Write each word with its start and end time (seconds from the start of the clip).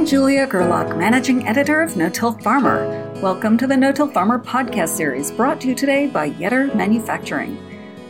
I'm 0.00 0.06
Julia 0.06 0.46
Gerlach, 0.46 0.96
managing 0.96 1.46
editor 1.46 1.82
of 1.82 1.94
No 1.94 2.08
Till 2.08 2.32
Farmer. 2.32 3.12
Welcome 3.20 3.58
to 3.58 3.66
the 3.66 3.76
No 3.76 3.92
Till 3.92 4.08
Farmer 4.08 4.38
podcast 4.38 4.96
series 4.96 5.30
brought 5.30 5.60
to 5.60 5.68
you 5.68 5.74
today 5.74 6.06
by 6.06 6.30
Yetter 6.30 6.74
Manufacturing. 6.74 7.58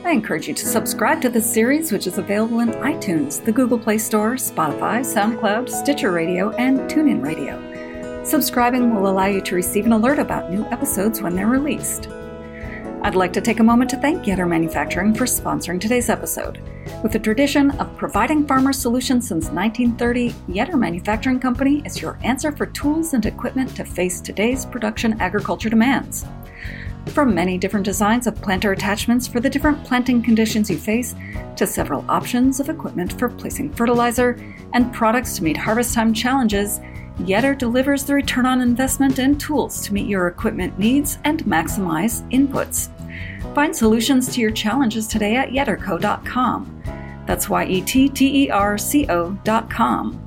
I 0.05 0.13
encourage 0.13 0.47
you 0.47 0.55
to 0.55 0.67
subscribe 0.67 1.21
to 1.23 1.29
this 1.29 1.53
series, 1.53 1.91
which 1.91 2.07
is 2.07 2.17
available 2.17 2.61
in 2.61 2.71
iTunes, 2.75 3.45
the 3.45 3.51
Google 3.51 3.77
Play 3.77 3.99
Store, 3.99 4.35
Spotify, 4.35 5.01
SoundCloud, 5.01 5.69
Stitcher 5.69 6.13
Radio, 6.13 6.51
and 6.51 6.79
TuneIn 6.89 7.25
Radio. 7.25 8.23
Subscribing 8.23 8.95
will 8.95 9.11
allow 9.11 9.27
you 9.27 9.41
to 9.41 9.57
receive 9.57 9.85
an 9.85 9.93
alert 9.93 10.21
about 10.21 10.53
new 10.53 10.65
episodes 10.67 11.21
when 11.21 11.35
they're 11.35 11.49
released. 11.49 12.09
I'd 13.03 13.15
like 13.15 13.33
to 13.33 13.41
take 13.41 13.61
a 13.61 13.65
moment 13.65 13.89
to 13.91 13.97
thank 13.97 14.25
Yetter 14.25 14.47
Manufacturing 14.47 15.15
for 15.15 15.25
sponsoring 15.25 15.81
today's 15.81 16.11
episode. 16.11 16.61
With 17.03 17.15
a 17.15 17.19
tradition 17.19 17.71
of 17.73 17.97
providing 17.97 18.47
farmer 18.47 18.75
solutions 18.75 19.27
since 19.27 19.49
1930, 19.49 20.33
Yetter 20.53 20.79
Manufacturing 20.79 21.41
Company 21.41 21.81
is 21.87 22.03
your 22.03 22.19
answer 22.25 22.53
for 22.53 22.67
tools 22.67 23.15
and 23.15 23.25
equipment 23.25 23.75
to 23.77 23.87
face 23.87 24.21
today's 24.21 24.67
production 24.67 25.19
agriculture 25.19 25.71
demands. 25.71 26.27
From 27.07 27.35
many 27.35 27.57
different 27.57 27.87
designs 27.87 28.27
of 28.27 28.37
planter 28.37 28.73
attachments 28.73 29.27
for 29.27 29.41
the 29.41 29.49
different 29.49 29.83
planting 29.83 30.23
conditions 30.23 30.69
you 30.69 30.77
face, 30.77 31.15
to 31.57 31.67
several 31.67 32.05
options 32.07 32.61
of 32.61 32.69
equipment 32.69 33.19
for 33.19 33.31
placing 33.31 33.73
fertilizer 33.73 34.39
and 34.75 34.93
products 34.93 35.37
to 35.37 35.45
meet 35.45 35.57
harvest 35.57 35.95
time 35.95 36.13
challenges, 36.13 36.81
Yetter 37.27 37.57
delivers 37.57 38.05
the 38.05 38.15
return 38.15 38.47
on 38.47 38.61
investment 38.61 39.19
and 39.19 39.39
tools 39.39 39.83
to 39.83 39.93
meet 39.93 40.09
your 40.09 40.29
equipment 40.29 40.79
needs 40.79 41.19
and 41.25 41.45
maximize 41.45 42.29
inputs. 42.31 42.89
Find 43.55 43.75
solutions 43.75 44.33
to 44.35 44.41
your 44.41 44.51
challenges 44.51 45.07
today 45.07 45.37
at 45.37 45.51
yetterco.com. 45.51 46.83
That's 47.27 47.49
Y 47.49 47.65
E 47.67 47.81
T 47.83 48.09
T 48.09 48.45
E 48.45 48.51
R 48.51 48.79
C 48.79 49.07
O.com. 49.09 50.27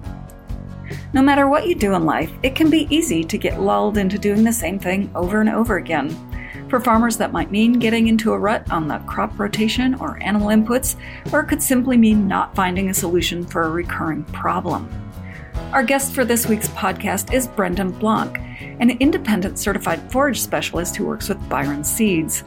No 1.14 1.22
matter 1.22 1.48
what 1.48 1.68
you 1.68 1.76
do 1.76 1.96
in 1.96 2.06
life, 2.06 2.32
it 2.44 2.56
can 2.56 2.70
be 2.70 2.88
easy 2.96 3.24
to 3.24 3.38
get 3.38 3.60
lulled 3.60 3.98
into 3.98 4.20
doing 4.20 4.44
the 4.44 4.54
same 4.54 4.78
thing 4.78 5.12
over 5.16 5.42
and 5.42 5.50
over 5.50 5.78
again. 5.78 6.16
For 6.70 6.80
farmers, 6.80 7.18
that 7.18 7.32
might 7.32 7.52
mean 7.52 7.74
getting 7.74 8.08
into 8.08 8.34
a 8.34 8.40
rut 8.40 8.72
on 8.72 8.88
the 8.88 9.00
crop 9.00 9.38
rotation 9.40 9.96
or 9.96 10.22
animal 10.24 10.48
inputs, 10.48 10.96
or 11.32 11.42
it 11.42 11.48
could 11.48 11.62
simply 11.62 11.98
mean 11.98 12.28
not 12.28 12.56
finding 12.56 12.90
a 12.90 12.94
solution 12.94 13.46
for 13.46 13.64
a 13.64 13.70
recurring 13.70 14.24
problem. 14.26 14.90
Our 15.74 15.82
guest 15.82 16.14
for 16.14 16.24
this 16.24 16.46
week's 16.46 16.68
podcast 16.68 17.34
is 17.34 17.48
Brendan 17.48 17.94
Blanc, 17.94 18.38
an 18.80 18.92
independent 19.00 19.58
certified 19.58 20.12
forage 20.12 20.40
specialist 20.40 20.96
who 20.96 21.08
works 21.08 21.28
with 21.28 21.50
Byron 21.50 21.84
Seeds. 21.84 22.44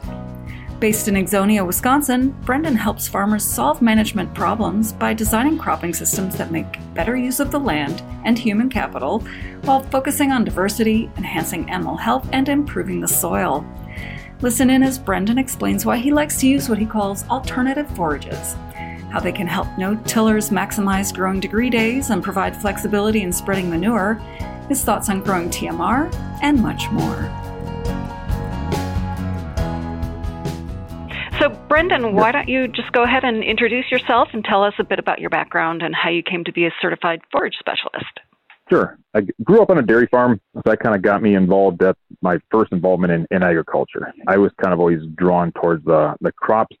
Based 0.79 1.09
in 1.09 1.15
Exonia, 1.15 1.67
Wisconsin, 1.67 2.29
Brendan 2.45 2.77
helps 2.77 3.09
farmers 3.09 3.43
solve 3.43 3.81
management 3.81 4.33
problems 4.33 4.93
by 4.93 5.13
designing 5.13 5.57
cropping 5.57 5.93
systems 5.93 6.37
that 6.37 6.53
make 6.53 6.79
better 6.93 7.17
use 7.17 7.41
of 7.41 7.51
the 7.51 7.59
land 7.59 8.01
and 8.23 8.39
human 8.39 8.69
capital 8.69 9.19
while 9.63 9.83
focusing 9.83 10.31
on 10.31 10.45
diversity, 10.45 11.11
enhancing 11.17 11.69
animal 11.69 11.97
health, 11.97 12.29
and 12.31 12.47
improving 12.47 13.01
the 13.01 13.09
soil. 13.09 13.65
Listen 14.39 14.69
in 14.69 14.83
as 14.83 14.97
Brendan 14.97 15.37
explains 15.37 15.85
why 15.85 15.97
he 15.97 16.13
likes 16.13 16.39
to 16.39 16.47
use 16.47 16.69
what 16.69 16.79
he 16.79 16.85
calls 16.85 17.27
alternative 17.27 17.89
forages 17.89 18.55
how 19.17 19.23
they 19.23 19.31
can 19.31 19.47
help 19.47 19.67
no 19.79 19.95
tillers 20.05 20.51
maximize 20.51 21.11
growing 21.11 21.39
degree 21.39 21.71
days 21.71 22.11
and 22.11 22.23
provide 22.23 22.55
flexibility 22.55 23.23
in 23.23 23.33
spreading 23.33 23.67
manure, 23.67 24.13
his 24.69 24.83
thoughts 24.83 25.09
on 25.09 25.23
growing 25.23 25.49
TMR, 25.49 26.13
and 26.43 26.61
much 26.61 26.91
more. 26.91 27.17
So, 31.39 31.49
Brendan, 31.67 32.13
why 32.13 32.31
don't 32.31 32.47
you 32.47 32.67
just 32.67 32.91
go 32.91 33.01
ahead 33.01 33.23
and 33.23 33.43
introduce 33.43 33.89
yourself 33.89 34.27
and 34.33 34.45
tell 34.45 34.63
us 34.63 34.75
a 34.77 34.83
bit 34.83 34.99
about 34.99 35.19
your 35.19 35.31
background 35.31 35.81
and 35.81 35.95
how 35.95 36.11
you 36.11 36.21
came 36.21 36.43
to 36.43 36.53
be 36.53 36.67
a 36.67 36.71
certified 36.79 37.21
forage 37.31 37.55
specialist? 37.57 38.19
Sure. 38.69 38.99
I 39.15 39.21
grew 39.43 39.63
up 39.63 39.71
on 39.71 39.79
a 39.79 39.81
dairy 39.81 40.05
farm, 40.11 40.39
so 40.53 40.61
that 40.65 40.79
kind 40.79 40.95
of 40.95 41.01
got 41.01 41.23
me 41.23 41.33
involved. 41.33 41.79
That's 41.79 41.99
my 42.21 42.37
first 42.51 42.71
involvement 42.71 43.13
in, 43.13 43.27
in 43.31 43.41
agriculture. 43.41 44.13
I 44.27 44.37
was 44.37 44.51
kind 44.61 44.75
of 44.75 44.79
always 44.79 45.01
drawn 45.15 45.51
towards 45.53 45.83
the, 45.85 46.15
the 46.21 46.31
crops 46.33 46.75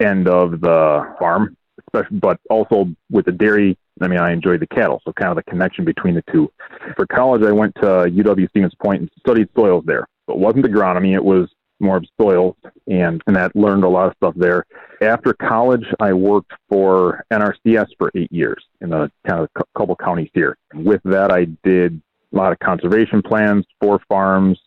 end 0.00 0.28
of 0.28 0.60
the 0.60 1.16
farm 1.18 1.56
especially, 1.57 1.57
but 1.92 2.38
also 2.50 2.88
with 3.10 3.26
the 3.26 3.32
dairy. 3.32 3.76
I 4.00 4.08
mean, 4.08 4.20
I 4.20 4.32
enjoyed 4.32 4.60
the 4.60 4.66
cattle, 4.66 5.02
so 5.04 5.12
kind 5.12 5.30
of 5.30 5.36
the 5.36 5.50
connection 5.50 5.84
between 5.84 6.14
the 6.14 6.22
two. 6.30 6.52
For 6.96 7.06
college, 7.06 7.42
I 7.42 7.52
went 7.52 7.74
to 7.76 7.80
UW 7.80 8.48
Stevens 8.50 8.74
Point 8.82 9.02
and 9.02 9.10
studied 9.18 9.48
soils 9.56 9.84
there. 9.86 10.06
But 10.26 10.34
it 10.34 10.38
wasn't 10.38 10.66
agronomy; 10.66 11.14
it 11.14 11.24
was 11.24 11.48
more 11.80 11.96
of 11.96 12.04
soils, 12.20 12.56
and 12.86 13.22
and 13.26 13.36
that 13.36 13.54
learned 13.56 13.84
a 13.84 13.88
lot 13.88 14.08
of 14.08 14.14
stuff 14.16 14.34
there. 14.36 14.64
After 15.00 15.32
college, 15.34 15.86
I 16.00 16.12
worked 16.12 16.52
for 16.68 17.24
NRCS 17.32 17.88
for 17.98 18.10
eight 18.14 18.32
years 18.32 18.64
in 18.80 18.90
the 18.90 19.10
kind 19.26 19.40
of 19.40 19.48
couple 19.76 19.96
counties 19.96 20.30
here. 20.34 20.56
With 20.74 21.00
that, 21.04 21.32
I 21.32 21.46
did 21.64 22.00
a 22.32 22.36
lot 22.36 22.52
of 22.52 22.58
conservation 22.58 23.22
plans 23.22 23.64
for 23.80 24.00
farms. 24.08 24.58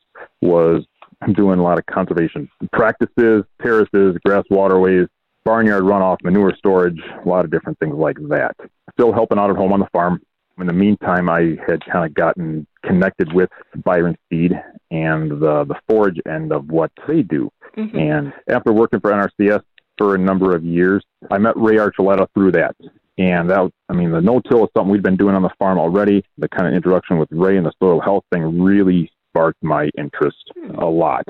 Was 0.42 0.86
doing 1.34 1.60
a 1.60 1.64
lot 1.64 1.78
of 1.78 1.86
conservation 1.86 2.50
practices, 2.72 3.44
terraces, 3.62 4.18
grass 4.26 4.44
waterways, 4.50 5.08
barnyard 5.44 5.84
runoff, 5.84 6.18
manure 6.24 6.54
storage, 6.58 7.00
a 7.24 7.28
lot 7.28 7.46
of 7.46 7.52
different 7.52 7.80
things 7.80 7.96
like 7.96 8.18
that. 8.30 8.56
Still 8.94 9.14
helping 9.14 9.38
out 9.38 9.50
at 9.50 9.56
home 9.56 9.74
on 9.74 9.80
the 9.80 9.88
farm. 9.92 10.22
In 10.60 10.68
the 10.68 10.74
meantime, 10.74 11.30
I 11.30 11.58
had 11.68 11.84
kind 11.86 12.06
of 12.06 12.14
gotten 12.14 12.68
connected 12.86 13.34
with 13.34 13.50
Byron 13.84 14.16
Seed 14.30 14.52
and 14.92 15.32
the 15.32 15.66
the 15.66 15.76
forage 15.90 16.20
end 16.28 16.52
of 16.52 16.70
what 16.70 16.92
they 17.08 17.24
do. 17.24 17.50
Mm-hmm. 17.78 17.98
And 17.98 18.34
after 18.48 18.72
working 18.72 19.00
for 19.00 19.12
NRCS 19.12 19.64
for 19.98 20.16
a 20.16 20.20
number 20.20 20.56
of 20.56 20.64
years, 20.64 21.04
I 21.32 21.38
met 21.38 21.56
Ray 21.56 21.78
Archuleta 21.78 22.28
through 22.34 22.52
that. 22.54 22.76
And 23.18 23.50
that, 23.50 23.60
was, 23.62 23.72
I 23.90 23.94
mean, 23.94 24.12
the 24.12 24.22
no-till 24.22 24.64
is 24.64 24.70
something 24.76 24.92
we've 24.92 25.04
been 25.04 25.18
doing 25.18 25.36
on 25.36 25.42
the 25.42 25.52
farm 25.60 25.78
already. 25.78 26.24
The 26.38 26.50
kind 26.50 26.68
of 26.68 26.74
introduction 26.74 27.18
with 27.18 27.30
Ray 27.32 27.58
and 27.58 27.66
the 27.66 27.74
soil 27.82 28.00
health 28.02 28.24
thing 28.32 28.62
really 28.62 29.12
sparked 29.30 29.62
my 29.64 29.90
interest 29.98 30.52
hmm. 30.56 30.76
a 30.76 30.90
lot 30.90 31.26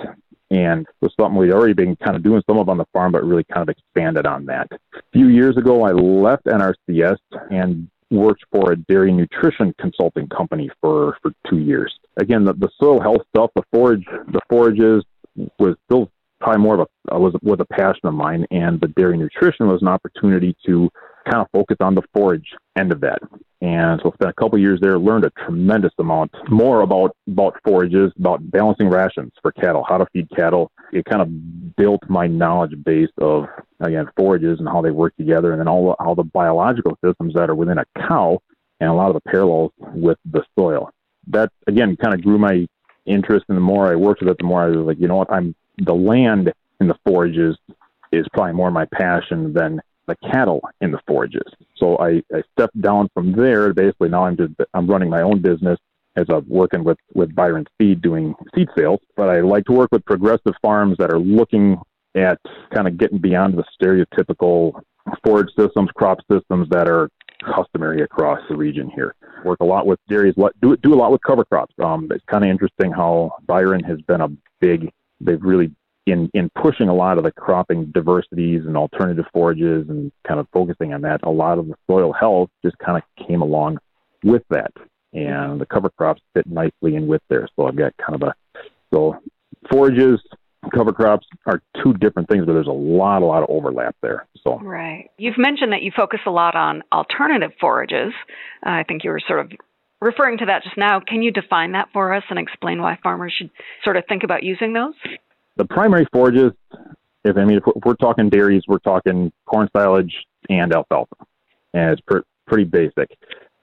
and 0.51 0.85
was 1.00 1.13
something 1.19 1.38
we'd 1.38 1.53
already 1.53 1.73
been 1.73 1.95
kind 1.95 2.16
of 2.16 2.23
doing 2.23 2.44
some 2.47 2.59
of 2.59 2.69
on 2.69 2.78
the 2.78 2.85
farm, 2.91 3.13
but 3.13 3.23
really 3.23 3.45
kind 3.45 3.67
of 3.67 3.69
expanded 3.69 4.28
on 4.28 4.45
that. 4.45 4.67
A 4.72 5.01
few 5.13 5.29
years 5.29 5.57
ago, 5.57 5.84
I 5.84 5.91
left 5.91 6.45
NRCS 6.45 7.17
and 7.50 7.89
worked 8.12 8.44
for 8.51 8.73
a 8.73 8.75
dairy 8.75 9.13
nutrition 9.13 9.73
consulting 9.79 10.28
company 10.28 10.69
for, 10.81 11.17
for 11.22 11.31
two 11.50 11.59
years. 11.59 11.97
Again, 12.17 12.44
the, 12.44 12.53
the 12.53 12.69
soil 12.78 13.00
health 13.00 13.22
stuff, 13.34 13.51
the 13.56 13.63
forage, 13.72 14.06
the 14.06 14.41
forages 14.50 15.06
was 15.57 15.75
still 15.85 16.12
probably 16.41 16.62
more 16.62 16.81
of 16.81 16.88
a 17.09 17.19
was 17.19 17.33
was 17.41 17.59
a 17.59 17.66
passion 17.66 18.01
of 18.03 18.13
mine, 18.13 18.45
and 18.51 18.81
the 18.81 18.88
dairy 18.88 19.18
nutrition 19.18 19.68
was 19.68 19.81
an 19.81 19.88
opportunity 19.88 20.56
to 20.66 20.89
kind 21.26 21.42
of 21.42 21.48
focus 21.52 21.78
on 21.80 21.96
the 21.96 22.02
forage 22.14 22.48
end 22.78 22.92
of 22.92 23.02
that. 23.02 23.20
And 23.62 24.00
so 24.02 24.12
spent 24.14 24.32
a 24.32 24.34
couple 24.34 24.58
years 24.58 24.80
there, 24.82 24.98
learned 24.98 25.26
a 25.26 25.30
tremendous 25.46 25.92
amount 26.00 26.32
more 26.50 26.82
about 26.82 27.16
about 27.28 27.59
forages, 27.64 28.12
about 28.18 28.50
balancing 28.50 28.90
rations 28.90 29.31
for 29.42 29.52
cattle, 29.52 29.86
how 29.88 30.00
to 30.00 30.08
feed 30.14 30.28
cattle. 30.36 30.72
It 30.92 31.06
kind 31.06 31.22
of 31.22 31.76
built 31.76 32.02
my 32.10 32.26
knowledge 32.26 32.74
base 32.84 33.12
of 33.20 33.46
again 33.80 34.08
forages 34.18 34.60
and 34.60 34.68
how 34.68 34.81
they 34.81 34.90
work 34.92 35.16
together, 35.16 35.52
and 35.52 35.60
then 35.60 35.68
all 35.68 35.96
all 36.00 36.16
the 36.16 36.24
biological 36.24 36.98
systems 37.06 37.36
that 37.36 37.50
are 37.50 37.56
within 37.56 37.78
a 37.78 37.86
cow, 38.08 38.40
and 38.80 38.90
a 38.90 38.94
lot 38.94 39.10
of 39.10 39.14
the 39.14 39.30
parallels 39.30 39.72
with 39.94 40.18
the 40.26 40.44
soil. 40.58 40.90
That 41.28 41.52
again 41.68 41.96
kind 41.98 42.16
of 42.16 42.24
grew 42.24 42.40
my 42.40 42.68
interest, 43.06 43.46
and 43.48 43.58
the 43.58 43.62
more 43.62 43.92
I 43.92 43.96
worked 43.96 44.22
with 44.22 44.30
it, 44.30 44.38
the 44.40 44.44
more 44.44 44.64
I 44.64 44.70
was 44.70 44.88
like, 44.88 45.00
you 45.00 45.08
know 45.08 45.18
what, 45.18 45.31
I'm 45.31 45.54
the 45.78 45.94
land 45.94 46.52
in 46.80 46.88
the 46.88 46.98
forages 47.06 47.56
is 48.12 48.26
probably 48.34 48.54
more 48.54 48.72
my 48.72 48.86
passion 48.86 49.54
than 49.54 49.81
the 50.12 50.32
cattle 50.32 50.62
in 50.82 50.92
the 50.92 51.00
forages. 51.08 51.48
So 51.78 51.98
I, 51.98 52.22
I 52.34 52.42
stepped 52.54 52.80
down 52.82 53.10
from 53.14 53.32
there. 53.34 53.74
Basically, 53.74 54.10
now 54.10 54.26
I'm 54.26 54.38
just 54.38 54.54
I'm 54.74 54.88
running 54.88 55.10
my 55.10 55.22
own 55.22 55.42
business 55.42 55.80
as 56.16 56.26
I'm 56.30 56.48
working 56.48 56.84
with 56.84 56.98
with 57.14 57.34
Byron 57.36 57.66
Seed 57.80 58.02
doing 58.02 58.36
seed 58.56 58.68
sales. 58.78 59.00
But 59.16 59.30
I 59.30 59.42
like 59.42 59.66
to 59.66 59.74
work 59.74 59.90
with 59.92 60.06
progressive 60.06 60.54
farms 60.62 60.98
that 61.00 61.12
are 61.12 61.20
looking 61.20 61.78
at 62.16 62.40
kind 62.74 62.88
of 62.88 62.98
getting 62.98 63.20
beyond 63.20 63.58
the 63.58 63.64
stereotypical 63.82 64.82
forage 65.24 65.50
systems, 65.58 65.90
crop 65.96 66.20
systems 66.32 66.68
that 66.70 66.90
are 66.90 67.10
customary 67.56 68.02
across 68.04 68.40
the 68.50 68.56
region 68.56 68.90
here. 68.94 69.16
Work 69.44 69.60
a 69.62 69.66
lot 69.66 69.88
with 69.88 70.00
dairies, 70.07 70.36
do 70.62 70.78
do 70.78 70.94
a 70.94 70.96
lot 70.96 71.12
with 71.12 71.22
cover 71.25 71.46
crops. 71.46 71.74
Um, 71.84 72.07
it's 72.12 72.25
kind 72.25 72.44
of 72.44 72.50
interesting 72.50 72.92
how 72.92 73.31
Byron 73.48 73.84
has 73.84 74.00
been 74.02 74.22
a 74.22 74.30
big. 74.60 74.90
They've 75.19 75.42
really 75.42 75.72
in 76.06 76.30
in 76.33 76.50
pushing 76.62 76.89
a 76.89 76.94
lot 76.94 77.18
of 77.18 77.24
the 77.24 77.31
cropping 77.31 77.86
diversities 77.94 78.62
and 78.65 78.75
alternative 78.75 79.25
forages 79.33 79.88
and 79.89 80.12
kind 80.27 80.39
of 80.39 80.48
focusing 80.51 80.94
on 80.94 81.01
that, 81.01 81.21
a 81.24 81.30
lot 81.30 81.57
of 81.57 81.68
the 81.68 81.75
soil 81.88 82.13
health 82.13 82.50
just 82.63 82.77
kind 82.80 82.98
of 82.98 83.27
came 83.27 83.42
along 83.42 83.77
with 84.24 84.44
that, 84.50 84.71
and 85.13 85.59
the 85.59 85.65
cover 85.65 85.89
crops 85.89 86.21
fit 86.33 86.48
nicely 86.48 86.95
in 86.95 87.07
with 87.07 87.21
there. 87.30 87.48
So 87.56 87.68
I've 87.68 87.75
got 87.75 87.94
kind 87.98 88.21
of 88.21 88.30
a 88.30 88.33
so 88.94 89.18
forages, 89.71 90.19
cover 90.75 90.92
crops 90.92 91.25
are 91.45 91.62
two 91.83 91.94
different 91.94 92.30
things, 92.30 92.45
but 92.45 92.54
there's 92.54 92.68
a 92.68 92.71
lot, 92.71 93.21
a 93.21 93.25
lot 93.25 93.44
of 93.44 93.50
overlap 93.50 93.95
there. 94.01 94.27
So 94.44 94.59
right, 94.59 95.09
you've 95.18 95.38
mentioned 95.38 95.71
that 95.71 95.81
you 95.81 95.92
focus 95.95 96.19
a 96.25 96.31
lot 96.31 96.56
on 96.56 96.83
alternative 96.92 97.51
forages. 97.59 98.13
Uh, 98.65 98.69
I 98.69 98.83
think 98.88 99.04
you 99.04 99.12
were 99.12 99.21
sort 99.25 99.39
of 99.39 99.51
referring 100.01 100.39
to 100.39 100.45
that 100.47 100.63
just 100.63 100.77
now. 100.77 101.00
Can 101.00 101.21
you 101.21 101.31
define 101.31 101.74
that 101.74 101.89
for 101.94 102.13
us 102.13 102.24
and 102.30 102.39
explain 102.39 102.81
why 102.81 102.97
farmers 103.01 103.33
should 103.38 103.51
sort 103.83 103.97
of 103.97 104.04
think 104.07 104.24
about 104.24 104.44
using 104.44 104.74
those? 104.74 104.94
The 105.57 105.65
primary 105.65 106.07
forages, 106.12 106.51
if 107.24 107.38
I 107.38 107.45
mean, 107.45 107.57
if 107.57 107.63
we're 107.86 107.95
talking 107.95 108.30
dairies, 108.30 108.63
we're 108.68 108.80
talking 108.80 109.31
corn 109.45 109.69
silage 109.75 110.13
and 110.50 110.74
alfalfa, 110.74 111.15
and 111.74 111.92
it's 111.92 112.24
pretty 112.48 112.65
basic. 112.65 113.18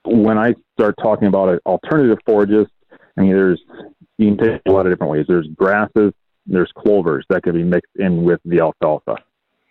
when 0.04 0.38
I 0.38 0.54
start 0.78 0.94
talking 1.02 1.28
about 1.28 1.60
alternative 1.66 2.18
forages, 2.24 2.66
I 3.16 3.22
mean, 3.22 3.32
there's 3.32 3.60
you 4.18 4.34
can 4.34 4.38
take 4.38 4.62
a 4.66 4.70
lot 4.70 4.86
of 4.86 4.92
different 4.92 5.12
ways. 5.12 5.26
There's 5.28 5.48
grasses, 5.54 6.12
there's 6.46 6.70
clovers 6.76 7.24
that 7.30 7.42
can 7.42 7.52
be 7.52 7.62
mixed 7.62 7.92
in 7.96 8.24
with 8.24 8.40
the 8.44 8.60
alfalfa. 8.60 9.16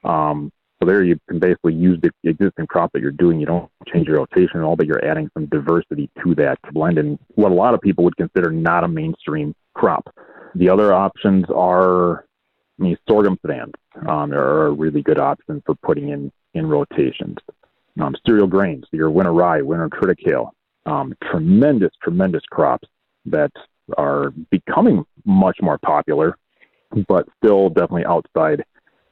Um, 0.04 0.52
so 0.80 0.88
there 0.88 1.04
you 1.04 1.20
can 1.28 1.40
basically 1.40 1.74
use 1.74 2.00
the 2.02 2.12
existing 2.24 2.68
crop 2.68 2.92
that 2.94 3.02
you're 3.02 3.12
doing. 3.12 3.40
You 3.40 3.48
don't 3.48 3.72
change 3.92 4.08
your 4.08 4.18
rotation 4.18 4.60
at 4.60 4.64
all, 4.64 4.76
but 4.76 4.86
you're 4.86 5.04
adding 5.04 5.30
some 5.34 5.48
diversity 5.48 6.10
to 6.24 6.36
that 6.36 6.60
to 6.66 6.72
blend 6.72 7.00
in 7.00 7.18
what 7.36 7.52
a 7.52 7.56
lot 7.56 7.74
of 7.74 7.82
people 7.82 8.04
would 8.04 8.16
consider 8.16 8.52
not 8.52 8.84
a 8.84 8.88
mainstream 8.88 9.56
crop. 9.74 10.08
The 10.58 10.70
other 10.70 10.92
options 10.92 11.46
are, 11.54 12.26
I 12.80 12.84
mean, 12.84 12.98
sorghum 13.08 13.38
sudans 13.46 13.74
um, 14.08 14.34
are 14.34 14.68
a 14.68 14.72
really 14.72 15.04
good 15.04 15.20
option 15.20 15.62
for 15.66 15.76
putting 15.76 16.10
in 16.10 16.32
in 16.56 16.66
rotations. 16.66 17.38
Um, 18.00 18.16
cereal 18.26 18.48
grains, 18.48 18.86
your 18.92 19.12
winter 19.12 19.34
rye, 19.34 19.62
winter 19.62 19.90
triticale, 19.90 20.50
um, 20.88 21.14
tremendous, 21.30 21.92
tremendous 22.02 22.44
crops 22.50 22.88
that 23.26 23.52
are 23.98 24.32
becoming 24.50 25.04
much 25.26 25.58
more 25.62 25.78
popular, 25.78 26.38
but 27.08 27.28
still 27.38 27.70
definitely 27.70 28.06
outside 28.06 28.64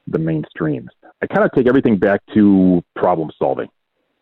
the 0.08 0.18
mainstream. 0.18 0.88
I 1.22 1.26
kind 1.26 1.44
of 1.44 1.52
take 1.52 1.68
everything 1.68 1.96
back 1.96 2.22
to 2.34 2.82
problem 2.96 3.30
solving, 3.38 3.68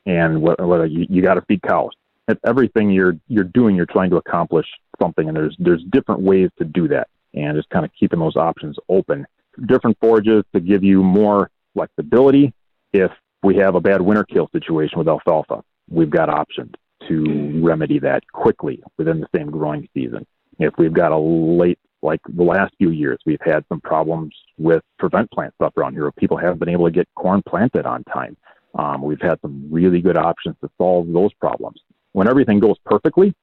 and 0.04 0.42
whether 0.42 0.86
you, 0.86 1.06
you 1.08 1.22
got 1.22 1.34
to 1.34 1.42
feed 1.42 1.62
cows. 1.62 1.92
At 2.28 2.38
everything 2.46 2.90
you're 2.90 3.16
you're 3.28 3.44
doing, 3.44 3.76
you're 3.76 3.86
trying 3.86 4.10
to 4.10 4.16
accomplish 4.16 4.66
something, 5.00 5.28
and 5.28 5.36
there's 5.36 5.56
there's 5.58 5.82
different 5.90 6.22
ways 6.22 6.50
to 6.58 6.64
do 6.64 6.88
that, 6.88 7.08
and 7.34 7.56
just 7.56 7.70
kind 7.70 7.84
of 7.84 7.90
keeping 7.98 8.20
those 8.20 8.36
options 8.36 8.76
open. 8.88 9.26
Different 9.66 9.96
forages 10.00 10.44
to 10.52 10.60
give 10.60 10.82
you 10.82 11.02
more 11.02 11.50
flexibility. 11.74 12.52
If 12.92 13.10
we 13.42 13.56
have 13.56 13.74
a 13.74 13.80
bad 13.80 14.00
winter 14.00 14.24
kill 14.24 14.48
situation 14.52 14.98
with 14.98 15.08
alfalfa, 15.08 15.62
we've 15.88 16.10
got 16.10 16.28
options 16.28 16.72
to 17.08 17.60
remedy 17.62 17.98
that 17.98 18.22
quickly 18.32 18.82
within 18.96 19.20
the 19.20 19.28
same 19.34 19.50
growing 19.50 19.88
season. 19.94 20.26
If 20.58 20.74
we've 20.78 20.92
got 20.92 21.12
a 21.12 21.18
late 21.18 21.78
like 22.02 22.20
the 22.28 22.42
last 22.42 22.74
few 22.78 22.90
years, 22.90 23.18
we've 23.24 23.40
had 23.40 23.64
some 23.68 23.80
problems 23.80 24.34
with 24.58 24.82
prevent 24.98 25.30
plant 25.30 25.54
stuff 25.54 25.72
around 25.76 25.94
here. 25.94 26.10
People 26.12 26.36
haven't 26.36 26.58
been 26.58 26.68
able 26.68 26.84
to 26.84 26.92
get 26.92 27.08
corn 27.16 27.42
planted 27.48 27.86
on 27.86 28.04
time. 28.04 28.36
Um, 28.78 29.02
we've 29.02 29.20
had 29.20 29.40
some 29.40 29.68
really 29.70 30.00
good 30.00 30.16
options 30.16 30.56
to 30.62 30.70
solve 30.76 31.10
those 31.12 31.32
problems. 31.34 31.80
When 32.12 32.28
everything 32.28 32.60
goes 32.60 32.76
perfectly, 32.84 33.34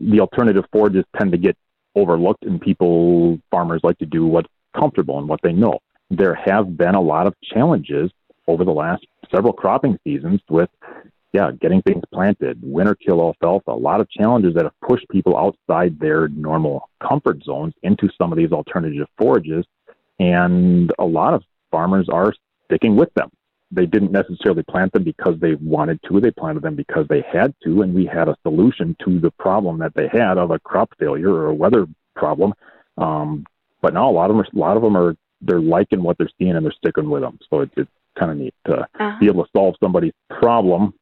the 0.00 0.20
alternative 0.20 0.64
forages 0.72 1.04
tend 1.16 1.32
to 1.32 1.38
get 1.38 1.56
overlooked, 1.94 2.44
and 2.44 2.60
people, 2.60 3.38
farmers, 3.50 3.80
like 3.82 3.98
to 3.98 4.06
do 4.06 4.26
what's 4.26 4.48
comfortable 4.76 5.18
and 5.18 5.28
what 5.28 5.40
they 5.42 5.52
know. 5.52 5.78
There 6.10 6.34
have 6.34 6.76
been 6.76 6.94
a 6.94 7.00
lot 7.00 7.26
of 7.26 7.34
challenges 7.42 8.10
over 8.48 8.64
the 8.64 8.72
last 8.72 9.06
several 9.32 9.52
cropping 9.52 9.98
seasons 10.04 10.40
with 10.48 10.70
yeah, 11.32 11.52
getting 11.60 11.80
things 11.82 12.02
planted, 12.12 12.58
winter 12.60 12.96
kill 12.96 13.20
alfalfa, 13.20 13.70
a 13.70 13.72
lot 13.72 14.00
of 14.00 14.10
challenges 14.10 14.54
that 14.54 14.64
have 14.64 14.72
pushed 14.86 15.08
people 15.10 15.36
outside 15.36 15.98
their 16.00 16.26
normal 16.28 16.90
comfort 17.06 17.42
zones 17.44 17.72
into 17.84 18.08
some 18.18 18.32
of 18.32 18.38
these 18.38 18.50
alternative 18.50 19.06
forages. 19.16 19.64
And 20.18 20.90
a 20.98 21.04
lot 21.04 21.34
of 21.34 21.44
farmers 21.70 22.08
are 22.12 22.34
sticking 22.64 22.96
with 22.96 23.14
them. 23.14 23.30
They 23.70 23.86
didn't 23.86 24.12
necessarily 24.12 24.62
plant 24.64 24.92
them 24.92 25.04
because 25.04 25.38
they 25.38 25.54
wanted 25.54 26.00
to, 26.08 26.20
they 26.20 26.32
planted 26.32 26.62
them 26.62 26.74
because 26.74 27.06
they 27.08 27.24
had 27.32 27.54
to. 27.64 27.82
And 27.82 27.94
we 27.94 28.04
had 28.04 28.28
a 28.28 28.36
solution 28.42 28.96
to 29.04 29.20
the 29.20 29.30
problem 29.32 29.78
that 29.78 29.94
they 29.94 30.08
had 30.08 30.38
of 30.38 30.50
a 30.50 30.58
crop 30.58 30.90
failure 30.98 31.32
or 31.32 31.46
a 31.46 31.54
weather 31.54 31.86
problem. 32.16 32.52
Um, 32.98 33.46
but 33.80 33.94
now 33.94 34.10
a 34.10 34.12
lot 34.12 34.30
of 34.30 34.36
them 34.36 34.44
are, 34.44 34.48
a 34.54 34.58
lot 34.58 34.76
of 34.76 34.82
them 34.82 34.96
are, 34.96 35.16
they're 35.40 35.60
liking 35.60 36.02
what 36.02 36.18
they're 36.18 36.30
seeing 36.38 36.56
and 36.56 36.64
they're 36.64 36.72
sticking 36.72 37.08
with 37.08 37.22
them. 37.22 37.38
So 37.48 37.60
it's, 37.60 37.72
it's 37.76 37.90
kind 38.18 38.32
of 38.32 38.38
neat 38.38 38.54
to 38.66 38.80
uh-huh. 38.80 39.16
be 39.20 39.26
able 39.26 39.44
to 39.44 39.50
solve 39.54 39.76
somebody's 39.80 40.12
problem 40.28 40.92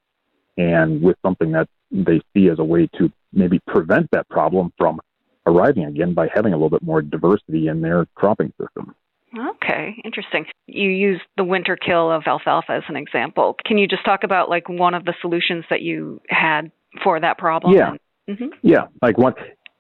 and 0.56 1.00
with 1.00 1.16
something 1.22 1.52
that 1.52 1.68
they 1.90 2.20
see 2.34 2.48
as 2.48 2.58
a 2.58 2.64
way 2.64 2.88
to 2.98 3.10
maybe 3.32 3.60
prevent 3.66 4.10
that 4.10 4.28
problem 4.28 4.72
from 4.76 5.00
arriving 5.46 5.84
again 5.84 6.12
by 6.12 6.28
having 6.34 6.52
a 6.52 6.56
little 6.56 6.70
bit 6.70 6.82
more 6.82 7.00
diversity 7.00 7.68
in 7.68 7.80
their 7.80 8.06
cropping 8.14 8.52
system. 8.60 8.94
Okay, 9.36 10.00
interesting. 10.04 10.46
You 10.66 10.90
used 10.90 11.22
the 11.36 11.44
winter 11.44 11.76
kill 11.76 12.10
of 12.10 12.22
alfalfa 12.26 12.72
as 12.72 12.82
an 12.88 12.96
example. 12.96 13.56
Can 13.64 13.78
you 13.78 13.86
just 13.86 14.04
talk 14.04 14.24
about 14.24 14.48
like 14.48 14.68
one 14.68 14.94
of 14.94 15.04
the 15.04 15.14
solutions 15.20 15.64
that 15.70 15.82
you 15.82 16.20
had 16.28 16.70
for 17.04 17.20
that 17.20 17.38
problem? 17.38 17.74
Yeah. 17.74 17.94
Mm-hmm. 18.28 18.48
Yeah, 18.62 18.86
like 19.02 19.16
one 19.16 19.34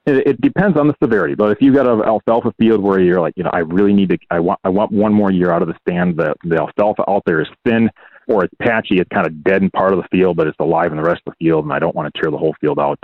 it, 0.08 0.40
depends 0.40 0.78
on 0.78 0.88
the 0.88 0.94
severity, 1.02 1.34
but 1.34 1.50
if 1.50 1.58
you've 1.60 1.74
got 1.74 1.86
an 1.86 2.02
alfalfa 2.02 2.52
field 2.58 2.82
where 2.82 3.00
you're 3.00 3.20
like, 3.20 3.34
you 3.36 3.44
know, 3.44 3.50
I 3.52 3.58
really 3.58 3.92
need 3.92 4.10
to, 4.10 4.18
I 4.30 4.40
want, 4.40 4.60
I 4.64 4.68
want 4.68 4.92
one 4.92 5.12
more 5.12 5.30
year 5.30 5.50
out 5.50 5.62
of 5.62 5.68
the 5.68 5.74
stand. 5.86 6.16
The 6.16 6.34
the 6.44 6.56
alfalfa 6.56 7.08
out 7.08 7.22
there 7.26 7.40
is 7.40 7.48
thin 7.64 7.90
or 8.26 8.44
it's 8.44 8.54
patchy. 8.60 8.96
It's 8.96 9.08
kind 9.12 9.26
of 9.26 9.42
dead 9.44 9.62
in 9.62 9.70
part 9.70 9.92
of 9.92 10.00
the 10.02 10.08
field, 10.10 10.36
but 10.36 10.46
it's 10.46 10.56
alive 10.60 10.90
in 10.92 10.96
the 10.96 11.02
rest 11.02 11.22
of 11.26 11.34
the 11.34 11.44
field, 11.44 11.64
and 11.64 11.72
I 11.72 11.78
don't 11.78 11.94
want 11.94 12.12
to 12.12 12.20
tear 12.20 12.30
the 12.30 12.38
whole 12.38 12.54
field 12.60 12.78
out. 12.78 12.98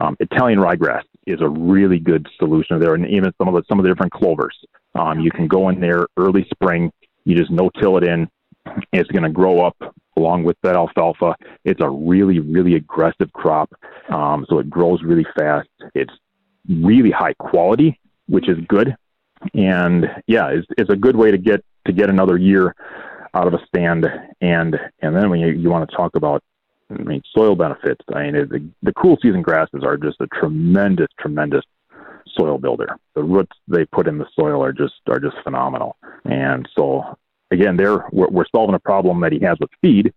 Um, 0.00 0.16
Italian 0.20 0.58
ryegrass 0.58 1.02
is 1.28 1.40
a 1.40 1.48
really 1.48 1.98
good 1.98 2.26
solution 2.38 2.78
there, 2.80 2.94
and 2.94 3.06
even 3.06 3.32
some 3.38 3.48
of 3.48 3.54
the 3.54 3.62
some 3.68 3.78
of 3.78 3.84
the 3.84 3.90
different 3.90 4.12
clovers. 4.12 4.56
Um, 4.94 5.20
you 5.20 5.30
can 5.30 5.46
go 5.46 5.68
in 5.68 5.80
there 5.80 6.06
early 6.16 6.46
spring. 6.50 6.90
You 7.24 7.36
just 7.36 7.50
no 7.50 7.70
till 7.80 7.96
it 7.98 8.04
in. 8.04 8.28
It's 8.92 9.10
going 9.10 9.22
to 9.22 9.30
grow 9.30 9.60
up 9.60 9.76
along 10.16 10.44
with 10.44 10.56
that 10.62 10.74
alfalfa. 10.74 11.36
It's 11.64 11.80
a 11.80 11.88
really 11.88 12.40
really 12.40 12.74
aggressive 12.74 13.32
crop, 13.32 13.70
um, 14.08 14.46
so 14.48 14.58
it 14.58 14.70
grows 14.70 15.02
really 15.02 15.26
fast. 15.36 15.68
It's 15.94 16.12
really 16.68 17.10
high 17.10 17.34
quality, 17.34 17.98
which 18.26 18.48
is 18.48 18.58
good, 18.68 18.96
and 19.54 20.06
yeah, 20.26 20.48
it's, 20.48 20.66
it's 20.76 20.90
a 20.90 20.96
good 20.96 21.16
way 21.16 21.30
to 21.30 21.38
get 21.38 21.64
to 21.86 21.92
get 21.92 22.10
another 22.10 22.36
year 22.36 22.74
out 23.34 23.46
of 23.46 23.54
a 23.54 23.64
stand. 23.66 24.06
And 24.40 24.76
and 25.00 25.16
then 25.16 25.30
when 25.30 25.40
you, 25.40 25.48
you 25.48 25.70
want 25.70 25.88
to 25.88 25.96
talk 25.96 26.16
about 26.16 26.42
I 26.90 27.02
mean 27.02 27.22
soil 27.36 27.54
benefits, 27.54 28.04
I 28.14 28.24
mean 28.24 28.32
the 28.34 28.68
the 28.82 28.92
cool 28.92 29.18
season 29.22 29.42
grasses 29.42 29.82
are 29.84 29.96
just 29.96 30.20
a 30.20 30.26
tremendous 30.28 31.08
tremendous 31.18 31.64
soil 32.36 32.58
builder. 32.58 32.96
The 33.14 33.22
roots 33.22 33.56
they 33.66 33.84
put 33.86 34.06
in 34.08 34.18
the 34.18 34.26
soil 34.34 34.62
are 34.62 34.72
just 34.72 34.94
are 35.08 35.20
just 35.20 35.36
phenomenal. 35.42 35.96
And 36.24 36.68
so 36.76 37.16
again, 37.50 37.76
there 37.76 38.06
we're, 38.12 38.28
we're 38.28 38.46
solving 38.54 38.74
a 38.74 38.80
problem 38.80 39.20
that 39.20 39.32
he 39.32 39.40
has 39.40 39.58
with 39.60 39.70
feed, 39.80 40.12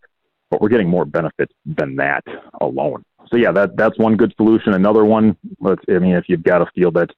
but 0.49 0.61
we're 0.61 0.69
getting 0.69 0.89
more 0.89 1.05
benefits 1.05 1.53
than 1.65 1.95
that 1.97 2.23
alone. 2.59 3.03
So 3.31 3.37
yeah, 3.37 3.51
that 3.53 3.77
that's 3.77 3.97
one 3.97 4.17
good 4.17 4.33
solution. 4.37 4.73
Another 4.73 5.05
one, 5.05 5.37
let's 5.59 5.81
I 5.89 5.99
mean, 5.99 6.15
if 6.15 6.25
you've 6.27 6.43
got 6.43 6.61
a 6.61 6.67
field 6.75 6.95
that 6.95 7.09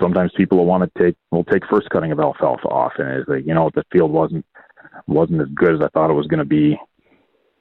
sometimes 0.00 0.32
people 0.36 0.58
will 0.58 0.66
want 0.66 0.84
to 0.84 1.02
take 1.02 1.16
will 1.30 1.44
take 1.44 1.66
first 1.68 1.88
cutting 1.90 2.12
of 2.12 2.20
alfalfa 2.20 2.68
off, 2.68 2.92
and 2.98 3.08
it's 3.08 3.28
like 3.28 3.46
you 3.46 3.54
know 3.54 3.70
the 3.74 3.84
field 3.92 4.10
wasn't 4.10 4.44
wasn't 5.06 5.40
as 5.40 5.48
good 5.54 5.74
as 5.74 5.80
I 5.80 5.88
thought 5.88 6.10
it 6.10 6.14
was 6.14 6.26
going 6.26 6.38
to 6.38 6.44
be. 6.44 6.78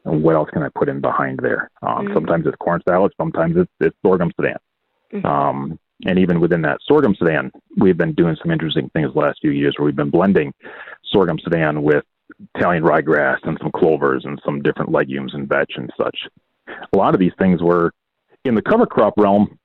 And 0.06 0.24
what 0.24 0.36
else 0.36 0.50
can 0.52 0.64
I 0.64 0.70
put 0.70 0.88
in 0.90 1.02
behind 1.02 1.40
there? 1.42 1.70
Um, 1.82 2.06
mm-hmm. 2.06 2.14
Sometimes 2.14 2.46
it's 2.46 2.56
corn 2.58 2.82
silage, 2.88 3.12
sometimes 3.18 3.58
it's, 3.58 3.72
it's 3.80 3.96
sorghum 4.06 4.32
sudan. 4.36 4.58
Mm-hmm. 5.14 5.26
Um, 5.26 5.80
and 6.06 6.20
even 6.20 6.40
within 6.40 6.62
that 6.64 6.80
sorghum 6.88 7.16
sudan, 7.16 7.52
we've 7.78 7.98
been 7.98 8.14
doing 8.14 8.36
some 8.42 8.52
interesting 8.52 8.90
things 8.94 9.14
the 9.14 9.20
last 9.20 9.40
few 9.42 9.52
years 9.52 9.76
where 9.78 9.86
we've 9.86 9.96
been 9.96 10.10
blending 10.10 10.54
sorghum 11.12 11.40
sudan 11.40 11.84
with 11.84 12.04
Italian 12.56 12.84
ryegrass 12.84 13.38
and 13.44 13.58
some 13.62 13.72
clovers 13.72 14.26
and 14.26 14.40
some 14.46 14.62
different 14.62 14.92
legumes 14.92 15.34
and 15.34 15.48
vetch 15.48 15.72
and 15.76 15.92
such. 15.98 16.18
A 16.68 16.98
lot 16.98 17.14
of 17.14 17.20
these 17.20 17.32
things 17.40 17.62
were 17.62 17.92
in 18.44 18.56
the 18.56 18.62
cover 18.62 18.86
crop 18.86 19.14
realm. 19.18 19.58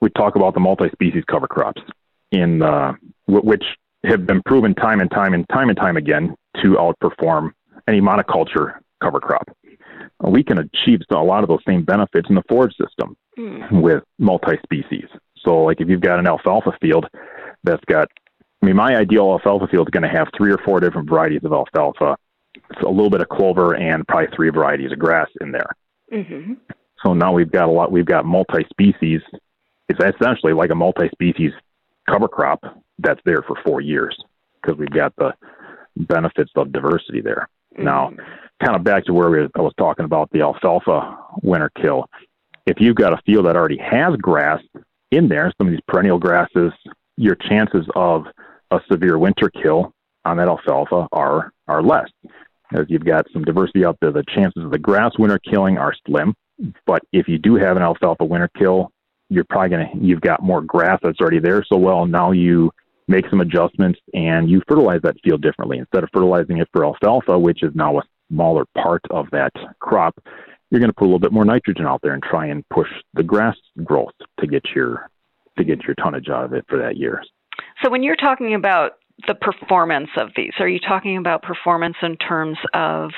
We 0.00 0.10
talk 0.10 0.36
about 0.36 0.54
the 0.54 0.60
multi-species 0.60 1.24
cover 1.30 1.46
crops 1.46 1.82
in 2.30 2.62
uh, 2.62 2.92
w- 3.26 3.46
which 3.46 3.64
have 4.04 4.26
been 4.26 4.42
proven 4.42 4.74
time 4.74 5.00
and 5.00 5.10
time 5.10 5.34
and 5.34 5.48
time 5.48 5.70
and 5.70 5.78
time 5.78 5.96
again 5.96 6.34
to 6.62 6.76
outperform 6.76 7.52
any 7.88 8.00
monoculture 8.00 8.78
cover 9.02 9.20
crop. 9.20 9.48
We 10.26 10.42
can 10.42 10.58
achieve 10.58 11.00
a 11.10 11.16
lot 11.16 11.42
of 11.42 11.48
those 11.48 11.62
same 11.66 11.84
benefits 11.84 12.28
in 12.28 12.34
the 12.34 12.42
forage 12.48 12.74
system 12.76 13.16
mm. 13.38 13.82
with 13.82 14.02
multi-species. 14.18 15.06
So, 15.44 15.62
like 15.62 15.80
if 15.80 15.88
you've 15.88 16.00
got 16.00 16.18
an 16.18 16.26
alfalfa 16.26 16.72
field 16.80 17.06
that's 17.62 17.84
got, 17.86 18.08
I 18.62 18.66
mean, 18.66 18.76
my 18.76 18.96
ideal 18.96 19.30
alfalfa 19.32 19.66
field 19.68 19.88
is 19.88 19.90
going 19.90 20.10
to 20.10 20.16
have 20.16 20.28
three 20.36 20.52
or 20.52 20.58
four 20.64 20.80
different 20.80 21.08
varieties 21.08 21.42
of 21.44 21.52
alfalfa, 21.52 22.16
a 22.82 22.88
little 22.88 23.10
bit 23.10 23.20
of 23.20 23.28
clover, 23.28 23.74
and 23.74 24.06
probably 24.06 24.34
three 24.34 24.50
varieties 24.50 24.92
of 24.92 24.98
grass 24.98 25.28
in 25.40 25.52
there. 25.52 25.70
Mm-hmm. 26.12 26.54
So 27.04 27.12
now 27.12 27.32
we've 27.32 27.50
got 27.50 27.68
a 27.68 27.72
lot. 27.72 27.92
We've 27.92 28.06
got 28.06 28.24
multi-species. 28.24 29.20
It's 29.88 30.00
essentially 30.00 30.54
like 30.54 30.70
a 30.70 30.74
multi-species 30.74 31.52
cover 32.08 32.28
crop 32.28 32.62
that's 32.98 33.20
there 33.24 33.42
for 33.42 33.56
four 33.64 33.80
years 33.80 34.16
because 34.62 34.78
we've 34.78 34.90
got 34.90 35.14
the 35.16 35.32
benefits 35.96 36.50
of 36.56 36.72
diversity 36.72 37.20
there. 37.20 37.48
Mm-hmm. 37.74 37.84
Now, 37.84 38.12
kind 38.64 38.76
of 38.76 38.84
back 38.84 39.04
to 39.04 39.12
where 39.12 39.30
we, 39.30 39.42
I 39.42 39.60
was 39.60 39.74
talking 39.76 40.04
about 40.04 40.30
the 40.30 40.40
alfalfa 40.40 41.18
winter 41.42 41.70
kill. 41.80 42.08
If 42.66 42.80
you've 42.80 42.96
got 42.96 43.12
a 43.12 43.20
field 43.26 43.46
that 43.46 43.56
already 43.56 43.78
has 43.78 44.16
grass 44.16 44.62
in 45.10 45.28
there, 45.28 45.52
some 45.58 45.66
of 45.66 45.72
these 45.72 45.82
perennial 45.86 46.18
grasses, 46.18 46.72
your 47.16 47.34
chances 47.34 47.86
of 47.94 48.24
a 48.70 48.80
severe 48.90 49.18
winter 49.18 49.50
kill 49.50 49.92
on 50.24 50.38
that 50.38 50.48
alfalfa 50.48 51.06
are 51.12 51.52
are 51.68 51.82
less. 51.82 52.08
As 52.72 52.86
you've 52.88 53.04
got 53.04 53.26
some 53.32 53.44
diversity 53.44 53.84
out 53.84 53.98
there, 54.00 54.10
the 54.10 54.24
chances 54.34 54.64
of 54.64 54.70
the 54.70 54.78
grass 54.78 55.12
winter 55.18 55.38
killing 55.38 55.76
are 55.76 55.94
slim. 56.06 56.34
But 56.86 57.02
if 57.12 57.28
you 57.28 57.38
do 57.38 57.56
have 57.56 57.76
an 57.76 57.82
alfalfa 57.82 58.24
winter 58.24 58.48
kill, 58.58 58.90
you're 59.28 59.44
probably 59.44 59.70
gonna 59.70 59.90
you've 60.00 60.22
got 60.22 60.42
more 60.42 60.62
grass 60.62 60.98
that's 61.02 61.20
already 61.20 61.38
there. 61.38 61.62
So 61.68 61.76
well, 61.76 62.06
now 62.06 62.32
you 62.32 62.70
make 63.06 63.28
some 63.28 63.42
adjustments 63.42 64.00
and 64.14 64.48
you 64.48 64.62
fertilize 64.66 65.02
that 65.02 65.16
field 65.22 65.42
differently. 65.42 65.78
Instead 65.78 66.04
of 66.04 66.08
fertilizing 66.12 66.58
it 66.58 66.68
for 66.72 66.86
alfalfa, 66.86 67.38
which 67.38 67.62
is 67.62 67.74
now 67.74 67.98
a 67.98 68.02
smaller 68.30 68.64
part 68.76 69.02
of 69.10 69.26
that 69.32 69.52
crop, 69.80 70.14
you're 70.70 70.80
going 70.80 70.90
to 70.90 70.94
put 70.94 71.04
a 71.04 71.06
little 71.06 71.18
bit 71.18 71.32
more 71.32 71.44
nitrogen 71.44 71.86
out 71.86 72.00
there 72.02 72.14
and 72.14 72.22
try 72.22 72.46
and 72.46 72.68
push 72.68 72.88
the 73.14 73.22
grass 73.22 73.56
growth 73.84 74.14
to 74.40 74.46
get 74.46 74.64
your 74.74 75.08
to 75.56 75.64
get 75.64 75.82
your 75.84 75.94
tonnage 75.94 76.28
out 76.28 76.44
of 76.44 76.52
it 76.52 76.64
for 76.68 76.78
that 76.78 76.96
year. 76.96 77.22
So 77.82 77.90
when 77.90 78.02
you're 78.02 78.16
talking 78.16 78.54
about 78.54 78.92
the 79.28 79.34
performance 79.34 80.08
of 80.16 80.30
these, 80.36 80.52
are 80.58 80.68
you 80.68 80.80
talking 80.80 81.16
about 81.16 81.42
performance 81.42 81.96
in 82.02 82.16
terms 82.16 82.58
of 82.72 83.10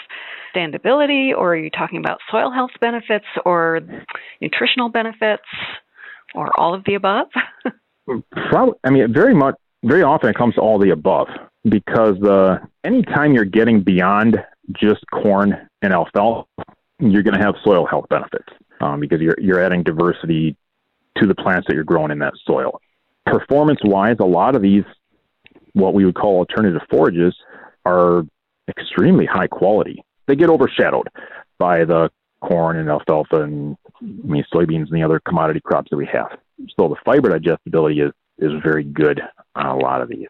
standability, 0.54 1.30
or 1.34 1.54
are 1.54 1.56
you 1.56 1.70
talking 1.70 1.98
about 1.98 2.18
soil 2.30 2.50
health 2.50 2.72
benefits, 2.80 3.25
or 3.44 3.80
nutritional 4.40 4.90
benefits, 4.90 5.44
or 6.34 6.50
all 6.58 6.75
of 6.75 6.84
the 6.84 6.94
above? 6.94 7.28
Probably, 8.50 8.75
I 8.84 8.90
mean, 8.90 9.12
very 9.12 9.34
much, 9.34 9.54
very 9.84 10.02
often 10.02 10.30
it 10.30 10.36
comes 10.36 10.54
to 10.54 10.60
all 10.60 10.78
the 10.78 10.90
above 10.90 11.28
because 11.68 12.22
uh, 12.22 12.58
anytime 12.84 13.32
you're 13.32 13.44
getting 13.44 13.82
beyond 13.82 14.36
just 14.73 15.04
corn 15.12 15.68
and 15.82 15.92
alfalfa, 15.92 16.49
you're 16.99 17.23
going 17.23 17.38
to 17.38 17.44
have 17.44 17.54
soil 17.64 17.87
health 17.87 18.06
benefits 18.08 18.49
um, 18.80 19.00
because 19.00 19.20
you're 19.20 19.37
you're 19.38 19.62
adding 19.62 19.82
diversity 19.82 20.56
to 21.16 21.26
the 21.26 21.35
plants 21.35 21.66
that 21.68 21.75
you're 21.75 21.85
growing 21.85 22.11
in 22.11 22.18
that 22.18 22.35
soil. 22.44 22.80
Performance 23.25 23.80
wise, 23.85 24.16
a 24.20 24.25
lot 24.25 24.54
of 24.54 24.62
these, 24.62 24.85
what 25.73 25.94
we 25.94 26.04
would 26.04 26.14
call 26.14 26.38
alternative 26.38 26.82
forages, 26.90 27.35
are 27.85 28.25
extremely 28.68 29.26
high 29.26 29.46
quality. 29.46 30.02
They 30.26 30.37
get 30.37 30.50
overshadowed 30.50 31.08
by 31.58 31.85
the 31.85 32.11
corn 32.40 32.76
and 32.76 32.88
alfalfa 32.88 33.42
and 33.42 33.76
I 34.00 34.04
mean 34.04 34.44
soybeans 34.52 34.88
and 34.88 34.92
the 34.92 35.02
other 35.02 35.20
commodity 35.20 35.61
crops 35.61 35.90
that 35.90 35.96
we 35.96 36.06
have. 36.06 36.38
So 36.78 36.88
the 36.88 36.96
fiber 37.04 37.30
digestibility 37.30 38.00
is 38.00 38.12
is 38.38 38.52
very 38.62 38.84
good 38.84 39.20
on 39.54 39.66
a 39.66 39.76
lot 39.76 40.02
of 40.02 40.08
these. 40.08 40.28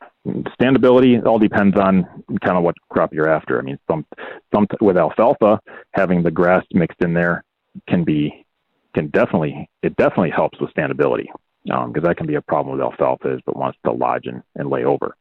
Standability 0.61 1.25
all 1.25 1.39
depends 1.39 1.77
on 1.77 2.07
kind 2.45 2.57
of 2.57 2.63
what 2.63 2.75
crop 2.89 3.13
you're 3.13 3.29
after. 3.29 3.59
I 3.59 3.63
mean, 3.63 3.79
some 3.91 4.07
some 4.55 4.67
with 4.81 4.97
alfalfa 4.97 5.61
having 5.93 6.23
the 6.23 6.31
grass 6.31 6.65
mixed 6.73 7.01
in 7.01 7.15
there 7.15 7.45
can 7.89 8.05
be 8.05 8.47
can 8.95 9.09
definitely 9.09 9.69
it 9.83 9.97
definitely 9.97 10.31
helps 10.31 10.61
with 10.61 10.73
standability 10.73 11.27
because 11.65 11.85
um, 11.85 12.03
that 12.03 12.17
can 12.17 12.27
be 12.27 12.37
a 12.37 12.43
problem 12.43 12.77
with 12.77 12.85
alfalfa 12.85 13.35
is 13.35 13.41
it 13.47 13.57
wants 13.57 13.79
to 13.85 13.93
lodge 13.93 14.27
and, 14.27 14.43
and 14.55 14.71
lay 14.71 14.85
over. 14.85 15.17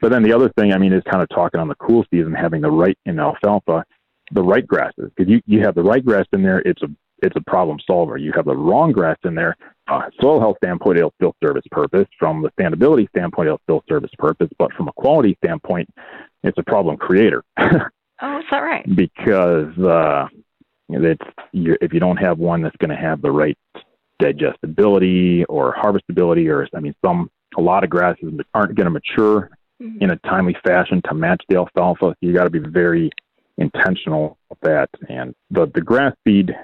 But 0.00 0.12
then 0.12 0.22
the 0.22 0.32
other 0.32 0.48
thing, 0.50 0.72
I 0.72 0.78
mean, 0.78 0.92
is 0.92 1.02
kind 1.10 1.22
of 1.22 1.28
talking 1.28 1.60
on 1.60 1.68
the 1.68 1.74
cool 1.74 2.04
season, 2.10 2.32
having 2.32 2.62
the 2.62 2.70
right 2.70 2.96
in 3.04 3.18
alfalfa, 3.18 3.84
the 4.32 4.42
right 4.42 4.66
grasses 4.66 5.10
because 5.14 5.30
you 5.30 5.40
you 5.46 5.60
have 5.62 5.74
the 5.74 5.82
right 5.82 6.04
grass 6.04 6.26
in 6.32 6.42
there, 6.42 6.60
it's 6.60 6.82
a 6.82 6.88
it's 7.22 7.36
a 7.36 7.50
problem 7.50 7.78
solver. 7.86 8.16
You 8.16 8.32
have 8.34 8.44
the 8.44 8.56
wrong 8.56 8.92
grass 8.92 9.16
in 9.24 9.34
there. 9.34 9.56
Uh, 9.88 10.02
soil 10.20 10.38
health 10.38 10.56
standpoint, 10.62 10.98
it'll 10.98 11.14
still 11.16 11.34
serve 11.42 11.56
its 11.56 11.66
purpose. 11.70 12.06
From 12.18 12.42
the 12.42 12.50
standability 12.58 13.08
standpoint, 13.08 13.48
it'll 13.48 13.60
still 13.64 13.82
serve 13.88 14.04
its 14.04 14.14
purpose. 14.18 14.48
But 14.58 14.72
from 14.74 14.88
a 14.88 14.92
quality 14.92 15.36
standpoint, 15.44 15.88
it's 16.42 16.58
a 16.58 16.62
problem 16.62 16.96
creator. 16.96 17.42
oh, 17.60 18.38
is 18.38 18.44
that 18.50 18.58
right? 18.58 18.84
because 18.94 19.76
uh, 19.78 20.26
it's 20.88 21.24
you, 21.52 21.76
if 21.80 21.92
you 21.92 22.00
don't 22.00 22.16
have 22.16 22.38
one 22.38 22.62
that's 22.62 22.76
going 22.76 22.90
to 22.90 22.96
have 22.96 23.22
the 23.22 23.30
right 23.30 23.58
digestibility 24.18 25.44
or 25.46 25.74
harvestability, 25.74 26.48
or 26.48 26.68
I 26.74 26.80
mean, 26.80 26.94
some 27.04 27.30
a 27.56 27.60
lot 27.60 27.84
of 27.84 27.90
grasses 27.90 28.32
aren't 28.54 28.74
going 28.74 28.84
to 28.84 28.90
mature 28.90 29.50
mm-hmm. 29.82 30.02
in 30.02 30.10
a 30.10 30.16
timely 30.18 30.56
fashion 30.64 31.02
to 31.08 31.14
match 31.14 31.42
the 31.48 31.56
alfalfa. 31.56 32.14
You 32.20 32.32
got 32.32 32.44
to 32.44 32.50
be 32.50 32.60
very 32.60 33.10
intentional 33.58 34.38
with 34.48 34.60
that. 34.60 34.88
And 35.08 35.34
the 35.50 35.70
the 35.74 35.80
grass 35.80 36.14
seed 36.26 36.54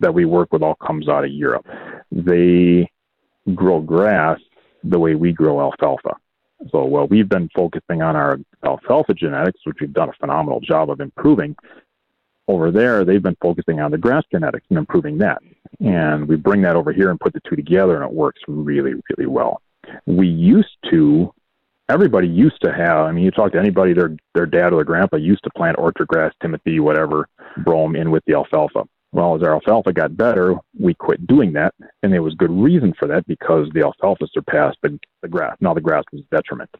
that 0.00 0.12
we 0.12 0.24
work 0.24 0.52
with 0.52 0.62
all 0.62 0.74
comes 0.74 1.08
out 1.08 1.24
of 1.24 1.30
Europe. 1.30 1.66
They 2.10 2.90
grow 3.54 3.80
grass 3.80 4.38
the 4.82 4.98
way 4.98 5.14
we 5.14 5.32
grow 5.32 5.60
alfalfa. 5.60 6.16
So, 6.70 6.84
well, 6.84 7.06
we've 7.06 7.28
been 7.28 7.48
focusing 7.54 8.02
on 8.02 8.16
our 8.16 8.38
alfalfa 8.64 9.14
genetics, 9.14 9.60
which 9.64 9.78
we've 9.80 9.92
done 9.92 10.10
a 10.10 10.12
phenomenal 10.20 10.60
job 10.60 10.90
of 10.90 11.00
improving. 11.00 11.56
Over 12.48 12.70
there, 12.70 13.04
they've 13.04 13.22
been 13.22 13.36
focusing 13.40 13.80
on 13.80 13.90
the 13.90 13.98
grass 13.98 14.24
genetics 14.30 14.66
and 14.68 14.78
improving 14.78 15.18
that. 15.18 15.40
And 15.78 16.28
we 16.28 16.36
bring 16.36 16.62
that 16.62 16.76
over 16.76 16.92
here 16.92 17.10
and 17.10 17.18
put 17.18 17.32
the 17.32 17.40
two 17.48 17.56
together, 17.56 17.94
and 17.94 18.04
it 18.04 18.12
works 18.12 18.40
really, 18.48 18.94
really 19.08 19.26
well. 19.26 19.62
We 20.06 20.26
used 20.26 20.76
to, 20.90 21.32
everybody 21.88 22.28
used 22.28 22.60
to 22.62 22.72
have, 22.72 23.06
I 23.06 23.12
mean, 23.12 23.24
you 23.24 23.30
talk 23.30 23.52
to 23.52 23.58
anybody, 23.58 23.94
their, 23.94 24.16
their 24.34 24.46
dad 24.46 24.72
or 24.72 24.76
their 24.76 24.84
grandpa 24.84 25.16
used 25.16 25.44
to 25.44 25.50
plant 25.56 25.78
orchard 25.78 26.08
grass, 26.08 26.34
Timothy, 26.42 26.80
whatever, 26.80 27.28
brome 27.58 27.96
in 27.96 28.10
with 28.10 28.24
the 28.26 28.34
alfalfa. 28.34 28.84
Well, 29.12 29.34
as 29.34 29.42
our 29.42 29.54
alfalfa 29.54 29.92
got 29.92 30.16
better, 30.16 30.54
we 30.78 30.94
quit 30.94 31.26
doing 31.26 31.52
that, 31.54 31.74
and 32.02 32.12
there 32.12 32.22
was 32.22 32.34
good 32.34 32.52
reason 32.52 32.94
for 32.98 33.08
that 33.08 33.26
because 33.26 33.68
the 33.74 33.82
alfalfa 33.82 34.26
surpassed 34.32 34.78
the, 34.82 34.98
the 35.22 35.28
grass. 35.28 35.56
Now 35.60 35.74
the 35.74 35.80
grass 35.80 36.04
was 36.12 36.22
detriment 36.30 36.70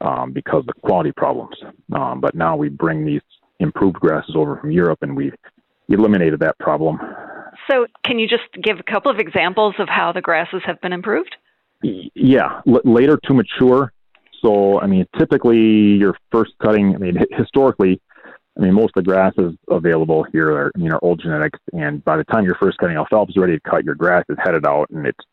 um, 0.00 0.32
because 0.32 0.60
of 0.60 0.66
the 0.66 0.80
quality 0.84 1.10
problems. 1.10 1.56
Um, 1.92 2.20
but 2.20 2.36
now 2.36 2.56
we 2.56 2.68
bring 2.68 3.04
these 3.04 3.22
improved 3.58 3.96
grasses 3.96 4.36
over 4.36 4.56
from 4.58 4.70
Europe, 4.70 5.00
and 5.02 5.16
we've 5.16 5.34
eliminated 5.88 6.38
that 6.40 6.56
problem. 6.60 6.98
So, 7.68 7.86
can 8.04 8.18
you 8.18 8.28
just 8.28 8.44
give 8.62 8.78
a 8.78 8.82
couple 8.82 9.10
of 9.10 9.18
examples 9.18 9.74
of 9.78 9.88
how 9.88 10.12
the 10.12 10.20
grasses 10.20 10.62
have 10.64 10.80
been 10.80 10.92
improved? 10.92 11.34
Yeah, 11.82 12.60
L- 12.68 12.80
later 12.84 13.18
to 13.24 13.34
mature. 13.34 13.92
So, 14.42 14.80
I 14.80 14.86
mean, 14.86 15.06
typically 15.18 15.58
your 15.58 16.16
first 16.30 16.52
cutting. 16.62 16.94
I 16.94 16.98
mean, 16.98 17.16
historically, 17.36 18.00
I 18.56 18.62
mean, 18.62 18.74
most 18.74 18.92
of 18.96 19.04
the 19.04 19.10
grasses 19.10 19.54
available 19.70 20.24
here 20.32 20.50
are, 20.50 20.72
I 20.74 20.78
mean, 20.78 20.92
are 20.92 21.00
old 21.02 21.20
genetics, 21.20 21.58
and 21.72 22.02
by 22.04 22.16
the 22.16 22.24
time 22.24 22.44
you're 22.44 22.56
first 22.56 22.78
cutting 22.78 22.96
alfalfa 22.96 23.30
is 23.30 23.36
ready 23.36 23.54
to 23.54 23.70
cut, 23.70 23.84
your 23.84 23.94
grass 23.94 24.24
is 24.28 24.36
headed 24.42 24.66
out, 24.66 24.88
and 24.90 25.06
it's 25.06 25.24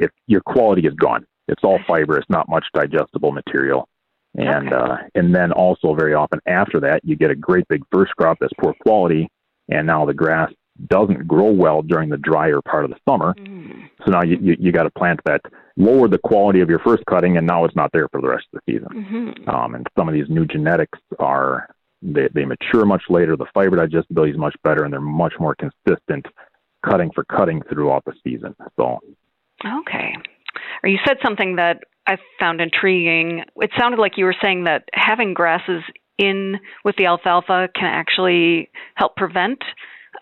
it, 0.00 0.10
your 0.26 0.40
quality 0.40 0.86
is 0.86 0.94
gone. 0.94 1.26
It's 1.48 1.62
all 1.62 1.78
fiber. 1.86 2.16
It's 2.16 2.30
not 2.30 2.48
much 2.48 2.64
digestible 2.72 3.32
material, 3.32 3.88
and 4.34 4.72
okay. 4.72 4.76
uh, 4.76 4.96
and 5.14 5.34
then 5.34 5.52
also 5.52 5.94
very 5.94 6.14
often 6.14 6.40
after 6.46 6.80
that, 6.80 7.04
you 7.04 7.16
get 7.16 7.30
a 7.30 7.34
great 7.34 7.68
big 7.68 7.82
first 7.92 8.16
crop 8.16 8.38
that's 8.40 8.52
poor 8.58 8.74
quality, 8.82 9.28
and 9.68 9.86
now 9.86 10.06
the 10.06 10.14
grass 10.14 10.50
doesn't 10.86 11.26
grow 11.26 11.50
well 11.50 11.82
during 11.82 12.08
the 12.08 12.16
drier 12.16 12.60
part 12.62 12.84
of 12.84 12.90
the 12.90 12.96
summer. 13.06 13.34
Mm. 13.34 13.90
So 14.04 14.12
now 14.12 14.22
you, 14.22 14.38
you, 14.40 14.56
you 14.58 14.72
got 14.72 14.84
to 14.84 14.90
plant 14.90 15.20
that 15.26 15.42
lower 15.76 16.08
the 16.08 16.18
quality 16.18 16.60
of 16.60 16.70
your 16.70 16.78
first 16.78 17.04
cutting, 17.06 17.36
and 17.36 17.46
now 17.46 17.64
it's 17.64 17.76
not 17.76 17.90
there 17.92 18.08
for 18.08 18.20
the 18.20 18.28
rest 18.28 18.46
of 18.54 18.60
the 18.64 18.72
season. 18.72 18.88
Mm-hmm. 18.88 19.50
Um, 19.50 19.74
and 19.74 19.86
some 19.98 20.08
of 20.08 20.14
these 20.14 20.28
new 20.28 20.46
genetics 20.46 20.98
are 21.18 21.68
they, 22.02 22.28
they 22.34 22.44
mature 22.44 22.84
much 22.84 23.02
later. 23.08 23.36
The 23.36 23.46
fiber 23.52 23.76
digestibility 23.76 24.32
is 24.32 24.38
much 24.38 24.56
better, 24.64 24.84
and 24.84 24.92
they're 24.92 25.00
much 25.00 25.34
more 25.38 25.54
consistent 25.54 26.26
cutting 26.84 27.10
for 27.14 27.24
cutting 27.24 27.62
throughout 27.70 28.04
the 28.04 28.12
season. 28.24 28.54
So, 28.76 28.98
okay. 29.64 30.14
Or 30.82 30.88
you 30.88 30.98
said 31.06 31.18
something 31.22 31.56
that 31.56 31.80
I 32.06 32.16
found 32.38 32.60
intriguing. 32.60 33.44
It 33.56 33.70
sounded 33.78 34.00
like 34.00 34.12
you 34.16 34.24
were 34.24 34.36
saying 34.42 34.64
that 34.64 34.84
having 34.94 35.34
grasses 35.34 35.82
in 36.18 36.58
with 36.84 36.96
the 36.96 37.06
alfalfa 37.06 37.68
can 37.74 37.86
actually 37.86 38.70
help 38.94 39.16
prevent 39.16 39.58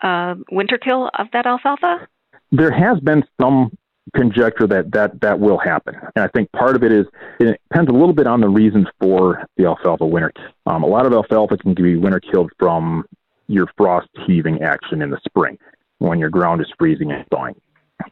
uh, 0.03 0.35
winter 0.51 0.77
kill 0.77 1.09
of 1.17 1.27
that 1.33 1.45
alfalfa. 1.45 2.07
There 2.51 2.71
has 2.71 2.99
been 2.99 3.23
some 3.39 3.77
conjecture 4.15 4.67
that 4.67 4.91
that 4.91 5.19
that 5.21 5.39
will 5.39 5.57
happen. 5.57 5.95
And 6.15 6.23
I 6.23 6.27
think 6.27 6.51
part 6.51 6.75
of 6.75 6.83
it 6.83 6.91
is 6.91 7.05
it 7.39 7.59
depends 7.69 7.89
a 7.89 7.93
little 7.93 8.13
bit 8.13 8.27
on 8.27 8.41
the 8.41 8.49
reasons 8.49 8.87
for 9.01 9.45
the 9.57 9.65
alfalfa 9.65 10.05
winter. 10.05 10.31
Um, 10.65 10.83
a 10.83 10.87
lot 10.87 11.05
of 11.05 11.13
alfalfa 11.13 11.57
can 11.57 11.73
be 11.73 11.95
winter 11.95 12.19
killed 12.19 12.51
from 12.59 13.05
your 13.47 13.67
frost 13.77 14.09
heaving 14.27 14.61
action 14.61 15.01
in 15.01 15.09
the 15.09 15.19
spring 15.25 15.57
when 15.97 16.19
your 16.19 16.29
ground 16.29 16.61
is 16.61 16.67
freezing 16.77 17.11
and 17.11 17.25
thawing. 17.29 17.55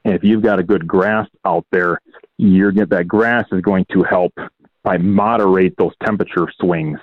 And 0.03 0.13
if 0.13 0.23
you've 0.23 0.43
got 0.43 0.59
a 0.59 0.63
good 0.63 0.87
grass 0.87 1.27
out 1.45 1.65
there, 1.71 2.01
you're 2.37 2.71
get 2.71 2.89
that 2.89 3.07
grass 3.07 3.45
is 3.51 3.61
going 3.61 3.85
to 3.91 4.03
help 4.03 4.33
by 4.83 4.97
moderate 4.97 5.75
those 5.77 5.93
temperature 6.05 6.47
swings 6.59 6.99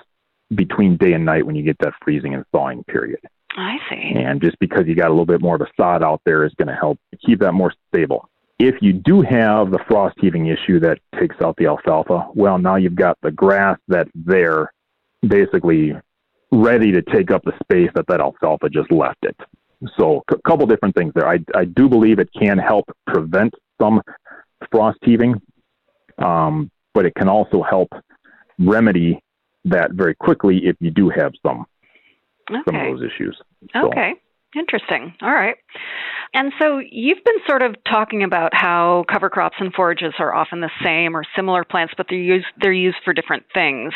between 0.53 0.97
day 0.97 1.13
and 1.13 1.25
night 1.25 1.45
when 1.45 1.55
you 1.55 1.63
get 1.63 1.77
that 1.79 1.93
freezing 2.03 2.33
and 2.33 2.45
thawing 2.51 2.83
period. 2.83 3.19
I 3.57 3.77
see. 3.89 4.13
And 4.15 4.41
just 4.41 4.59
because 4.59 4.83
you 4.85 4.95
got 4.95 5.07
a 5.07 5.09
little 5.09 5.25
bit 5.25 5.41
more 5.41 5.55
of 5.55 5.61
a 5.61 5.67
sod 5.77 6.03
out 6.03 6.21
there 6.25 6.45
is 6.45 6.53
going 6.55 6.67
to 6.67 6.75
help 6.75 6.99
keep 7.25 7.39
that 7.39 7.53
more 7.53 7.73
stable. 7.87 8.29
If 8.57 8.75
you 8.81 8.93
do 8.93 9.21
have 9.21 9.71
the 9.71 9.79
frost 9.87 10.15
heaving 10.19 10.47
issue 10.47 10.79
that 10.79 10.99
takes 11.19 11.35
out 11.41 11.55
the 11.57 11.65
alfalfa, 11.65 12.29
well, 12.33 12.57
now 12.57 12.77
you've 12.77 12.95
got 12.95 13.17
the 13.21 13.31
grass 13.31 13.77
that's 13.87 14.09
there 14.15 14.71
basically 15.27 15.93
ready 16.51 16.91
to 16.91 17.01
take 17.01 17.31
up 17.31 17.43
the 17.43 17.53
space 17.63 17.89
that 17.95 18.05
that 18.07 18.21
alfalfa 18.21 18.69
just 18.69 18.91
left 18.91 19.17
it. 19.23 19.35
So 19.97 20.23
a 20.31 20.37
couple 20.47 20.65
different 20.67 20.95
things 20.95 21.11
there. 21.15 21.27
I, 21.27 21.39
I 21.53 21.65
do 21.65 21.89
believe 21.89 22.19
it 22.19 22.29
can 22.37 22.57
help 22.57 22.85
prevent 23.07 23.53
some 23.81 24.01
frost 24.71 24.99
heaving, 25.03 25.41
um, 26.17 26.71
but 26.93 27.05
it 27.05 27.13
can 27.15 27.27
also 27.27 27.61
help 27.61 27.89
remedy 28.57 29.21
that 29.65 29.91
very 29.93 30.15
quickly 30.15 30.65
if 30.65 30.75
you 30.79 30.91
do 30.91 31.09
have 31.09 31.33
some 31.45 31.65
okay. 32.49 32.61
some 32.65 32.75
of 32.75 32.99
those 32.99 33.11
issues. 33.11 33.37
So. 33.73 33.87
Okay. 33.87 34.13
Interesting. 34.55 35.13
All 35.21 35.33
right. 35.33 35.55
And 36.33 36.51
so 36.59 36.79
you've 36.79 37.23
been 37.23 37.39
sort 37.47 37.61
of 37.61 37.75
talking 37.89 38.23
about 38.23 38.53
how 38.53 39.05
cover 39.11 39.29
crops 39.29 39.55
and 39.59 39.73
forages 39.73 40.13
are 40.19 40.33
often 40.33 40.61
the 40.61 40.69
same 40.83 41.15
or 41.15 41.23
similar 41.35 41.63
plants, 41.63 41.93
but 41.95 42.07
they're 42.09 42.17
used 42.17 42.45
they're 42.61 42.73
used 42.73 42.97
for 43.03 43.13
different 43.13 43.43
things. 43.53 43.93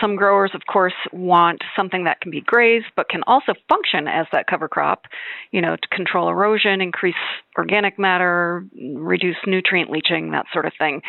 Some 0.00 0.16
growers, 0.16 0.50
of 0.54 0.62
course, 0.70 0.94
want 1.12 1.62
something 1.76 2.04
that 2.04 2.20
can 2.20 2.30
be 2.30 2.40
grazed 2.40 2.86
but 2.96 3.08
can 3.08 3.22
also 3.26 3.52
function 3.68 4.08
as 4.08 4.26
that 4.32 4.46
cover 4.46 4.68
crop, 4.68 5.04
you 5.50 5.60
know, 5.60 5.76
to 5.76 5.88
control 5.88 6.28
erosion, 6.28 6.80
increase 6.80 7.14
organic 7.56 7.98
matter, 7.98 8.64
reduce 8.94 9.36
nutrient 9.46 9.90
leaching, 9.90 10.30
that 10.30 10.46
sort 10.52 10.64
of 10.64 10.72
thing. 10.78 11.02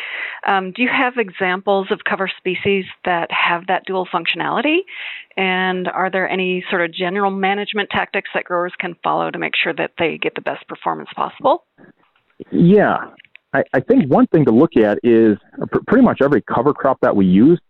Um, 0.46 0.72
do 0.72 0.82
you 0.82 0.88
have 0.88 1.14
examples 1.16 1.88
of 1.90 2.00
cover 2.08 2.30
species 2.38 2.84
that 3.04 3.28
have 3.30 3.66
that 3.68 3.84
dual 3.86 4.06
functionality? 4.12 4.78
And 5.36 5.88
are 5.88 6.10
there 6.10 6.28
any 6.28 6.64
sort 6.68 6.82
of 6.82 6.92
general 6.92 7.30
management 7.30 7.88
tactics 7.90 8.30
that 8.34 8.44
growers 8.44 8.72
can 8.78 8.89
follow 9.02 9.30
to 9.30 9.38
make 9.38 9.54
sure 9.62 9.72
that 9.74 9.92
they 9.98 10.18
get 10.18 10.34
the 10.34 10.40
best 10.40 10.66
performance 10.68 11.08
possible? 11.14 11.64
Yeah. 12.50 13.06
I, 13.52 13.64
I 13.72 13.80
think 13.80 14.10
one 14.10 14.26
thing 14.28 14.44
to 14.44 14.52
look 14.52 14.76
at 14.76 14.98
is 15.02 15.36
pr- 15.70 15.80
pretty 15.86 16.04
much 16.04 16.20
every 16.22 16.42
cover 16.42 16.72
crop 16.72 16.98
that 17.02 17.14
we 17.14 17.26
use 17.26 17.60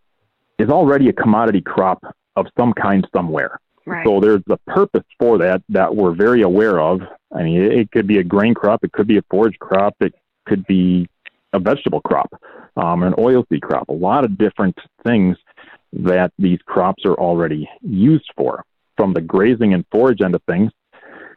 is 0.58 0.68
already 0.68 1.08
a 1.08 1.12
commodity 1.12 1.62
crop 1.62 2.02
of 2.36 2.46
some 2.58 2.72
kind 2.72 3.06
somewhere. 3.14 3.58
Right. 3.86 4.06
So 4.06 4.20
there's 4.20 4.42
a 4.50 4.58
purpose 4.70 5.04
for 5.18 5.38
that 5.38 5.62
that 5.70 5.96
we're 5.96 6.14
very 6.14 6.42
aware 6.42 6.80
of. 6.80 7.00
I 7.34 7.42
mean, 7.42 7.62
it, 7.62 7.72
it 7.72 7.90
could 7.90 8.06
be 8.06 8.18
a 8.18 8.24
grain 8.24 8.54
crop, 8.54 8.84
it 8.84 8.92
could 8.92 9.06
be 9.06 9.16
a 9.16 9.22
forage 9.30 9.58
crop, 9.58 9.94
it 10.00 10.14
could 10.46 10.66
be 10.66 11.08
a 11.52 11.58
vegetable 11.58 12.00
crop, 12.02 12.30
um, 12.76 13.02
an 13.02 13.14
oilseed 13.14 13.62
crop. 13.62 13.88
A 13.88 13.94
lot 13.94 14.24
of 14.24 14.38
different 14.38 14.76
things 15.04 15.36
that 15.92 16.32
these 16.38 16.58
crops 16.66 17.04
are 17.04 17.14
already 17.14 17.68
used 17.80 18.30
for. 18.36 18.64
From 18.96 19.14
the 19.14 19.20
grazing 19.20 19.72
and 19.72 19.84
forage 19.90 20.20
end 20.20 20.34
of 20.34 20.42
things, 20.42 20.70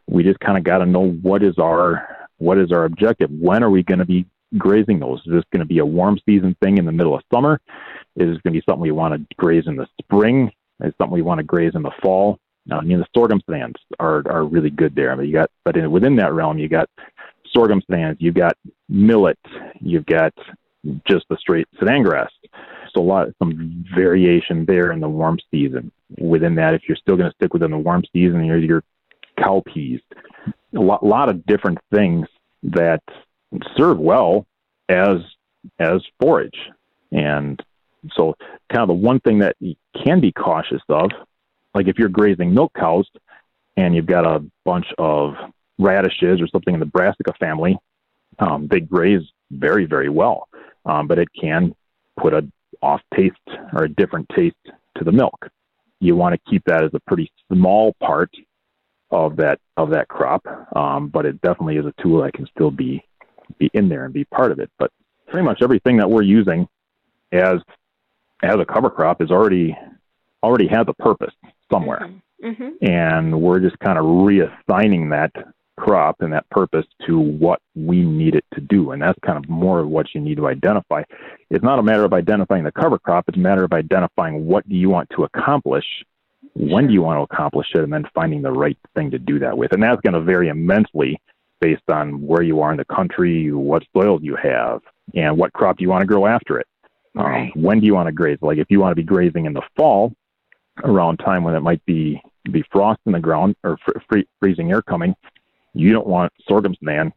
we 0.08 0.24
just 0.24 0.40
kind 0.40 0.58
of 0.58 0.64
got 0.64 0.80
to 0.80 0.86
know 0.86 1.12
what 1.22 1.44
is 1.44 1.58
our 1.60 2.28
what 2.38 2.58
is 2.58 2.72
our 2.72 2.86
objective. 2.86 3.30
When 3.32 3.64
are 3.64 3.70
we 3.70 3.84
going 3.84 4.00
to 4.00 4.06
be 4.06 4.26
grazing 4.58 5.00
those? 5.00 5.20
Is 5.26 5.34
this 5.34 5.44
going 5.52 5.62
to 5.62 5.66
be 5.66 5.80
a 5.80 5.86
warm 5.86 6.20
season 6.26 6.56
thing 6.62 6.78
in 6.78 6.86
the 6.86 6.92
middle 6.92 7.16
of 7.16 7.24
summer? 7.34 7.60
Is 8.16 8.30
this 8.30 8.42
going 8.42 8.54
to 8.54 8.60
be 8.60 8.64
something 8.68 8.82
we 8.82 8.92
want 8.92 9.14
to 9.14 9.36
graze 9.38 9.64
in 9.68 9.76
the 9.76 9.88
spring? 10.02 10.52
Is 10.84 10.94
something 10.98 11.14
we 11.14 11.22
want 11.22 11.40
to 11.40 11.44
graze 11.44 11.74
in 11.76 11.84
the 11.84 11.92
fall? 12.02 12.40
I 12.72 12.82
mean, 12.82 13.00
the 13.00 13.06
sorghum 13.16 13.42
sudans 13.48 13.76
are 14.00 14.24
are 14.30 14.46
really 14.46 14.70
good 14.70 14.96
there. 14.96 15.16
Mean, 15.16 15.28
you 15.28 15.34
got, 15.34 15.50
but 15.66 15.78
in, 15.78 15.92
within 15.92 16.16
that 16.18 16.34
realm, 16.34 16.58
you 16.58 16.70
got 16.70 16.90
sorghum 17.54 17.82
sudans, 17.90 18.18
you've 18.20 18.36
got 18.36 18.58
millet, 18.90 19.40
you've 19.80 20.06
got 20.06 20.34
just 21.08 21.26
the 21.30 21.38
straight 21.38 21.68
Sudan 21.80 22.04
grass. 22.04 22.32
So 22.94 23.02
a 23.02 23.04
lot, 23.04 23.28
of 23.28 23.36
some 23.40 23.86
variation 23.96 24.66
there 24.66 24.92
in 24.92 25.00
the 25.00 25.10
warm 25.10 25.40
season. 25.50 25.92
Within 26.20 26.56
that, 26.56 26.74
if 26.74 26.84
you're 26.88 26.98
still 26.98 27.18
going 27.18 27.30
to 27.30 27.36
stick 27.36 27.54
within 27.54 27.72
the 27.72 27.78
warm 27.78 28.04
season, 28.14 28.46
you're 28.46 28.58
your 28.58 28.84
cowpeas, 29.38 30.02
a 30.76 30.80
lot, 30.80 31.06
lot 31.06 31.30
of 31.30 31.46
different 31.46 31.80
things 31.94 32.28
that 32.64 33.02
serve 33.78 34.00
well 34.00 34.46
as 34.90 35.18
as 35.80 36.02
forage. 36.20 36.58
And 37.12 37.62
so, 38.16 38.36
kind 38.72 38.82
of 38.82 38.88
the 38.88 38.94
one 38.94 39.20
thing 39.22 39.40
that 39.40 39.56
you 39.60 39.76
can 40.04 40.20
be 40.20 40.32
cautious 40.32 40.82
of, 40.90 41.12
like 41.74 41.88
if 41.88 41.98
you're 41.98 42.10
grazing 42.10 42.54
milk 42.54 42.74
cows 42.74 43.08
and 43.78 43.96
you've 43.96 44.06
got 44.06 44.26
a 44.26 44.44
bunch 44.66 44.88
of 44.98 45.36
radishes 45.80 46.42
or 46.42 46.48
something 46.48 46.74
in 46.74 46.80
the 46.80 46.86
brassica 46.86 47.34
family, 47.40 47.78
um, 48.40 48.68
they 48.70 48.80
graze 48.80 49.22
very, 49.52 49.86
very 49.86 50.10
well, 50.10 50.48
um, 50.86 51.08
but 51.08 51.20
it 51.20 51.28
can 51.40 51.76
put 52.20 52.34
a 52.34 52.46
off 52.82 53.02
taste 53.16 53.36
or 53.74 53.86
a 53.86 53.90
different 53.90 54.28
taste 54.36 54.56
to 54.98 55.04
the 55.04 55.12
milk. 55.12 55.48
You 56.00 56.16
want 56.16 56.34
to 56.36 56.52
keep 56.52 56.64
that 56.66 56.84
as 56.84 56.92
a 56.94 57.00
pretty 57.08 57.32
small 57.52 57.94
part 58.02 58.30
of 59.14 59.36
that 59.38 59.60
of 59.78 59.92
that 59.92 60.08
crop, 60.08 60.44
um, 60.76 61.08
but 61.08 61.26
it 61.26 61.40
definitely 61.42 61.78
is 61.78 61.86
a 61.86 61.94
tool 62.02 62.24
that 62.24 62.34
can 62.34 62.48
still 62.48 62.72
be 62.72 63.04
be 63.60 63.70
in 63.74 63.88
there 63.88 64.06
and 64.06 64.14
be 64.14 64.26
part 64.26 64.52
of 64.52 64.60
it. 64.60 64.70
But 64.80 64.92
pretty 65.28 65.46
much 65.46 65.62
everything 65.62 65.98
that 65.98 66.10
we're 66.10 66.24
using 66.24 66.68
as 67.32 67.60
as 68.42 68.56
a 68.60 68.66
cover 68.66 68.90
crop 68.90 69.22
is 69.22 69.30
already 69.30 69.78
already 70.42 70.68
has 70.68 70.86
a 70.88 70.94
purpose 70.94 71.34
somewhere, 71.72 72.10
mm-hmm. 72.44 72.64
Mm-hmm. 72.64 72.86
and 72.86 73.40
we're 73.40 73.60
just 73.60 73.78
kind 73.80 73.98
of 73.98 74.06
reassigning 74.06 75.10
that 75.12 75.32
crop 75.78 76.18
and 76.22 76.34
that 76.34 76.50
purpose 76.50 76.86
to 77.08 77.20
what 77.20 77.60
we 77.76 78.02
need 78.02 78.36
it 78.36 78.46
to 78.54 78.62
do. 78.62 78.92
And 78.92 79.02
that's 79.02 79.18
kind 79.26 79.38
of 79.38 79.50
more 79.50 79.80
of 79.80 79.88
what 79.88 80.08
you 80.14 80.22
need 80.22 80.38
to 80.38 80.48
identify. 80.48 81.04
It's 81.50 81.64
not 81.64 81.80
a 81.80 81.84
matter 81.84 82.04
of 82.04 82.14
identifying 82.14 82.64
the 82.64 82.72
cover 82.72 83.00
crop, 83.00 83.26
it's 83.28 83.38
a 83.38 83.42
matter 83.42 83.64
of 83.64 83.74
identifying 83.74 84.46
what 84.46 84.68
do 84.68 84.76
you 84.76 84.90
want 84.90 85.10
to 85.12 85.24
accomplish, 85.24 85.86
when 86.56 86.88
do 86.88 86.94
you 86.94 87.02
want 87.02 87.18
to 87.18 87.36
accomplish 87.36 87.68
it, 87.74 87.82
and 87.82 87.92
then 87.92 88.06
finding 88.14 88.42
the 88.42 88.52
right 88.52 88.78
thing 88.96 89.12
to 89.12 89.20
do 89.20 89.40
that 89.40 89.58
with. 89.58 89.74
And 89.74 89.82
that's 89.82 90.02
going 90.02 90.14
to 90.14 90.22
vary 90.22 90.50
immensely 90.50 91.20
based 91.60 91.90
on 91.90 92.26
where 92.26 92.44
you 92.44 92.62
are 92.62 92.72
in 92.72 92.78
the 92.78 92.86
country, 92.86 93.52
what 93.52 93.84
soils 93.96 94.22
you 94.24 94.36
have, 94.36 94.82
and 95.16 95.38
what 95.38 95.54
crop 95.54 95.78
do 95.78 95.84
you 95.84 95.90
want 95.90 96.02
to 96.02 96.08
grow 96.08 96.26
after 96.26 96.60
it. 96.60 96.68
Um, 97.16 97.26
right. 97.26 97.56
When 97.56 97.80
do 97.80 97.86
you 97.86 97.94
want 97.94 98.08
to 98.08 98.12
graze? 98.12 98.40
Like 98.42 98.58
if 98.58 98.68
you 98.70 98.80
want 98.80 98.92
to 98.92 98.96
be 98.96 99.04
grazing 99.04 99.46
in 99.46 99.54
the 99.54 99.62
fall, 99.78 100.14
around 100.84 101.18
time 101.18 101.44
when 101.44 101.56
it 101.56 101.62
might 101.62 101.84
be 101.86 102.22
be 102.52 102.64
frost 102.72 103.00
in 103.06 103.14
the 103.14 103.20
ground 103.20 103.56
or 103.64 103.78
fr- 103.86 104.18
freezing 104.40 104.72
air 104.72 104.82
coming, 104.82 105.16
you 105.74 105.94
don't 105.94 106.08
want 106.08 106.32
sorghum 106.48 106.76
sudan 106.76 107.14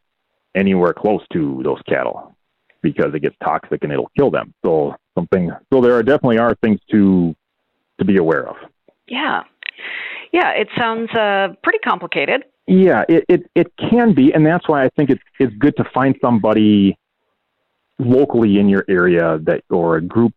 anywhere 0.54 0.92
close 0.92 1.22
to 1.32 1.60
those 1.64 1.80
cattle 1.88 2.36
because 2.82 3.12
it 3.14 3.20
gets 3.20 3.36
toxic 3.42 3.82
and 3.82 3.92
it'll 3.92 4.10
kill 4.16 4.30
them. 4.30 4.54
So 4.64 4.94
something 5.14 5.50
so 5.72 5.80
there 5.80 5.94
are 5.94 6.02
definitely 6.02 6.38
are 6.38 6.54
things 6.56 6.80
to 6.90 7.34
to 7.98 8.04
be 8.04 8.18
aware 8.18 8.48
of. 8.48 8.56
Yeah. 9.08 9.42
Yeah, 10.32 10.50
it 10.50 10.68
sounds 10.76 11.10
uh, 11.12 11.48
pretty 11.62 11.78
complicated. 11.78 12.44
Yeah, 12.66 13.04
it, 13.08 13.24
it, 13.28 13.50
it 13.54 13.72
can 13.78 14.12
be, 14.12 14.32
and 14.32 14.44
that's 14.44 14.68
why 14.68 14.84
I 14.84 14.90
think 14.96 15.10
it's 15.10 15.22
it's 15.38 15.54
good 15.56 15.76
to 15.76 15.84
find 15.94 16.16
somebody 16.20 16.98
locally 17.98 18.58
in 18.58 18.68
your 18.68 18.84
area 18.88 19.38
that 19.44 19.62
or 19.70 19.96
a 19.96 20.02
group 20.02 20.34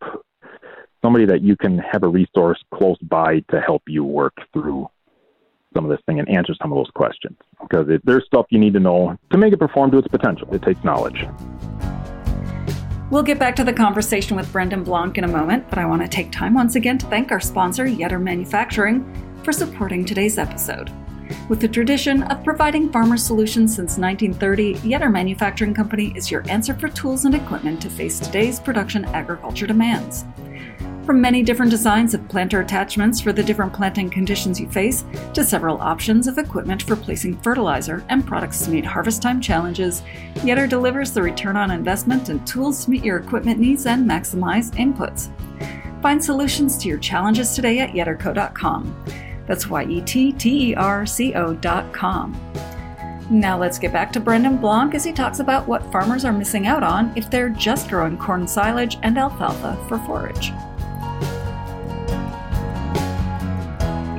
somebody 1.04 1.26
that 1.26 1.42
you 1.42 1.56
can 1.56 1.78
have 1.80 2.04
a 2.04 2.08
resource 2.08 2.62
close 2.74 2.98
by 3.04 3.40
to 3.50 3.60
help 3.60 3.82
you 3.88 4.04
work 4.04 4.34
through 4.54 4.88
some 5.74 5.86
of 5.86 5.92
this 5.92 6.00
thing 6.06 6.20
and 6.20 6.28
answer 6.30 6.54
some 6.62 6.72
of 6.72 6.78
those 6.78 6.90
questions 6.96 7.38
because 7.62 7.88
it, 7.90 8.02
there's 8.06 8.26
stuff 8.26 8.46
you 8.50 8.60
need 8.60 8.74
to 8.74 8.80
know 8.80 9.18
to 9.32 9.38
make 9.38 9.54
it 9.54 9.60
perform 9.60 9.92
to 9.92 9.98
its 9.98 10.08
potential. 10.08 10.48
It 10.54 10.62
takes 10.62 10.84
knowledge. 10.84 11.26
We'll 13.10 13.24
get 13.24 13.40
back 13.40 13.56
to 13.56 13.64
the 13.64 13.74
conversation 13.74 14.38
with 14.38 14.52
Brendan 14.52 14.84
Blanc 14.84 15.18
in 15.18 15.24
a 15.24 15.28
moment, 15.28 15.68
but 15.68 15.80
I 15.80 15.86
want 15.88 16.04
to 16.04 16.08
take 16.08 16.32
time 16.32 16.54
once 16.54 16.76
again 16.76 17.00
to 17.00 17.08
thank 17.08 17.32
our 17.32 17.40
sponsor, 17.40 17.86
Yetter 17.86 18.22
Manufacturing, 18.22 19.04
for 19.44 19.52
supporting 19.52 20.06
today's 20.06 20.38
episode. 20.38 20.92
With 21.48 21.60
the 21.60 21.68
tradition 21.68 22.22
of 22.24 22.44
providing 22.44 22.92
farmer 22.92 23.18
solutions 23.18 23.76
since 23.76 23.98
1930, 23.98 24.76
Yetter 24.88 25.12
Manufacturing 25.12 25.74
Company 25.74 26.14
is 26.16 26.30
your 26.30 26.48
answer 26.52 26.76
for 26.76 26.88
tools 26.88 27.26
and 27.26 27.34
equipment 27.34 27.82
to 27.82 27.90
face 27.90 28.20
today's 28.20 28.60
production 28.60 29.06
agriculture 29.06 29.66
demands. 29.66 30.24
From 31.10 31.22
many 31.22 31.42
different 31.42 31.72
designs 31.72 32.14
of 32.14 32.28
planter 32.28 32.62
attachments 32.62 33.20
for 33.20 33.34
the 33.34 33.42
different 33.42 33.74
planting 33.74 34.12
conditions 34.12 34.60
you 34.60 34.70
face, 34.70 35.04
to 35.34 35.44
several 35.44 35.82
options 35.82 36.28
of 36.28 36.38
equipment 36.38 36.84
for 36.84 36.96
placing 36.96 37.40
fertilizer 37.40 38.06
and 38.10 38.28
products 38.28 38.64
to 38.64 38.70
meet 38.70 38.86
harvest 38.86 39.20
time 39.20 39.42
challenges, 39.42 40.04
Yetter 40.36 40.70
delivers 40.70 41.12
the 41.12 41.24
return 41.24 41.58
on 41.58 41.72
investment 41.72 42.30
and 42.30 42.46
tools 42.46 42.86
to 42.86 42.92
meet 42.92 43.04
your 43.04 43.18
equipment 43.18 43.60
needs 43.60 43.88
and 43.88 44.08
maximize 44.08 44.70
inputs. 44.76 45.32
Find 46.04 46.24
solutions 46.24 46.78
to 46.78 46.88
your 46.88 47.00
challenges 47.00 47.56
today 47.56 47.80
at 47.80 47.94
yetterco.com. 47.94 49.06
That's 49.48 49.68
Y 49.68 49.86
E 49.86 50.02
T 50.02 50.32
T 50.34 50.70
E 50.70 50.76
R 50.76 51.08
C 51.08 51.34
O.com. 51.34 52.40
Now 53.32 53.58
let's 53.58 53.80
get 53.80 53.92
back 53.92 54.14
to 54.14 54.20
Brendan 54.20 54.58
Blanc 54.58 54.94
as 54.94 55.06
he 55.06 55.12
talks 55.12 55.40
about 55.40 55.68
what 55.68 55.92
farmers 55.92 56.24
are 56.24 56.32
missing 56.32 56.68
out 56.68 56.84
on 56.84 57.12
if 57.18 57.32
they're 57.32 57.50
just 57.50 57.90
growing 57.90 58.16
corn 58.16 58.48
silage 58.48 59.00
and 59.02 59.18
alfalfa 59.18 59.76
for 59.88 59.98
forage. 60.06 60.52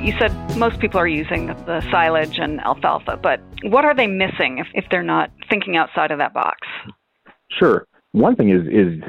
You 0.01 0.15
said 0.19 0.33
most 0.57 0.81
people 0.81 0.99
are 0.99 1.09
using 1.09 1.47
the, 1.47 1.85
silage 1.91 2.39
and 2.39 2.61
alfalfa, 2.61 3.19
but 3.23 3.41
what 3.65 3.85
are 3.85 3.95
they 3.95 4.07
missing 4.07 4.59
if, 4.59 4.67
if 4.75 4.85
they're 4.91 5.03
not 5.03 5.31
thinking 5.49 5.77
outside 5.77 6.11
of 6.11 6.19
that 6.19 6.33
box? 6.33 6.59
Sure. 7.51 7.87
One 8.13 8.35
thing 8.35 8.51
is 8.51 8.67
is 8.67 9.01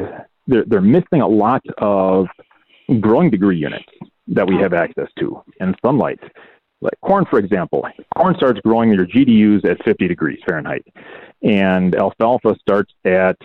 they're, 0.47 0.65
they're 0.65 0.81
missing 0.81 1.21
a 1.21 1.27
lot 1.27 1.63
of 1.77 2.27
growing 2.99 3.29
degree 3.29 3.57
units 3.57 3.85
that 4.27 4.47
we 4.47 4.55
have 4.57 4.73
access 4.73 5.07
to 5.19 5.41
and 5.59 5.75
sunlight. 5.83 6.19
Like 6.81 6.99
corn, 7.01 7.25
for 7.29 7.39
example, 7.39 7.87
corn 8.17 8.35
starts 8.35 8.59
growing 8.61 8.91
your 8.91 9.05
GDUs 9.05 9.63
at 9.69 9.83
50 9.85 10.07
degrees 10.07 10.39
Fahrenheit, 10.45 10.85
and 11.43 11.95
alfalfa 11.95 12.55
starts 12.59 12.93
at 13.05 13.37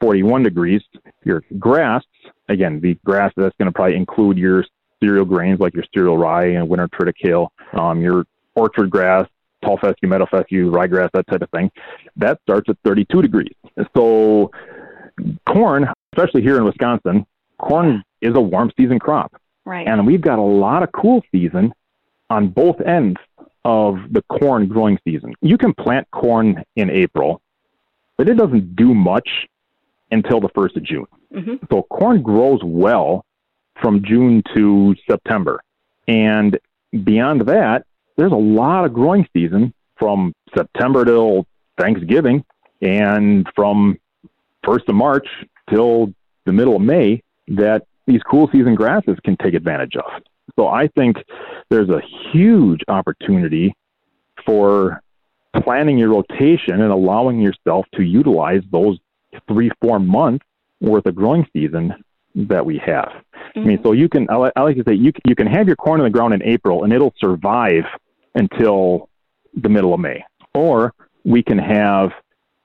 41 0.00 0.44
degrees. 0.44 0.80
Your 1.24 1.42
grass, 1.58 2.04
again, 2.48 2.80
the 2.80 2.94
grass 3.04 3.32
that's 3.36 3.54
going 3.58 3.66
to 3.66 3.72
probably 3.72 3.96
include 3.96 4.38
your 4.38 4.64
cereal 5.04 5.24
grains 5.24 5.60
like 5.60 5.74
your 5.74 5.84
cereal 5.92 6.16
rye 6.16 6.46
and 6.46 6.68
winter 6.68 6.88
triticale, 6.88 7.48
um, 7.74 8.00
your 8.00 8.24
orchard 8.54 8.90
grass, 8.90 9.26
tall 9.62 9.78
fescue, 9.78 10.08
meadow 10.08 10.26
fescue, 10.30 10.70
ryegrass, 10.70 11.10
that 11.12 11.26
type 11.26 11.42
of 11.42 11.50
thing. 11.50 11.70
That 12.16 12.40
starts 12.42 12.68
at 12.68 12.76
32 12.84 13.22
degrees. 13.22 13.52
So 13.96 14.50
corn, 15.48 15.88
especially 16.12 16.42
here 16.42 16.56
in 16.56 16.64
Wisconsin, 16.64 17.26
corn 17.58 18.02
is 18.20 18.34
a 18.34 18.40
warm 18.40 18.70
season 18.78 18.98
crop. 18.98 19.34
Right. 19.64 19.86
And 19.86 20.06
we've 20.06 20.20
got 20.20 20.38
a 20.38 20.42
lot 20.42 20.82
of 20.82 20.90
cool 20.92 21.22
season 21.32 21.72
on 22.30 22.48
both 22.48 22.80
ends 22.80 23.18
of 23.64 23.96
the 24.10 24.22
corn 24.22 24.66
growing 24.66 24.98
season. 25.04 25.34
You 25.40 25.56
can 25.56 25.72
plant 25.72 26.10
corn 26.10 26.62
in 26.76 26.90
April, 26.90 27.40
but 28.16 28.28
it 28.28 28.34
doesn't 28.34 28.76
do 28.76 28.94
much 28.94 29.28
until 30.10 30.40
the 30.40 30.50
1st 30.50 30.76
of 30.76 30.82
June. 30.82 31.06
Mm-hmm. 31.34 31.54
So 31.70 31.82
corn 31.82 32.22
grows 32.22 32.60
well 32.62 33.24
from 33.80 34.02
June 34.04 34.42
to 34.54 34.94
September. 35.08 35.62
And 36.06 36.58
beyond 37.04 37.42
that, 37.42 37.84
there's 38.16 38.32
a 38.32 38.36
lot 38.36 38.84
of 38.84 38.92
growing 38.92 39.26
season 39.32 39.74
from 39.96 40.32
September 40.56 41.04
till 41.04 41.46
Thanksgiving 41.78 42.44
and 42.80 43.46
from 43.54 43.98
1st 44.64 44.88
of 44.88 44.94
March 44.94 45.26
till 45.70 46.12
the 46.46 46.52
middle 46.52 46.76
of 46.76 46.82
May 46.82 47.22
that 47.48 47.86
these 48.06 48.20
cool 48.22 48.48
season 48.52 48.74
grasses 48.74 49.16
can 49.24 49.36
take 49.36 49.54
advantage 49.54 49.96
of. 49.96 50.22
So 50.56 50.68
I 50.68 50.88
think 50.88 51.16
there's 51.70 51.88
a 51.88 52.02
huge 52.32 52.80
opportunity 52.88 53.74
for 54.46 55.00
planning 55.62 55.98
your 55.98 56.10
rotation 56.10 56.80
and 56.80 56.92
allowing 56.92 57.40
yourself 57.40 57.86
to 57.94 58.02
utilize 58.02 58.62
those 58.70 58.98
three, 59.48 59.70
four 59.80 59.98
months 59.98 60.44
worth 60.80 61.06
of 61.06 61.14
growing 61.14 61.46
season 61.52 61.94
that 62.34 62.64
we 62.64 62.78
have. 62.84 63.08
Mm-hmm. 63.08 63.60
I 63.60 63.64
mean, 63.64 63.80
so 63.82 63.92
you 63.92 64.08
can, 64.08 64.26
I 64.30 64.36
like 64.36 64.76
to 64.76 64.84
say, 64.86 64.94
you, 64.94 65.12
you 65.26 65.34
can 65.34 65.46
have 65.46 65.66
your 65.66 65.76
corn 65.76 66.00
in 66.00 66.04
the 66.04 66.10
ground 66.10 66.34
in 66.34 66.42
April 66.42 66.84
and 66.84 66.92
it'll 66.92 67.14
survive 67.18 67.84
until 68.34 69.08
the 69.54 69.68
middle 69.68 69.94
of 69.94 70.00
May. 70.00 70.24
Or 70.54 70.92
we 71.24 71.42
can 71.42 71.58
have 71.58 72.10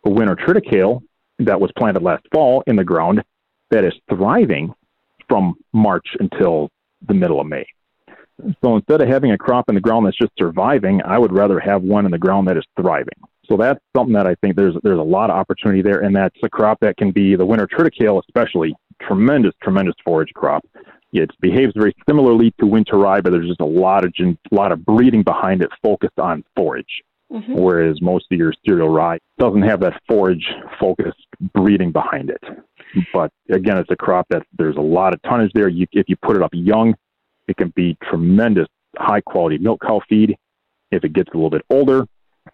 a 0.05 0.09
winter 0.09 0.35
triticale 0.35 1.01
that 1.39 1.59
was 1.59 1.71
planted 1.77 2.03
last 2.03 2.25
fall 2.33 2.63
in 2.67 2.75
the 2.75 2.83
ground 2.83 3.23
that 3.71 3.83
is 3.83 3.93
thriving 4.09 4.73
from 5.27 5.55
March 5.73 6.07
until 6.19 6.69
the 7.07 7.13
middle 7.13 7.39
of 7.39 7.47
May. 7.47 7.65
So 8.63 8.77
instead 8.77 9.01
of 9.01 9.07
having 9.07 9.31
a 9.31 9.37
crop 9.37 9.69
in 9.69 9.75
the 9.75 9.81
ground 9.81 10.05
that's 10.05 10.17
just 10.17 10.31
surviving, 10.37 11.01
I 11.03 11.17
would 11.17 11.31
rather 11.31 11.59
have 11.59 11.83
one 11.83 12.05
in 12.05 12.11
the 12.11 12.17
ground 12.17 12.47
that 12.47 12.57
is 12.57 12.63
thriving. 12.79 13.13
So 13.49 13.57
that's 13.57 13.79
something 13.95 14.13
that 14.13 14.27
I 14.27 14.35
think 14.35 14.55
there's 14.55 14.75
there's 14.83 14.99
a 14.99 15.03
lot 15.03 15.29
of 15.29 15.35
opportunity 15.35 15.81
there, 15.81 16.01
and 16.01 16.15
that's 16.15 16.35
a 16.43 16.49
crop 16.49 16.79
that 16.81 16.97
can 16.97 17.11
be 17.11 17.35
the 17.35 17.45
winter 17.45 17.67
triticale, 17.67 18.21
especially 18.27 18.75
tremendous, 19.01 19.53
tremendous 19.61 19.95
forage 20.03 20.31
crop. 20.33 20.65
It 21.11 21.31
behaves 21.41 21.73
very 21.75 21.95
similarly 22.07 22.53
to 22.59 22.67
winter 22.67 22.97
rye, 22.97 23.21
but 23.21 23.31
there's 23.31 23.47
just 23.47 23.61
a 23.61 23.65
lot 23.65 24.05
of 24.05 24.13
a 24.19 24.35
lot 24.51 24.71
of 24.71 24.85
breeding 24.85 25.23
behind 25.23 25.61
it, 25.63 25.69
focused 25.81 26.19
on 26.19 26.43
forage. 26.55 27.03
Mm-hmm. 27.31 27.53
Whereas 27.53 28.01
most 28.01 28.25
of 28.31 28.37
your 28.37 28.53
cereal 28.65 28.89
rye 28.89 29.19
doesn't 29.37 29.61
have 29.61 29.79
that 29.81 30.01
forage 30.07 30.45
focused 30.79 31.25
breeding 31.53 31.91
behind 31.91 32.31
it. 32.31 32.43
But 33.13 33.31
again, 33.51 33.77
it's 33.77 33.91
a 33.91 33.95
crop 33.95 34.27
that 34.29 34.43
there's 34.57 34.77
a 34.77 34.81
lot 34.81 35.13
of 35.13 35.21
tonnage 35.21 35.51
there. 35.53 35.67
You, 35.67 35.85
if 35.91 36.09
you 36.09 36.15
put 36.15 36.35
it 36.35 36.41
up 36.41 36.49
young, 36.53 36.95
it 37.47 37.57
can 37.57 37.71
be 37.75 37.97
tremendous 38.09 38.67
high 38.97 39.21
quality 39.21 39.57
milk 39.57 39.81
cow 39.81 40.01
feed. 40.09 40.35
If 40.91 41.03
it 41.03 41.13
gets 41.13 41.29
a 41.33 41.37
little 41.37 41.51
bit 41.51 41.63
older, 41.69 42.05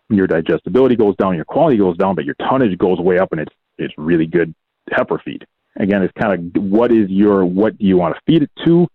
your 0.10 0.28
digestibility 0.28 0.96
goes 0.96 1.16
down, 1.16 1.36
your 1.36 1.46
quality 1.46 1.78
goes 1.78 1.98
down, 1.98 2.16
but 2.16 2.26
your 2.26 2.36
tonnage 2.36 2.78
goes 2.78 3.00
way 3.00 3.18
up, 3.18 3.32
and 3.32 3.42
it's 3.42 3.54
it's 3.78 3.94
really 3.98 4.26
good 4.26 4.54
heifer 4.92 5.22
feed. 5.24 5.46
Again, 5.78 6.04
it's 6.04 6.14
kind 6.22 6.56
of 6.56 6.64
what 6.64 6.92
is 6.92 7.10
your 7.10 7.46
what 7.46 7.78
do 7.78 7.86
you 7.86 7.98
want 7.98 8.16
to 8.16 8.22
feed 8.26 8.44
it 8.44 8.52
to 8.66 8.88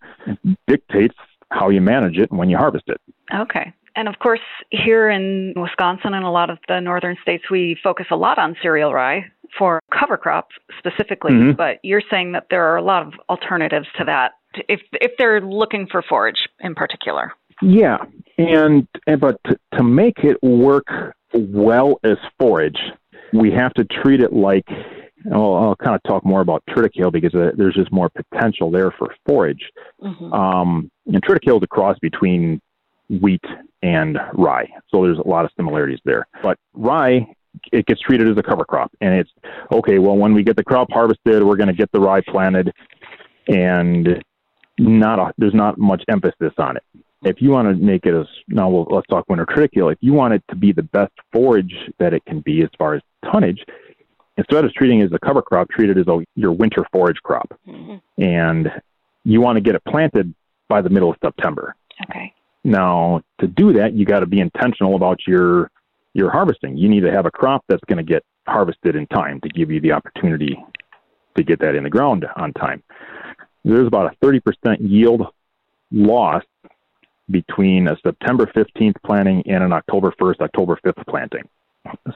dictates 0.67 1.15
how 1.51 1.69
you 1.69 1.81
manage 1.81 2.17
it 2.17 2.31
and 2.31 2.39
when 2.39 2.49
you 2.49 2.57
harvest 2.57 2.85
it. 2.89 3.01
Okay. 3.35 3.73
And 3.97 4.09
of 4.09 4.19
course, 4.21 4.41
here 4.71 5.11
in 5.11 5.53
Wisconsin 5.57 6.15
and 6.15 6.25
a 6.25 6.31
lot 6.31 6.49
of 6.49 6.59
the 6.69 6.81
northern 6.81 7.17
states, 7.23 7.45
we 7.51 7.77
focus 7.83 8.07
a 8.11 8.17
lot 8.17 8.39
on 8.39 8.57
cereal 8.63 8.95
rye 8.95 9.25
for 9.59 9.81
cover 9.93 10.17
crops 10.17 10.55
specifically. 10.79 11.33
Mm-hmm. 11.33 11.57
But 11.57 11.79
you're 11.83 12.03
saying 12.11 12.33
that 12.33 12.47
there 12.51 12.65
are 12.65 12.77
a 12.77 12.83
lot 12.83 13.07
of 13.07 13.15
alternatives 13.29 13.89
to 13.99 14.05
that 14.05 14.33
if 14.69 14.81
if 14.93 15.13
they're 15.19 15.41
looking 15.41 15.87
for 15.91 16.03
forage 16.09 16.49
in 16.61 16.75
particular. 16.75 17.33
Yeah, 17.63 17.99
and, 18.39 18.89
and 19.07 19.21
but 19.21 19.39
to, 19.45 19.57
to 19.75 19.83
make 19.83 20.19
it 20.19 20.43
work 20.43 20.87
well 21.35 22.01
as 22.05 22.17
forage, 22.39 22.79
we 23.33 23.51
have 23.53 23.75
to 23.75 23.85
treat 23.85 24.21
it 24.21 24.33
like. 24.33 24.67
I'll, 25.33 25.55
I'll 25.55 25.77
kind 25.77 25.95
of 25.95 26.03
talk 26.05 26.25
more 26.25 26.41
about 26.41 26.63
triticale 26.69 27.13
because 27.13 27.35
uh, 27.35 27.51
there's 27.57 27.75
just 27.75 27.93
more 27.93 28.11
potential 28.11 28.71
there 28.71 28.91
for 28.93 29.15
forage. 29.27 29.71
Mm-hmm. 30.03 30.33
Um, 30.33 30.91
and 31.07 31.23
triticale 31.23 31.57
is 31.57 31.63
a 31.63 31.67
cross 31.67 31.99
between 32.01 32.61
wheat 33.09 33.45
and 33.83 34.19
rye, 34.35 34.69
so 34.89 35.03
there's 35.03 35.19
a 35.19 35.29
lot 35.29 35.45
of 35.45 35.51
similarities 35.57 35.99
there. 36.05 36.27
But 36.43 36.59
rye 36.75 37.27
it 37.73 37.85
gets 37.87 38.01
treated 38.01 38.29
as 38.29 38.39
a 38.39 38.43
cover 38.45 38.65
crop 38.65 38.93
and 39.01 39.13
it's 39.13 39.31
okay 39.73 39.99
well 39.99 40.17
when 40.17 40.33
we 40.33 40.45
get 40.45 40.55
the 40.55 40.63
crop 40.63 40.89
harvested 40.93 41.43
we're 41.43 41.57
going 41.57 41.67
to 41.67 41.75
get 41.75 41.91
the 41.91 41.99
rye 41.99 42.21
planted 42.21 42.73
and 43.49 44.23
not 44.81 45.19
a, 45.19 45.33
there's 45.39 45.55
not 45.55 45.79
much 45.79 46.03
emphasis 46.09 46.53
on 46.59 46.77
it. 46.77 46.83
If 47.23 47.43
you 47.43 47.51
want 47.51 47.69
to 47.69 47.75
make 47.75 48.07
it 48.07 48.15
as 48.15 48.27
now, 48.49 48.71
we'll, 48.71 48.87
let's 48.91 49.07
talk 49.09 49.29
winter 49.29 49.45
triticale. 49.45 49.93
If 49.93 49.99
you 50.01 50.15
want 50.15 50.35
it 50.35 50.43
to 50.49 50.57
be 50.57 50.73
the 50.73 50.83
best 50.83 51.13
forage 51.33 51.75
that 51.99 52.15
it 52.15 52.25
can 52.25 52.41
be 52.41 52.63
as 52.63 52.71
far 52.79 52.95
as 52.95 53.03
tonnage, 53.31 53.63
instead 54.41 54.65
of 54.65 54.73
treating 54.75 55.01
it 55.01 55.05
as 55.05 55.13
a 55.13 55.19
cover 55.19 55.43
crop, 55.43 55.69
treat 55.71 55.91
it 55.91 55.99
as 55.99 56.07
a, 56.09 56.25
your 56.35 56.53
winter 56.53 56.85
forage 56.93 57.19
crop, 57.23 57.53
mm-hmm. 57.67 57.97
and 58.23 58.71
you 59.25 59.41
want 59.41 59.57
to 59.57 59.61
get 59.61 59.75
it 59.75 59.85
planted 59.85 60.35
by 60.69 60.81
the 60.83 60.91
middle 60.91 61.11
of 61.11 61.17
September. 61.23 61.75
Okay. 62.09 62.33
Now, 62.65 63.23
to 63.41 63.47
do 63.47 63.73
that, 63.75 63.95
you 63.95 64.05
got 64.05 64.21
to 64.21 64.27
be 64.27 64.41
intentional 64.41 64.97
about 64.97 65.21
your 65.27 65.71
your 66.13 66.31
harvesting. 66.31 66.77
You 66.77 66.89
need 66.89 67.01
to 67.01 67.13
have 67.13 67.27
a 67.27 67.31
crop 67.31 67.65
that's 67.69 67.85
going 67.87 67.99
to 67.99 68.03
get 68.03 68.25
harvested 68.47 68.97
in 68.97 69.07
time 69.07 69.41
to 69.43 69.49
give 69.49 69.71
you 69.71 69.81
the 69.81 69.93
opportunity 69.93 70.59
to 71.37 71.45
get 71.45 71.61
that 71.61 71.77
in 71.77 71.85
the 71.85 71.91
ground 71.91 72.27
on 72.37 72.53
time 72.53 72.83
there's 73.65 73.87
about 73.87 74.13
a 74.13 74.27
30% 74.27 74.77
yield 74.81 75.27
loss 75.93 76.45
between 77.31 77.89
a 77.89 77.97
September 78.03 78.47
15th 78.47 78.97
planting 79.05 79.43
and 79.47 79.63
an 79.63 79.73
October 79.73 80.13
1st, 80.21 80.41
October 80.41 80.79
5th 80.85 81.07
planting. 81.07 81.49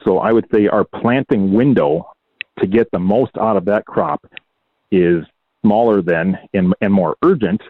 So 0.03 0.19
I 0.19 0.31
would 0.31 0.45
say 0.53 0.67
our 0.67 0.83
planting 0.83 1.53
window 1.53 2.11
to 2.59 2.67
get 2.67 2.89
the 2.91 2.99
most 2.99 3.37
out 3.37 3.57
of 3.57 3.65
that 3.65 3.85
crop 3.85 4.25
is 4.91 5.25
smaller 5.61 6.01
than 6.01 6.37
and, 6.53 6.73
and 6.81 6.93
more 6.93 7.15
urgent 7.23 7.61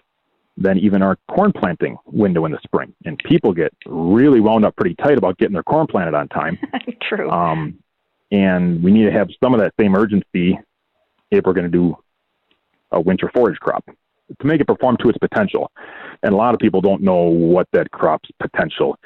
than 0.57 0.77
even 0.77 1.01
our 1.01 1.17
corn 1.29 1.51
planting 1.51 1.97
window 2.05 2.45
in 2.45 2.51
the 2.51 2.59
spring. 2.63 2.93
And 3.05 3.17
people 3.19 3.53
get 3.53 3.73
really 3.85 4.39
wound 4.39 4.63
up 4.65 4.75
pretty 4.75 4.95
tight 4.95 5.17
about 5.17 5.37
getting 5.37 5.53
their 5.53 5.63
corn 5.63 5.87
planted 5.87 6.13
on 6.13 6.27
time. 6.29 6.57
True. 7.01 7.29
Um, 7.29 7.79
and 8.31 8.81
we 8.83 8.91
need 8.91 9.05
to 9.05 9.11
have 9.11 9.29
some 9.43 9.53
of 9.53 9.59
that 9.59 9.73
same 9.79 9.95
urgency 9.95 10.57
if 11.31 11.45
we're 11.45 11.53
going 11.53 11.69
to 11.69 11.77
do 11.77 11.97
a 12.91 12.99
winter 13.01 13.29
forage 13.33 13.59
crop 13.59 13.83
to 13.85 14.47
make 14.47 14.61
it 14.61 14.67
perform 14.67 14.97
to 14.97 15.09
its 15.09 15.17
potential. 15.17 15.71
And 16.23 16.33
a 16.33 16.37
lot 16.37 16.53
of 16.53 16.59
people 16.59 16.81
don't 16.81 17.01
know 17.01 17.23
what 17.23 17.67
that 17.73 17.91
crop's 17.91 18.29
potential 18.39 18.97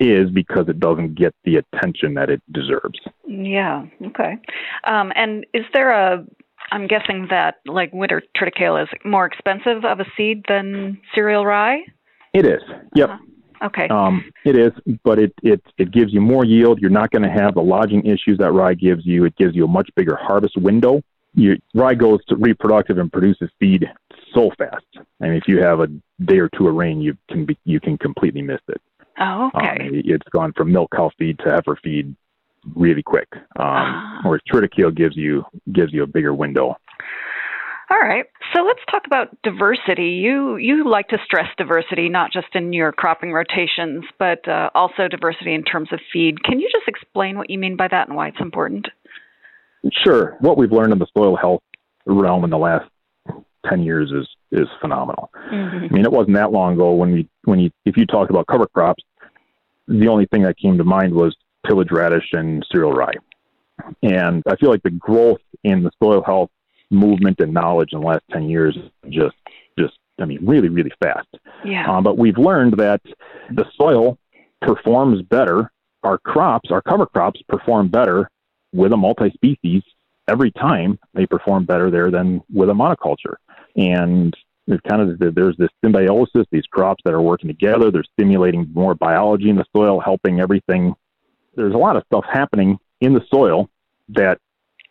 is 0.00 0.30
because 0.30 0.68
it 0.68 0.80
doesn't 0.80 1.14
get 1.14 1.34
the 1.44 1.56
attention 1.56 2.14
that 2.14 2.30
it 2.30 2.42
deserves. 2.52 2.98
Yeah. 3.26 3.86
Okay. 4.06 4.38
Um, 4.84 5.12
and 5.14 5.46
is 5.54 5.64
there 5.72 5.90
a? 5.90 6.24
I'm 6.72 6.86
guessing 6.86 7.26
that 7.30 7.56
like 7.66 7.92
winter 7.92 8.22
triticale 8.36 8.82
is 8.82 8.88
more 9.04 9.26
expensive 9.26 9.84
of 9.84 10.00
a 10.00 10.04
seed 10.16 10.44
than 10.48 11.00
cereal 11.14 11.44
rye. 11.44 11.80
It 12.32 12.46
is. 12.46 12.62
Yep. 12.94 13.10
Uh-huh. 13.10 13.66
Okay. 13.66 13.88
Um, 13.88 14.24
it 14.46 14.56
is, 14.56 14.72
but 15.04 15.18
it, 15.18 15.34
it 15.42 15.62
it 15.76 15.92
gives 15.92 16.14
you 16.14 16.20
more 16.20 16.44
yield. 16.44 16.78
You're 16.80 16.90
not 16.90 17.10
going 17.10 17.22
to 17.22 17.30
have 17.30 17.54
the 17.54 17.60
lodging 17.60 18.06
issues 18.06 18.38
that 18.38 18.52
rye 18.52 18.74
gives 18.74 19.04
you. 19.04 19.24
It 19.26 19.36
gives 19.36 19.54
you 19.54 19.64
a 19.64 19.68
much 19.68 19.90
bigger 19.96 20.16
harvest 20.16 20.56
window 20.56 21.02
your 21.34 21.56
rye 21.74 21.94
goes 21.94 22.24
to 22.26 22.36
reproductive 22.36 22.98
and 22.98 23.12
produces 23.12 23.50
feed 23.58 23.86
so 24.34 24.50
fast. 24.58 24.84
And 25.20 25.34
if 25.34 25.44
you 25.46 25.62
have 25.62 25.80
a 25.80 25.86
day 26.24 26.38
or 26.38 26.48
two 26.56 26.68
of 26.68 26.74
rain, 26.74 27.00
you 27.00 27.16
can 27.28 27.46
be, 27.46 27.58
you 27.64 27.80
can 27.80 27.98
completely 27.98 28.42
miss 28.42 28.60
it. 28.68 28.80
Oh, 29.20 29.50
okay. 29.54 29.88
Um, 29.88 30.02
it's 30.04 30.28
gone 30.32 30.52
from 30.56 30.72
milk 30.72 30.90
cow 30.94 31.10
feed 31.18 31.38
to 31.40 31.50
heifer 31.50 31.78
feed 31.82 32.14
really 32.74 33.02
quick. 33.02 33.28
Um, 33.58 33.66
uh, 33.66 34.22
whereas 34.24 34.42
triticale 34.50 34.94
gives 34.94 35.16
you 35.16 35.44
gives 35.72 35.92
you 35.92 36.02
a 36.02 36.06
bigger 36.06 36.34
window. 36.34 36.76
All 37.90 37.98
right. 37.98 38.24
So 38.54 38.62
let's 38.62 38.80
talk 38.90 39.02
about 39.06 39.36
diversity. 39.42 40.10
You 40.10 40.56
you 40.56 40.88
like 40.88 41.08
to 41.08 41.18
stress 41.24 41.48
diversity 41.58 42.08
not 42.08 42.32
just 42.32 42.46
in 42.54 42.72
your 42.72 42.92
cropping 42.92 43.32
rotations, 43.32 44.04
but 44.18 44.46
uh, 44.48 44.70
also 44.74 45.08
diversity 45.08 45.54
in 45.54 45.64
terms 45.64 45.88
of 45.92 46.00
feed. 46.12 46.42
Can 46.44 46.60
you 46.60 46.68
just 46.72 46.88
explain 46.88 47.36
what 47.36 47.50
you 47.50 47.58
mean 47.58 47.76
by 47.76 47.88
that 47.88 48.08
and 48.08 48.16
why 48.16 48.28
it's 48.28 48.40
important? 48.40 48.88
Sure. 50.04 50.36
What 50.40 50.56
we've 50.56 50.72
learned 50.72 50.92
in 50.92 50.98
the 50.98 51.06
soil 51.16 51.36
health 51.36 51.62
realm 52.06 52.44
in 52.44 52.50
the 52.50 52.58
last 52.58 52.88
10 53.68 53.82
years 53.82 54.10
is 54.12 54.28
is 54.52 54.68
phenomenal. 54.80 55.30
Mm-hmm. 55.50 55.84
I 55.84 55.88
mean, 55.88 56.04
it 56.04 56.12
wasn't 56.12 56.36
that 56.36 56.52
long 56.52 56.74
ago 56.74 56.92
when 56.92 57.12
we 57.12 57.28
when 57.44 57.58
you 57.58 57.70
if 57.84 57.96
you 57.96 58.06
talked 58.06 58.30
about 58.30 58.46
cover 58.46 58.66
crops, 58.66 59.02
the 59.88 60.08
only 60.08 60.26
thing 60.26 60.42
that 60.42 60.58
came 60.58 60.78
to 60.78 60.84
mind 60.84 61.14
was 61.14 61.36
tillage 61.66 61.90
radish 61.90 62.28
and 62.32 62.64
cereal 62.70 62.92
rye. 62.92 63.14
And 64.02 64.42
I 64.46 64.56
feel 64.56 64.70
like 64.70 64.82
the 64.82 64.90
growth 64.90 65.40
in 65.64 65.82
the 65.82 65.90
soil 66.02 66.22
health 66.22 66.50
movement 66.90 67.40
and 67.40 67.54
knowledge 67.54 67.90
in 67.92 68.00
the 68.00 68.06
last 68.06 68.24
10 68.32 68.48
years 68.48 68.76
just 69.08 69.36
just 69.78 69.94
I 70.20 70.24
mean 70.24 70.44
really 70.44 70.68
really 70.68 70.92
fast. 71.02 71.28
Yeah. 71.64 71.86
Um, 71.90 72.04
but 72.04 72.18
we've 72.18 72.38
learned 72.38 72.74
that 72.78 73.00
the 73.50 73.64
soil 73.76 74.18
performs 74.60 75.22
better. 75.22 75.70
Our 76.02 76.18
crops, 76.18 76.70
our 76.70 76.80
cover 76.80 77.06
crops 77.06 77.40
perform 77.48 77.88
better 77.88 78.30
with 78.72 78.92
a 78.92 78.96
multi-species 78.96 79.82
every 80.28 80.50
time 80.52 80.98
they 81.14 81.26
perform 81.26 81.64
better 81.64 81.90
there 81.90 82.10
than 82.10 82.40
with 82.52 82.70
a 82.70 82.72
monoculture. 82.72 83.34
And 83.76 84.34
There's 84.66 84.80
kind 84.88 85.02
of 85.02 85.34
there's 85.34 85.56
this 85.56 85.70
symbiosis. 85.84 86.46
These 86.52 86.66
crops 86.70 87.02
that 87.04 87.12
are 87.12 87.22
working 87.22 87.48
together. 87.48 87.90
They're 87.90 88.04
stimulating 88.18 88.70
more 88.72 88.94
biology 88.94 89.50
in 89.50 89.56
the 89.56 89.64
soil, 89.74 90.00
helping 90.00 90.40
everything. 90.40 90.94
There's 91.56 91.74
a 91.74 91.78
lot 91.78 91.96
of 91.96 92.04
stuff 92.06 92.24
happening 92.30 92.78
in 93.00 93.12
the 93.14 93.22
soil 93.32 93.68
that 94.10 94.38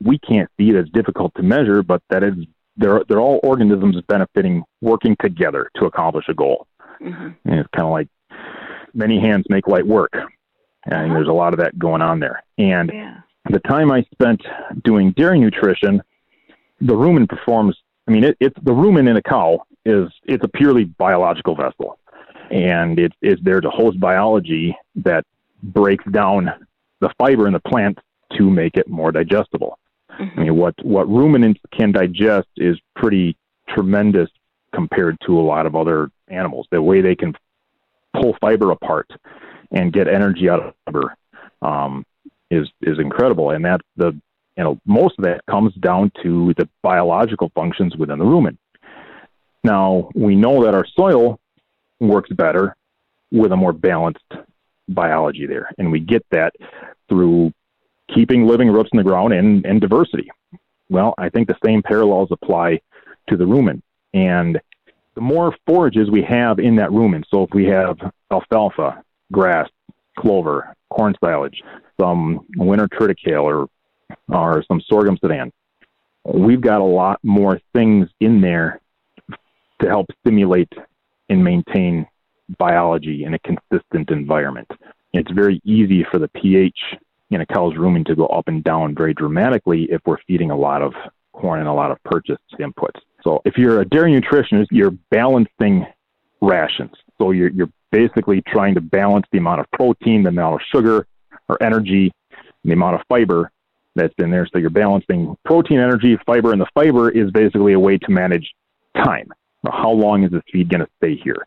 we 0.01 0.19
can't 0.19 0.49
see 0.57 0.71
that's 0.71 0.89
difficult 0.89 1.33
to 1.35 1.43
measure, 1.43 1.81
but 1.81 2.01
that 2.09 2.23
is 2.23 2.33
they're 2.75 3.03
they're 3.07 3.19
all 3.21 3.39
organisms 3.43 3.95
benefiting, 4.07 4.63
working 4.81 5.15
together 5.21 5.69
to 5.75 5.85
accomplish 5.85 6.25
a 6.27 6.33
goal. 6.33 6.67
Mm-hmm. 7.01 7.29
And 7.45 7.59
it's 7.59 7.69
kind 7.73 7.85
of 7.85 7.91
like 7.91 8.09
many 8.93 9.19
hands 9.21 9.45
make 9.49 9.67
light 9.67 9.87
work, 9.87 10.11
and 10.13 10.93
uh-huh. 10.93 11.13
there's 11.13 11.27
a 11.29 11.33
lot 11.33 11.53
of 11.53 11.59
that 11.59 11.79
going 11.79 12.01
on 12.01 12.19
there. 12.19 12.43
And 12.57 12.91
yeah. 12.93 13.17
the 13.49 13.59
time 13.59 13.91
I 13.91 14.05
spent 14.11 14.41
doing 14.83 15.11
dairy 15.11 15.39
nutrition, 15.39 16.01
the 16.81 16.95
rumen 16.95 17.29
performs. 17.29 17.77
I 18.09 18.11
mean, 18.11 18.23
it, 18.23 18.37
it's 18.39 18.55
the 18.63 18.71
rumen 18.71 19.07
in 19.07 19.17
a 19.17 19.21
cow 19.21 19.61
is 19.85 20.09
it's 20.23 20.43
a 20.43 20.47
purely 20.47 20.85
biological 20.85 21.55
vessel, 21.55 21.99
and 22.49 22.97
it's 22.97 23.15
it's 23.21 23.41
there 23.43 23.61
to 23.61 23.69
host 23.69 23.99
biology 23.99 24.75
that 24.95 25.25
breaks 25.61 26.03
down 26.11 26.49
the 27.01 27.11
fiber 27.19 27.45
in 27.45 27.53
the 27.53 27.59
plant 27.59 27.99
to 28.35 28.49
make 28.49 28.77
it 28.77 28.89
more 28.89 29.11
digestible. 29.11 29.77
Mm-hmm. 30.19 30.39
I 30.39 30.43
mean, 30.43 30.55
what 30.55 30.73
what 30.83 31.07
ruminants 31.07 31.61
can 31.71 31.91
digest 31.91 32.47
is 32.57 32.79
pretty 32.95 33.37
tremendous 33.69 34.29
compared 34.73 35.19
to 35.27 35.39
a 35.39 35.43
lot 35.43 35.67
of 35.67 35.75
other 35.75 36.09
animals. 36.29 36.67
The 36.71 36.81
way 36.81 37.01
they 37.01 37.15
can 37.15 37.35
pull 38.15 38.35
fiber 38.41 38.71
apart 38.71 39.11
and 39.71 39.93
get 39.93 40.07
energy 40.07 40.49
out 40.49 40.65
of 40.65 40.73
fiber 40.85 41.15
um, 41.61 42.03
is 42.49 42.67
is 42.81 42.97
incredible, 42.97 43.51
and 43.51 43.63
that 43.65 43.81
the 43.97 44.19
you 44.59 44.65
know 44.65 44.77
most 44.85 45.15
of 45.17 45.23
that 45.23 45.45
comes 45.49 45.73
down 45.75 46.11
to 46.21 46.53
the 46.57 46.67
biological 46.81 47.49
functions 47.55 47.95
within 47.95 48.19
the 48.19 48.25
rumen. 48.25 48.57
Now 49.63 50.09
we 50.13 50.35
know 50.35 50.65
that 50.65 50.75
our 50.75 50.85
soil 50.85 51.39
works 52.01 52.29
better 52.29 52.75
with 53.31 53.53
a 53.53 53.55
more 53.55 53.71
balanced 53.71 54.31
biology 54.89 55.45
there, 55.45 55.71
and 55.77 55.91
we 55.91 56.01
get 56.01 56.25
that 56.31 56.53
through 57.07 57.53
keeping 58.13 58.45
living 58.45 58.69
roots 58.69 58.89
in 58.91 58.97
the 58.97 59.03
ground 59.03 59.31
and, 59.33 59.65
and 59.65 59.79
diversity. 59.79 60.29
Well, 60.89 61.13
I 61.17 61.29
think 61.29 61.47
the 61.47 61.57
same 61.65 61.81
parallels 61.81 62.29
apply 62.31 62.81
to 63.29 63.37
the 63.37 63.45
rumen. 63.45 63.81
And 64.13 64.59
the 65.15 65.21
more 65.21 65.55
forages 65.67 66.09
we 66.09 66.23
have 66.23 66.59
in 66.59 66.75
that 66.77 66.89
rumen, 66.89 67.23
so 67.29 67.43
if 67.43 67.51
we 67.53 67.65
have 67.65 67.97
alfalfa, 68.31 69.03
grass, 69.31 69.69
clover, 70.17 70.75
corn 70.89 71.15
silage, 71.23 71.61
some 72.01 72.45
winter 72.57 72.87
triticale 72.87 73.43
or, 73.43 73.67
or 74.27 74.63
some 74.67 74.81
sorghum 74.81 75.17
sudan, 75.17 75.51
we've 76.25 76.61
got 76.61 76.81
a 76.81 76.83
lot 76.83 77.19
more 77.23 77.59
things 77.73 78.07
in 78.19 78.41
there 78.41 78.81
to 79.81 79.87
help 79.87 80.07
stimulate 80.21 80.71
and 81.29 81.43
maintain 81.43 82.05
biology 82.57 83.23
in 83.23 83.33
a 83.33 83.39
consistent 83.39 84.09
environment. 84.09 84.69
It's 85.13 85.31
very 85.31 85.61
easy 85.63 86.05
for 86.11 86.19
the 86.19 86.27
pH 86.29 86.77
in 87.31 87.41
a 87.41 87.45
cow's 87.45 87.73
rumen 87.75 88.05
to 88.05 88.15
go 88.15 88.25
up 88.27 88.47
and 88.47 88.63
down 88.63 88.95
very 88.95 89.13
dramatically 89.13 89.87
if 89.91 90.01
we're 90.05 90.17
feeding 90.27 90.51
a 90.51 90.57
lot 90.57 90.81
of 90.81 90.93
corn 91.33 91.59
and 91.59 91.69
a 91.69 91.73
lot 91.73 91.91
of 91.91 92.03
purchased 92.03 92.41
inputs. 92.59 92.99
So 93.23 93.41
if 93.45 93.57
you're 93.57 93.81
a 93.81 93.85
dairy 93.85 94.19
nutritionist, 94.19 94.67
you're 94.71 94.91
balancing 95.11 95.85
rations. 96.41 96.91
So 97.17 97.31
you're, 97.31 97.49
you're 97.49 97.69
basically 97.91 98.41
trying 98.47 98.75
to 98.75 98.81
balance 98.81 99.25
the 99.31 99.37
amount 99.37 99.61
of 99.61 99.69
protein, 99.71 100.23
the 100.23 100.29
amount 100.29 100.55
of 100.55 100.61
sugar 100.73 101.05
or 101.47 101.61
energy, 101.61 102.11
the 102.63 102.73
amount 102.73 102.95
of 102.95 103.01
fiber 103.07 103.51
that's 103.95 104.13
in 104.17 104.31
there. 104.31 104.47
So 104.51 104.59
you're 104.59 104.69
balancing 104.69 105.35
protein, 105.45 105.79
energy, 105.79 106.17
fiber, 106.25 106.51
and 106.51 106.61
the 106.61 106.67
fiber 106.73 107.09
is 107.09 107.31
basically 107.31 107.73
a 107.73 107.79
way 107.79 107.97
to 107.97 108.11
manage 108.11 108.53
time. 108.95 109.29
How 109.69 109.91
long 109.91 110.23
is 110.23 110.31
this 110.31 110.41
feed 110.51 110.69
going 110.69 110.81
to 110.81 110.89
stay 110.97 111.15
here? 111.15 111.45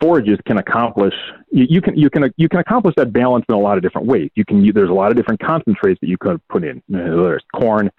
forages 0.00 0.38
can 0.46 0.58
accomplish 0.58 1.14
you, 1.50 1.66
you, 1.68 1.80
can 1.80 1.96
you 1.96 2.10
can 2.10 2.30
you 2.36 2.48
can 2.48 2.60
accomplish 2.60 2.94
that 2.96 3.12
balance 3.12 3.44
in 3.48 3.54
a 3.54 3.58
lot 3.58 3.76
of 3.76 3.82
different 3.82 4.06
ways. 4.06 4.30
You 4.34 4.44
can 4.44 4.70
there's 4.72 4.90
a 4.90 4.94
lot 4.94 5.10
of 5.10 5.16
different 5.16 5.40
concentrates 5.40 6.00
that 6.00 6.08
you 6.08 6.18
could 6.18 6.46
put 6.48 6.64
in. 6.64 6.82
There's 6.88 7.44
corn, 7.54 7.90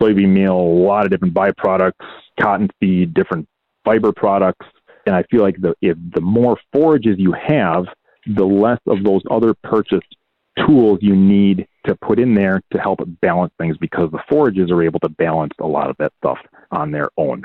soybean 0.00 0.28
meal, 0.28 0.56
a 0.56 0.84
lot 0.84 1.04
of 1.04 1.10
different 1.10 1.34
byproducts, 1.34 1.92
cotton 2.40 2.68
feed, 2.80 3.14
different 3.14 3.48
fiber 3.84 4.12
products, 4.12 4.66
and 5.06 5.14
I 5.14 5.22
feel 5.24 5.42
like 5.42 5.60
the 5.60 5.74
if 5.80 5.96
the 6.14 6.20
more 6.20 6.58
forages 6.72 7.16
you 7.18 7.32
have, 7.32 7.84
the 8.26 8.44
less 8.44 8.80
of 8.86 9.04
those 9.04 9.22
other 9.30 9.54
purchased 9.62 10.16
tools 10.66 10.98
you 11.02 11.14
need 11.14 11.66
to 11.86 11.94
put 11.96 12.18
in 12.18 12.34
there 12.34 12.62
to 12.72 12.78
help 12.78 13.00
balance 13.20 13.52
things 13.58 13.76
because 13.78 14.10
the 14.10 14.22
forages 14.28 14.70
are 14.70 14.82
able 14.82 15.00
to 15.00 15.08
balance 15.08 15.52
a 15.60 15.66
lot 15.66 15.90
of 15.90 15.96
that 15.98 16.12
stuff 16.18 16.38
on 16.70 16.90
their 16.90 17.08
own. 17.16 17.42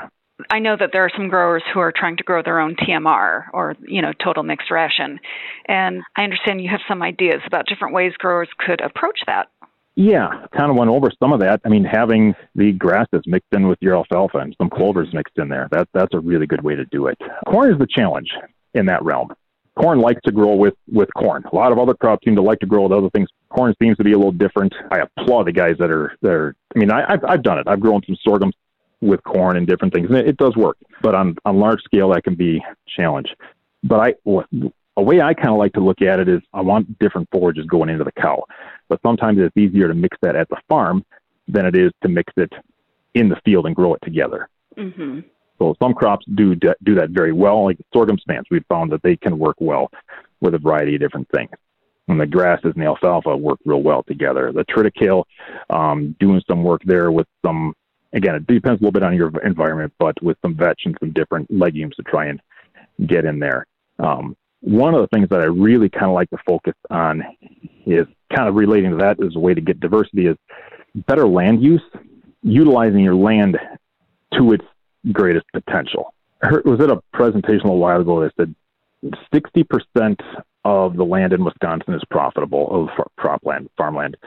I 0.50 0.60
know 0.60 0.76
that 0.80 0.90
there 0.92 1.06
are 1.06 1.12
some 1.16 1.30
growers 1.30 1.64
who 1.72 1.80
are 1.80 1.94
trying 1.96 2.18
to 2.18 2.24
grow 2.24 2.42
their 2.42 2.60
own 2.60 2.76
TMR 2.76 3.46
or, 3.54 3.76
you 3.82 4.02
know, 4.02 4.12
total 4.24 4.44
mixed 4.44 4.72
ration. 4.72 5.20
And 5.68 6.02
I 6.16 6.24
understand 6.24 6.62
you 6.62 6.70
have 6.70 6.82
some 6.88 7.04
ideas 7.04 7.42
about 7.46 7.68
different 7.68 7.94
ways 7.94 8.14
growers 8.18 8.50
could 8.58 8.82
approach 8.82 9.20
that. 9.28 9.50
Yeah, 9.96 10.46
kind 10.58 10.72
of 10.72 10.78
went 10.78 10.90
over 10.90 11.12
some 11.20 11.34
of 11.34 11.42
that. 11.42 11.62
I 11.66 11.70
mean, 11.70 11.84
having 11.84 12.34
the 12.56 12.72
grasses 12.72 13.22
mixed 13.26 13.50
in 13.52 13.68
with 13.68 13.78
your 13.82 13.96
alfalfa 13.96 14.38
and 14.38 14.56
some 14.58 14.70
clovers 14.70 15.10
mixed 15.14 15.38
in 15.38 15.50
there, 15.50 15.68
that, 15.72 15.90
that's 15.94 16.14
a 16.14 16.20
really 16.20 16.48
good 16.48 16.64
way 16.64 16.76
to 16.76 16.86
do 16.86 17.08
it. 17.08 17.18
Corn 17.46 17.72
is 17.72 17.78
the 17.78 17.88
challenge 17.88 18.30
in 18.74 18.86
that 18.86 19.04
realm. 19.04 19.34
Corn 19.78 20.00
likes 20.00 20.22
to 20.26 20.32
grow 20.32 20.56
with, 20.56 20.74
with 20.92 21.10
corn. 21.16 21.44
A 21.52 21.56
lot 21.56 21.72
of 21.72 21.80
other 21.80 21.94
crops 21.94 22.26
seem 22.26 22.36
to 22.36 22.42
like 22.42 22.60
to 22.60 22.66
grow 22.66 22.84
with 22.84 22.92
other 22.92 23.10
things. 23.10 23.30
Corn 23.50 23.74
seems 23.82 23.98
to 23.98 24.04
be 24.04 24.12
a 24.12 24.18
little 24.18 24.34
different. 24.34 24.74
I 24.92 25.00
applaud 25.00 25.48
the 25.48 25.54
guys 25.54 25.76
that 25.80 25.90
are, 25.90 26.16
that 26.22 26.32
are 26.32 26.56
I 26.76 26.80
mean, 26.80 26.92
I, 26.92 27.06
I've, 27.08 27.24
I've 27.28 27.44
done 27.44 27.58
it. 27.58 27.68
I've 27.68 27.80
grown 27.80 28.02
some 28.06 28.18
sorghum 28.22 28.52
with 29.02 29.24
corn 29.24 29.58
and 29.58 29.68
different 29.68 29.94
things. 29.94 30.08
And 30.10 30.18
it, 30.18 30.28
it 30.28 30.38
does 30.38 30.56
work, 30.56 30.78
but 31.02 31.16
on 31.16 31.36
on 31.46 31.58
large 31.58 31.82
scale 31.82 32.10
that 32.14 32.24
can 32.24 32.36
be 32.36 32.64
challenge. 32.96 33.28
But 33.84 34.00
I 34.00 34.14
a 34.98 35.02
way 35.02 35.22
I 35.22 35.34
kind 35.34 35.50
of 35.50 35.58
like 35.58 35.74
to 35.74 35.80
look 35.80 36.02
at 36.02 36.20
it 36.20 36.30
is 36.30 36.42
I 36.54 36.62
want 36.62 37.00
different 37.00 37.28
forages 37.32 37.66
going 37.66 37.90
into 37.90 38.04
the 38.04 38.12
cow, 38.12 38.44
but 38.88 39.00
sometimes 39.04 39.40
it's 39.40 39.58
easier 39.58 39.88
to 39.88 39.94
mix 39.94 40.18
that 40.22 40.36
at 40.36 40.48
the 40.50 40.58
farm 40.70 41.04
than 41.48 41.66
it 41.66 41.76
is 41.76 41.92
to 42.04 42.10
mix 42.10 42.32
it 42.38 42.52
in 43.14 43.28
the 43.28 43.38
field 43.44 43.66
and 43.66 43.76
grow 43.76 43.96
it 43.96 44.02
together. 44.04 44.48
Mm-hmm. 44.78 45.20
So 45.62 45.76
some 45.80 45.94
crops 45.94 46.26
do 46.34 46.56
do 46.56 46.96
that 46.96 47.12
very 47.12 47.32
well, 47.32 47.66
like 47.66 47.78
sorghum 47.94 48.18
sudans. 48.18 48.46
We've 48.50 48.66
found 48.68 48.92
that 48.92 49.04
they 49.04 49.16
can 49.16 49.38
work 49.38 49.58
well 49.60 49.92
with 50.40 50.56
a 50.56 50.58
variety 50.58 50.96
of 50.96 51.02
different 51.02 51.30
things. 51.30 51.52
And 52.08 52.20
the 52.20 52.26
grasses 52.26 52.72
and 52.74 52.82
the 52.82 52.88
alfalfa 52.88 53.38
work 53.38 53.60
real 53.64 53.84
well 53.84 54.02
together. 54.02 54.52
The 54.52 54.66
triticale, 54.66 55.24
um, 55.70 56.16
doing 56.20 56.42
some 56.48 56.64
work 56.64 56.82
there 56.84 57.12
with 57.12 57.28
some 57.46 57.76
again, 58.12 58.34
it 58.34 58.48
depends 58.48 58.82
a 58.82 58.84
little 58.84 58.92
bit 58.92 59.04
on 59.04 59.16
your 59.16 59.32
environment, 59.46 59.94
but 60.00 60.22
with 60.24 60.36
some 60.42 60.56
vetch 60.56 60.82
and 60.86 60.98
some 61.00 61.12
different 61.12 61.48
legumes 61.52 61.96
to 61.98 62.04
try 62.04 62.26
and 62.26 62.42
get 63.06 63.26
in 63.26 63.38
there. 63.38 63.68
Um, 64.00 64.36
one 64.62 64.96
of 64.96 65.02
the 65.02 65.08
things 65.16 65.30
that 65.30 65.42
I 65.42 65.46
really 65.46 65.90
kind 65.90 66.06
of 66.06 66.14
like 66.14 66.32
to 66.32 66.38
focus 66.44 66.74
on 66.90 67.24
is 67.86 68.08
kind 68.36 68.50
of 68.50 68.56
relating 68.56 68.92
to 68.92 68.98
that 68.98 69.24
as 69.24 69.36
a 69.36 69.40
way 69.40 69.54
to 69.54 69.62
get 69.62 69.80
diversity 69.80 70.26
is 70.26 70.38
better 71.08 71.28
land 71.28 71.62
use, 71.62 71.84
utilizing 72.42 73.02
your 73.02 73.16
land 73.16 73.60
to 74.34 74.54
its 74.54 74.66
greatest 75.12 75.46
potential. 75.54 76.14
I 76.44 76.48
heard, 76.48 76.66
was 76.66 76.80
it 76.80 76.90
a 76.90 77.02
presentation 77.14 77.68
a 77.68 77.74
while 77.74 78.02
ago 78.02 78.22
that 78.22 78.34
said 78.36 78.56
60% 79.34 80.16
of 80.64 80.96
the 80.96 81.04
land 81.04 81.34
in 81.34 81.44
Wisconsin 81.44 81.94
is 81.94 82.04
profitable 82.10 82.90
of 82.98 83.08
cropland, 83.20 83.68
farmland. 83.78 84.18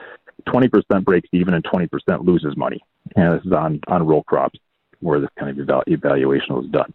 20% 0.47 1.05
breaks 1.05 1.29
even 1.31 1.53
and 1.53 1.63
20% 1.63 1.89
loses 2.25 2.55
money. 2.57 2.83
And 3.15 3.33
this 3.33 3.45
is 3.45 3.53
on, 3.53 3.79
on 3.87 4.05
row 4.05 4.21
crops 4.23 4.59
where 4.99 5.19
this 5.19 5.29
kind 5.39 5.57
of 5.57 5.83
evaluation 5.87 6.55
was 6.55 6.65
done. 6.67 6.93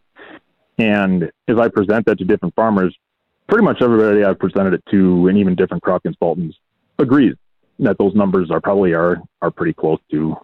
And 0.78 1.24
as 1.48 1.58
I 1.58 1.68
present 1.68 2.06
that 2.06 2.18
to 2.18 2.24
different 2.24 2.54
farmers, 2.54 2.96
pretty 3.48 3.64
much 3.64 3.82
everybody 3.82 4.24
I've 4.24 4.38
presented 4.38 4.74
it 4.74 4.84
to 4.90 5.26
and 5.28 5.36
even 5.38 5.54
different 5.54 5.82
crop 5.82 6.02
consultants 6.02 6.56
agrees 6.98 7.34
that 7.80 7.98
those 7.98 8.14
numbers 8.14 8.50
are 8.50 8.60
probably 8.60 8.92
are, 8.92 9.20
are 9.42 9.50
pretty 9.50 9.72
close 9.72 9.98
to 10.10 10.36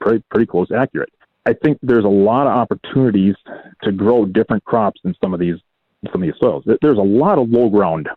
pretty, 0.00 0.22
pretty 0.30 0.46
close 0.46 0.68
accurate. 0.74 1.12
I 1.46 1.52
think 1.52 1.78
there's 1.82 2.04
a 2.04 2.08
lot 2.08 2.46
of 2.46 2.54
opportunities 2.54 3.34
to 3.82 3.92
grow 3.92 4.24
different 4.24 4.64
crops 4.64 5.00
in 5.04 5.14
some 5.22 5.34
of 5.34 5.40
these 5.40 5.56
some 6.12 6.22
of 6.22 6.26
these 6.26 6.38
soils. 6.40 6.64
There's 6.82 6.98
a 6.98 7.02
lot 7.02 7.38
of 7.38 7.48
low 7.48 7.70
ground 7.70 8.08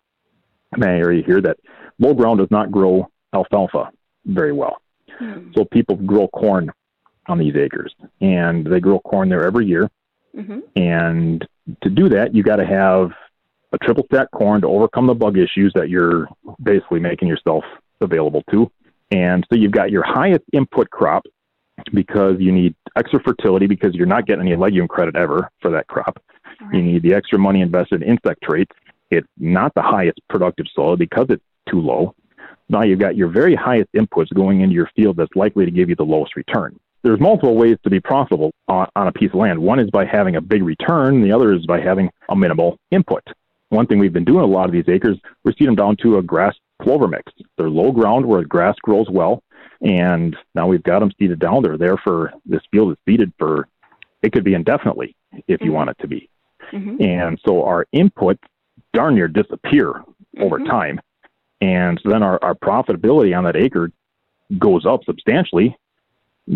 in 0.73 0.81
that 0.81 0.89
area 0.89 1.23
here 1.25 1.41
that 1.41 1.57
low 1.99 2.13
ground 2.13 2.39
does 2.39 2.51
not 2.51 2.71
grow 2.71 3.09
alfalfa 3.33 3.91
very 4.25 4.51
well. 4.51 4.77
Mm-hmm. 5.21 5.51
So 5.55 5.65
people 5.65 5.95
grow 5.95 6.27
corn 6.27 6.71
on 7.27 7.37
these 7.37 7.55
acres, 7.55 7.93
and 8.21 8.65
they 8.65 8.79
grow 8.79 8.99
corn 8.99 9.29
there 9.29 9.45
every 9.45 9.65
year. 9.65 9.89
Mm-hmm. 10.35 10.59
And 10.75 11.47
to 11.81 11.89
do 11.89 12.09
that, 12.09 12.35
you 12.35 12.43
got 12.43 12.57
to 12.57 12.65
have 12.65 13.11
a 13.73 13.77
triple 13.77 14.05
stack 14.05 14.31
corn 14.31 14.61
to 14.61 14.67
overcome 14.67 15.07
the 15.07 15.13
bug 15.13 15.37
issues 15.37 15.71
that 15.75 15.89
you're 15.89 16.27
basically 16.61 16.99
making 16.99 17.27
yourself 17.27 17.63
available 18.01 18.43
to. 18.51 18.71
And 19.11 19.45
so 19.49 19.57
you've 19.57 19.71
got 19.71 19.91
your 19.91 20.03
highest 20.03 20.43
input 20.53 20.89
crop 20.89 21.25
because 21.93 22.35
you 22.39 22.51
need 22.51 22.75
extra 22.97 23.21
fertility 23.21 23.67
because 23.67 23.93
you're 23.93 24.07
not 24.07 24.25
getting 24.25 24.47
any 24.47 24.55
legume 24.55 24.87
credit 24.87 25.15
ever 25.15 25.49
for 25.61 25.71
that 25.71 25.87
crop. 25.87 26.21
Right. 26.61 26.75
You 26.75 26.81
need 26.81 27.03
the 27.03 27.13
extra 27.13 27.37
money 27.37 27.61
invested 27.61 28.01
in 28.01 28.09
insect 28.09 28.43
traits. 28.43 28.71
It's 29.11 29.27
not 29.37 29.73
the 29.75 29.81
highest 29.81 30.19
productive 30.29 30.65
soil 30.73 30.97
because 30.97 31.27
it's 31.29 31.43
too 31.69 31.79
low. 31.79 32.15
Now 32.69 32.81
you've 32.81 32.99
got 32.99 33.15
your 33.15 33.29
very 33.29 33.55
highest 33.55 33.89
inputs 33.95 34.33
going 34.33 34.61
into 34.61 34.75
your 34.75 34.89
field 34.95 35.17
that's 35.17 35.35
likely 35.35 35.65
to 35.65 35.71
give 35.71 35.89
you 35.89 35.95
the 35.95 36.03
lowest 36.03 36.35
return. 36.35 36.77
there's 37.03 37.19
multiple 37.19 37.55
ways 37.55 37.77
to 37.83 37.89
be 37.89 38.01
profitable 38.01 38.51
on, 38.67 38.87
on 38.95 39.07
a 39.07 39.11
piece 39.11 39.29
of 39.29 39.35
land. 39.35 39.59
One 39.59 39.79
is 39.79 39.89
by 39.89 40.05
having 40.05 40.35
a 40.35 40.41
big 40.41 40.63
return. 40.63 41.21
The 41.21 41.31
other 41.31 41.53
is 41.53 41.65
by 41.65 41.79
having 41.79 42.09
a 42.29 42.35
minimal 42.35 42.77
input. 42.91 43.23
One 43.69 43.85
thing 43.85 43.99
we've 43.99 44.13
been 44.13 44.25
doing 44.25 44.43
a 44.43 44.47
lot 44.47 44.65
of 44.65 44.71
these 44.71 44.87
acres, 44.89 45.17
we're 45.43 45.51
seeding 45.53 45.67
them 45.67 45.75
down 45.75 45.97
to 46.01 46.17
a 46.17 46.23
grass 46.23 46.55
clover 46.81 47.07
mix. 47.07 47.31
They're 47.57 47.69
low 47.69 47.91
ground 47.91 48.25
where 48.25 48.43
grass 48.43 48.75
grows 48.81 49.07
well, 49.09 49.41
and 49.81 50.35
now 50.55 50.67
we've 50.67 50.83
got 50.83 50.99
them 50.99 51.11
seeded 51.19 51.39
down. 51.39 51.63
They're 51.63 51.77
there 51.77 51.97
for 51.97 52.33
this 52.45 52.61
field 52.71 52.91
is 52.91 52.97
seeded 53.05 53.33
for 53.37 53.67
it 54.21 54.31
could 54.31 54.43
be 54.43 54.53
indefinitely 54.53 55.15
if 55.47 55.61
you 55.61 55.67
mm-hmm. 55.67 55.73
want 55.73 55.89
it 55.91 55.97
to 56.01 56.07
be. 56.07 56.29
Mm-hmm. 56.71 57.01
And 57.01 57.39
so 57.45 57.63
our 57.63 57.85
inputs 57.93 58.39
darn 58.93 59.15
near 59.15 59.27
disappear 59.27 59.93
mm-hmm. 59.93 60.43
over 60.43 60.59
time. 60.59 60.99
And 61.61 61.99
so 62.03 62.09
then 62.09 62.23
our, 62.23 62.39
our 62.43 62.55
profitability 62.55 63.35
on 63.37 63.43
that 63.45 63.55
acre 63.55 63.91
goes 64.57 64.85
up 64.85 65.03
substantially 65.05 65.75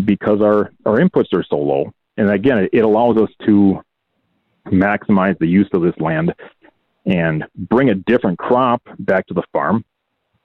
because 0.04 0.40
our, 0.40 0.72
our 0.86 0.98
inputs 0.98 1.32
are 1.34 1.44
so 1.48 1.56
low. 1.56 1.92
And 2.16 2.30
again, 2.30 2.58
it, 2.58 2.70
it 2.72 2.84
allows 2.84 3.16
us 3.16 3.30
to 3.46 3.82
maximize 4.66 5.38
the 5.38 5.46
use 5.46 5.68
of 5.72 5.82
this 5.82 5.94
land 5.98 6.34
and 7.04 7.44
bring 7.56 7.90
a 7.90 7.94
different 7.94 8.38
crop 8.38 8.82
back 8.98 9.26
to 9.26 9.34
the 9.34 9.42
farm. 9.52 9.84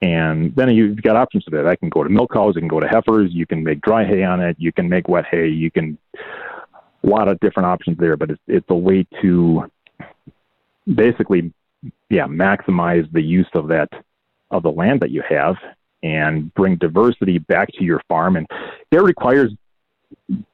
And 0.01 0.55
then 0.55 0.69
you've 0.69 1.01
got 1.01 1.15
options 1.15 1.43
for 1.43 1.51
that. 1.51 1.67
I 1.67 1.75
can 1.75 1.89
go 1.89 2.03
to 2.03 2.09
milk 2.09 2.33
cows, 2.33 2.53
I 2.55 2.59
can 2.59 2.67
go 2.67 2.79
to 2.79 2.87
heifers, 2.87 3.31
you 3.33 3.47
can 3.47 3.63
make 3.63 3.81
dry 3.81 4.05
hay 4.05 4.23
on 4.23 4.41
it, 4.41 4.55
you 4.59 4.71
can 4.71 4.87
make 4.87 5.07
wet 5.07 5.25
hay, 5.29 5.47
you 5.47 5.71
can 5.71 5.97
a 7.03 7.07
lot 7.07 7.27
of 7.27 7.39
different 7.39 7.67
options 7.67 7.97
there, 7.97 8.15
but 8.15 8.29
it's 8.29 8.41
it's 8.47 8.69
a 8.69 8.75
way 8.75 9.07
to 9.21 9.63
basically 10.93 11.51
yeah, 12.09 12.25
maximize 12.27 13.11
the 13.11 13.21
use 13.21 13.49
of 13.53 13.67
that 13.69 13.89
of 14.51 14.63
the 14.63 14.71
land 14.71 15.01
that 15.01 15.11
you 15.11 15.23
have 15.27 15.55
and 16.03 16.53
bring 16.53 16.75
diversity 16.77 17.37
back 17.39 17.69
to 17.73 17.83
your 17.83 18.01
farm. 18.07 18.37
And 18.37 18.47
it 18.91 19.01
requires 19.01 19.51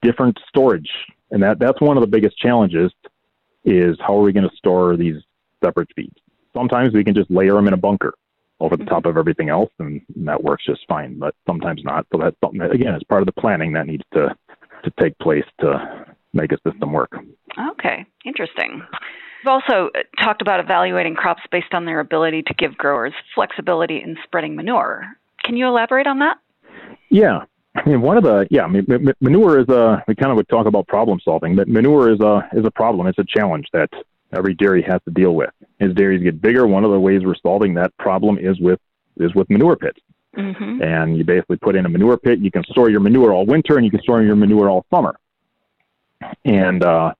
different 0.02 0.40
storage. 0.48 0.90
And 1.32 1.44
that 1.44 1.60
that's 1.60 1.82
one 1.82 1.98
of 1.98 2.02
the 2.02 2.08
biggest 2.08 2.38
challenges 2.38 2.92
is 3.66 3.98
how 4.00 4.18
are 4.18 4.22
we 4.22 4.34
going 4.34 4.50
to 4.50 4.56
store 4.56 4.98
these 4.98 5.22
separate 5.64 5.90
feeds? 5.96 6.16
Sometimes 6.54 6.94
we 6.94 7.04
can 7.04 7.14
just 7.14 7.30
layer 7.32 7.54
them 7.54 7.68
in 7.68 7.74
a 7.74 7.78
bunker 7.78 8.14
over 8.64 8.78
the 8.78 8.86
top 8.86 9.06
of 9.06 9.18
everything 9.18 9.50
else 9.50 9.70
and 9.80 10.02
that 10.16 10.42
works 10.44 10.66
just 10.66 10.82
fine 10.88 11.20
but 11.20 11.36
sometimes 11.46 11.82
not 11.84 12.06
so 12.12 12.18
that's 12.18 12.36
something 12.42 12.60
that 12.60 12.74
again 12.74 12.96
is 12.96 13.04
part 13.10 13.22
of 13.22 13.26
the 13.26 13.42
planning 13.42 13.74
that 13.74 13.86
needs 13.86 14.04
to 14.14 14.34
to 14.84 14.92
take 15.02 15.18
place 15.20 15.46
to 15.60 16.06
make 16.34 16.52
a 16.52 16.58
system 16.70 16.92
work 16.92 17.12
okay 17.72 18.06
interesting 18.26 18.82
We've 19.44 19.52
also 19.52 19.90
uh, 19.94 20.24
talked 20.24 20.42
about 20.42 20.62
evaluating 20.62 21.16
crops 21.16 21.42
based 21.52 21.74
on 21.74 21.84
their 21.84 22.00
ability 22.00 22.44
to 22.44 22.54
give 22.54 22.78
growers 22.78 23.14
flexibility 23.36 24.02
in 24.02 24.16
spreading 24.24 24.56
manure. 24.56 25.06
Can 25.44 25.58
you 25.58 25.68
elaborate 25.68 26.08
on 26.08 26.20
that? 26.20 26.38
Yeah. 27.10 27.40
I 27.76 27.90
mean, 27.90 28.02
one 28.02 28.18
of 28.18 28.24
the 28.24 28.48
yeah, 28.50 28.64
I 28.64 28.68
mean, 28.68 28.86
manure 29.20 29.60
is 29.60 29.68
a 29.68 30.04
we 30.08 30.16
kind 30.16 30.32
of 30.32 30.38
would 30.38 30.48
talk 30.48 30.68
about 30.68 30.88
problem 30.88 31.20
solving, 31.26 31.56
but 31.56 31.68
manure 31.68 32.14
is 32.14 32.20
a 32.22 32.48
is 32.54 32.66
a 32.66 32.72
problem. 32.72 33.08
It's 33.08 33.18
a 33.18 33.26
challenge 33.28 33.66
that 33.74 33.90
every 34.34 34.54
dairy 34.54 34.82
has 34.84 35.02
to 35.06 35.12
deal 35.12 35.36
with. 35.36 35.50
As 35.80 35.94
dairies 35.94 36.24
get 36.24 36.42
bigger, 36.42 36.68
one 36.68 36.84
of 36.84 36.92
the 36.92 37.00
ways 37.00 37.22
we're 37.24 37.36
solving 37.36 37.74
that 37.76 37.96
problem 37.98 38.38
is 38.38 38.60
with 38.60 38.80
is 39.18 39.34
with 39.36 39.50
manure 39.50 39.76
pits. 39.76 40.00
Mm-hmm. 40.38 40.82
And 40.82 41.18
you 41.18 41.24
basically 41.24 41.58
put 41.58 41.76
in 41.76 41.86
a 41.86 41.90
manure 41.90 42.18
pit. 42.18 42.40
You 42.40 42.50
can 42.50 42.64
store 42.64 42.90
your 42.90 43.00
manure 43.00 43.32
all 43.34 43.46
winter, 43.46 43.78
and 43.78 43.86
you 43.86 43.92
can 43.92 44.02
store 44.02 44.24
your 44.24 44.36
manure 44.36 44.70
all 44.70 44.86
summer. 44.92 45.16
And 46.46 46.84
uh, 46.84 47.14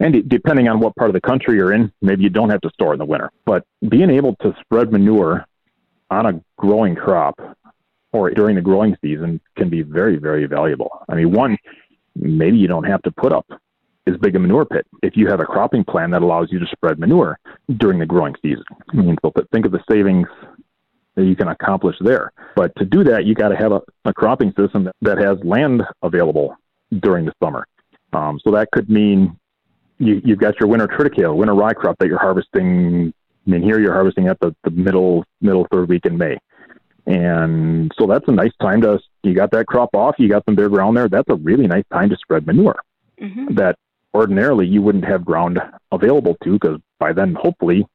and 0.00 0.28
depending 0.28 0.68
on 0.68 0.80
what 0.80 0.94
part 0.96 1.10
of 1.10 1.14
the 1.14 1.20
country 1.20 1.56
you're 1.56 1.72
in, 1.72 1.92
maybe 2.00 2.22
you 2.22 2.30
don't 2.30 2.50
have 2.50 2.60
to 2.62 2.70
store 2.70 2.92
in 2.92 2.98
the 2.98 3.04
winter. 3.04 3.30
But 3.44 3.64
being 3.88 4.10
able 4.10 4.34
to 4.36 4.54
spread 4.60 4.92
manure 4.92 5.46
on 6.10 6.26
a 6.26 6.40
growing 6.56 6.94
crop 6.94 7.38
or 8.12 8.30
during 8.30 8.56
the 8.56 8.62
growing 8.62 8.96
season 9.00 9.40
can 9.56 9.68
be 9.68 9.82
very, 9.82 10.16
very 10.16 10.46
valuable. 10.46 10.90
I 11.08 11.14
mean, 11.14 11.32
one, 11.32 11.56
maybe 12.16 12.56
you 12.56 12.66
don't 12.66 12.84
have 12.84 13.02
to 13.02 13.10
put 13.12 13.32
up 13.32 13.46
as 14.06 14.16
big 14.16 14.34
a 14.34 14.38
manure 14.38 14.64
pit 14.64 14.86
if 15.02 15.16
you 15.16 15.28
have 15.28 15.40
a 15.40 15.44
cropping 15.44 15.84
plan 15.84 16.10
that 16.10 16.22
allows 16.22 16.48
you 16.50 16.58
to 16.58 16.66
spread 16.72 16.98
manure 16.98 17.38
during 17.76 17.98
the 17.98 18.06
growing 18.06 18.34
season. 18.42 18.64
I 18.92 18.96
mean, 18.96 19.16
so 19.22 19.32
think 19.52 19.66
of 19.66 19.72
the 19.72 19.82
savings 19.90 20.26
that 21.16 21.24
you 21.24 21.36
can 21.36 21.48
accomplish 21.48 21.96
there. 22.00 22.32
But 22.56 22.74
to 22.76 22.84
do 22.84 23.04
that, 23.04 23.24
you 23.24 23.34
got 23.34 23.48
to 23.48 23.56
have 23.56 23.72
a, 23.72 23.80
a 24.04 24.12
cropping 24.12 24.52
system 24.58 24.84
that, 24.84 24.96
that 25.02 25.18
has 25.18 25.38
land 25.44 25.82
available 26.02 26.56
during 27.00 27.26
the 27.26 27.32
summer. 27.42 27.66
Um, 28.12 28.40
so 28.42 28.50
that 28.52 28.70
could 28.72 28.88
mean 28.88 29.38
you, 29.98 30.20
you've 30.24 30.38
got 30.38 30.58
your 30.58 30.68
winter 30.68 30.88
triticale, 30.88 31.36
winter 31.36 31.54
rye 31.54 31.74
crop 31.74 31.98
that 31.98 32.08
you're 32.08 32.18
harvesting. 32.18 33.12
I 33.46 33.50
mean, 33.50 33.62
here 33.62 33.80
you're 33.80 33.92
harvesting 33.92 34.28
at 34.28 34.38
the, 34.40 34.54
the 34.64 34.70
middle 34.70 35.24
middle 35.40 35.66
third 35.70 35.88
week 35.88 36.06
in 36.06 36.18
May, 36.18 36.38
and 37.06 37.90
so 37.98 38.06
that's 38.06 38.26
a 38.28 38.32
nice 38.32 38.52
time 38.60 38.80
to 38.82 38.98
you 39.22 39.34
got 39.34 39.50
that 39.52 39.66
crop 39.66 39.94
off, 39.94 40.16
you 40.18 40.28
got 40.28 40.44
some 40.46 40.54
bare 40.54 40.68
ground 40.68 40.96
there. 40.96 41.08
That's 41.08 41.28
a 41.28 41.34
really 41.34 41.66
nice 41.66 41.84
time 41.92 42.08
to 42.10 42.16
spread 42.16 42.46
manure 42.46 42.80
mm-hmm. 43.20 43.54
that 43.54 43.76
ordinarily 44.14 44.66
you 44.66 44.82
wouldn't 44.82 45.04
have 45.04 45.24
ground 45.24 45.58
available 45.92 46.36
to 46.44 46.52
because 46.52 46.80
by 46.98 47.12
then 47.12 47.36
hopefully 47.40 47.86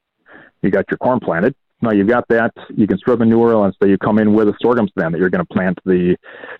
you 0.62 0.71
got 0.71 0.86
your 0.89 0.97
corn 0.97 1.19
planted. 1.19 1.56
Now 1.82 1.91
you've 1.91 2.08
got 2.08 2.28
that, 2.30 2.54
you 2.75 2.88
can 2.88 2.97
spread 2.97 3.19
manure 3.19 3.65
and 3.65 3.75
say 3.82 3.89
you 3.89 3.97
come 3.97 4.17
in 4.17 4.34
with 4.34 4.47
a 4.47 4.54
sorghum 4.62 4.88
sudan 4.88 5.12
that 5.12 5.19
you're 5.19 5.30
going 5.30 5.45
to 5.45 5.54
plant 5.54 5.78
the 5.86 6.15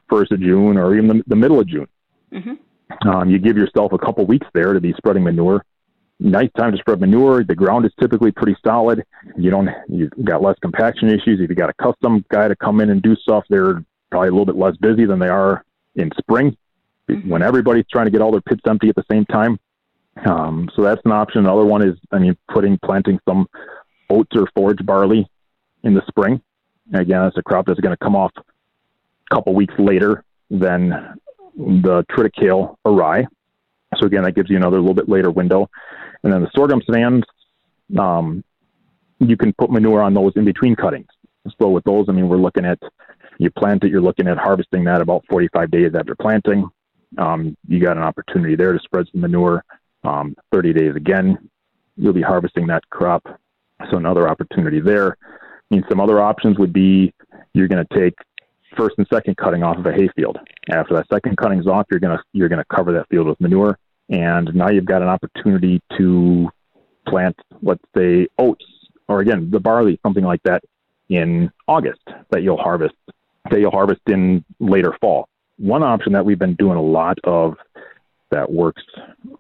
first 0.10 0.32
of 0.32 0.40
June 0.40 0.78
or 0.78 0.96
even 0.96 1.08
the, 1.08 1.24
the 1.28 1.36
middle 1.36 1.60
of 1.60 1.68
June. 1.68 1.88
Mm-hmm. 2.32 3.08
Um, 3.08 3.30
you 3.30 3.40
give 3.40 3.58
yourself 3.58 3.94
a 3.94 3.98
couple 3.98 4.26
weeks 4.26 4.46
there 4.54 4.74
to 4.74 4.82
be 4.82 4.94
spreading 4.98 5.24
manure. 5.24 5.64
Nice 6.20 6.50
time 6.58 6.72
to 6.72 6.78
spread 6.78 7.00
manure. 7.00 7.44
The 7.44 7.56
ground 7.56 7.86
is 7.86 7.92
typically 8.00 8.32
pretty 8.32 8.56
solid. 8.66 9.04
You 9.38 9.50
don't 9.50 9.70
you've 9.90 10.12
got 10.24 10.42
less 10.42 10.56
compaction 10.62 11.10
issues. 11.10 11.42
If 11.42 11.50
you 11.50 11.56
got 11.56 11.70
a 11.70 11.74
custom 11.82 12.24
guy 12.30 12.48
to 12.48 12.56
come 12.56 12.80
in 12.80 12.90
and 12.90 13.02
do 13.02 13.16
stuff, 13.16 13.44
they're 13.50 13.84
probably 14.12 14.30
a 14.30 14.32
little 14.32 14.46
bit 14.46 14.56
less 14.56 14.78
busy 14.78 15.06
than 15.06 15.20
they 15.20 15.28
are 15.28 15.66
in 15.96 16.12
spring 16.18 16.56
mm-hmm. 17.10 17.30
when 17.30 17.42
everybody's 17.42 17.86
trying 17.92 18.06
to 18.06 18.12
get 18.12 18.22
all 18.22 18.32
their 18.32 18.42
pits 18.42 18.62
empty 18.68 18.90
at 18.90 18.96
the 18.96 19.06
same 19.12 19.26
time. 19.26 19.60
Um, 20.26 20.70
so 20.76 20.82
that's 20.82 21.02
an 21.06 21.12
option. 21.12 21.40
Another 21.40 21.66
one 21.66 21.88
is, 21.88 21.96
I 22.12 22.20
mean, 22.20 22.38
putting 22.52 22.78
planting 22.84 23.20
some 23.28 23.48
oats 24.10 24.32
or 24.36 24.48
forage 24.56 24.86
barley 24.86 25.30
in 25.84 25.94
the 25.94 26.02
spring. 26.08 26.42
Again, 26.94 27.22
that's 27.22 27.38
a 27.38 27.44
crop 27.44 27.66
that's 27.66 27.80
going 27.80 27.96
to 27.96 28.04
come 28.04 28.16
off 28.16 28.32
a 28.38 29.36
couple 29.36 29.54
weeks 29.54 29.74
later 29.78 30.24
than 30.50 31.20
the 31.56 32.06
triticale 32.12 32.76
or 32.84 32.94
rye. 32.94 33.26
So 33.98 34.06
again, 34.06 34.24
that 34.24 34.36
gives 34.36 34.50
you 34.50 34.58
another 34.58 34.80
little 34.80 34.94
bit 34.94 35.10
later 35.10 35.32
window. 35.32 35.70
And 36.24 36.32
then 36.32 36.42
the 36.42 36.50
sorghum 36.56 36.82
sudans, 36.82 37.24
um, 37.98 38.44
you 39.20 39.38
can 39.38 39.54
put 39.54 39.72
manure 39.72 40.02
on 40.02 40.14
those 40.14 40.34
in 40.36 40.46
between 40.46 40.76
cuttings. 40.76 41.08
So 41.62 41.70
with 41.70 41.84
those, 41.84 42.08
I 42.10 42.12
mean, 42.12 42.28
we're 42.28 42.38
looking 42.38 42.66
at 42.66 42.80
you 43.38 43.52
plant 43.52 43.84
it, 43.84 43.92
you're 43.92 44.02
looking 44.02 44.28
at 44.28 44.38
harvesting 44.38 44.86
that 44.86 45.02
about 45.02 45.26
45 45.30 45.72
days 45.72 45.92
after 45.94 46.16
planting. 46.16 46.70
Um, 47.18 47.56
you 47.68 47.80
got 47.80 47.98
an 47.98 48.04
opportunity 48.04 48.56
there 48.56 48.74
to 48.74 48.80
spread 48.80 49.08
some 49.12 49.22
manure. 49.22 49.64
Um, 50.04 50.36
30 50.52 50.74
days 50.74 50.96
again, 50.96 51.50
you'll 51.98 52.14
be 52.14 52.22
harvesting 52.22 52.68
that 52.68 52.88
crop. 52.90 53.26
So 53.90 53.98
another 53.98 54.30
opportunity 54.30 54.80
there. 54.80 55.18
I 55.22 55.76
mean, 55.76 55.84
some 55.90 56.00
other 56.00 56.22
options 56.22 56.60
would 56.60 56.74
be 56.74 57.14
you're 57.54 57.68
going 57.68 57.86
to 57.86 58.00
take 58.00 58.14
first 58.76 58.96
and 58.98 59.08
second 59.12 59.38
cutting 59.38 59.64
off 59.64 59.78
of 59.78 59.86
a 59.86 59.94
hayfield. 59.94 60.38
After 60.70 60.94
that 60.96 61.08
second 61.12 61.38
cutting's 61.38 61.68
off, 61.68 61.86
you're 61.90 62.00
gonna 62.00 62.22
you're 62.34 62.50
gonna 62.50 62.66
cover 62.66 62.92
that 62.94 63.08
field 63.10 63.28
with 63.28 63.40
manure, 63.40 63.78
and 64.10 64.54
now 64.54 64.70
you've 64.70 64.86
got 64.86 65.02
an 65.02 65.08
opportunity 65.08 65.82
to 65.98 66.50
plant, 67.08 67.36
let's 67.62 67.84
say, 67.96 68.28
oats 68.38 68.66
or 69.08 69.20
again 69.20 69.50
the 69.52 69.60
barley, 69.60 70.00
something 70.04 70.24
like 70.24 70.42
that, 70.44 70.64
in 71.10 71.52
August 71.68 72.02
that 72.32 72.44
you'll 72.44 72.58
harvest 72.58 72.96
that 73.52 73.60
you'll 73.60 73.72
harvest 73.72 74.02
in 74.08 74.44
later 74.60 74.96
fall. 75.00 75.30
One 75.58 75.84
option 75.84 76.14
that 76.14 76.26
we've 76.26 76.40
been 76.40 76.56
doing 76.56 76.78
a 76.78 76.82
lot 76.82 77.18
of 77.24 77.56
that 78.32 78.52
works 78.52 78.84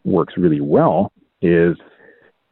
works 0.03 0.33
really 0.37 0.61
well 0.61 1.11
is 1.41 1.75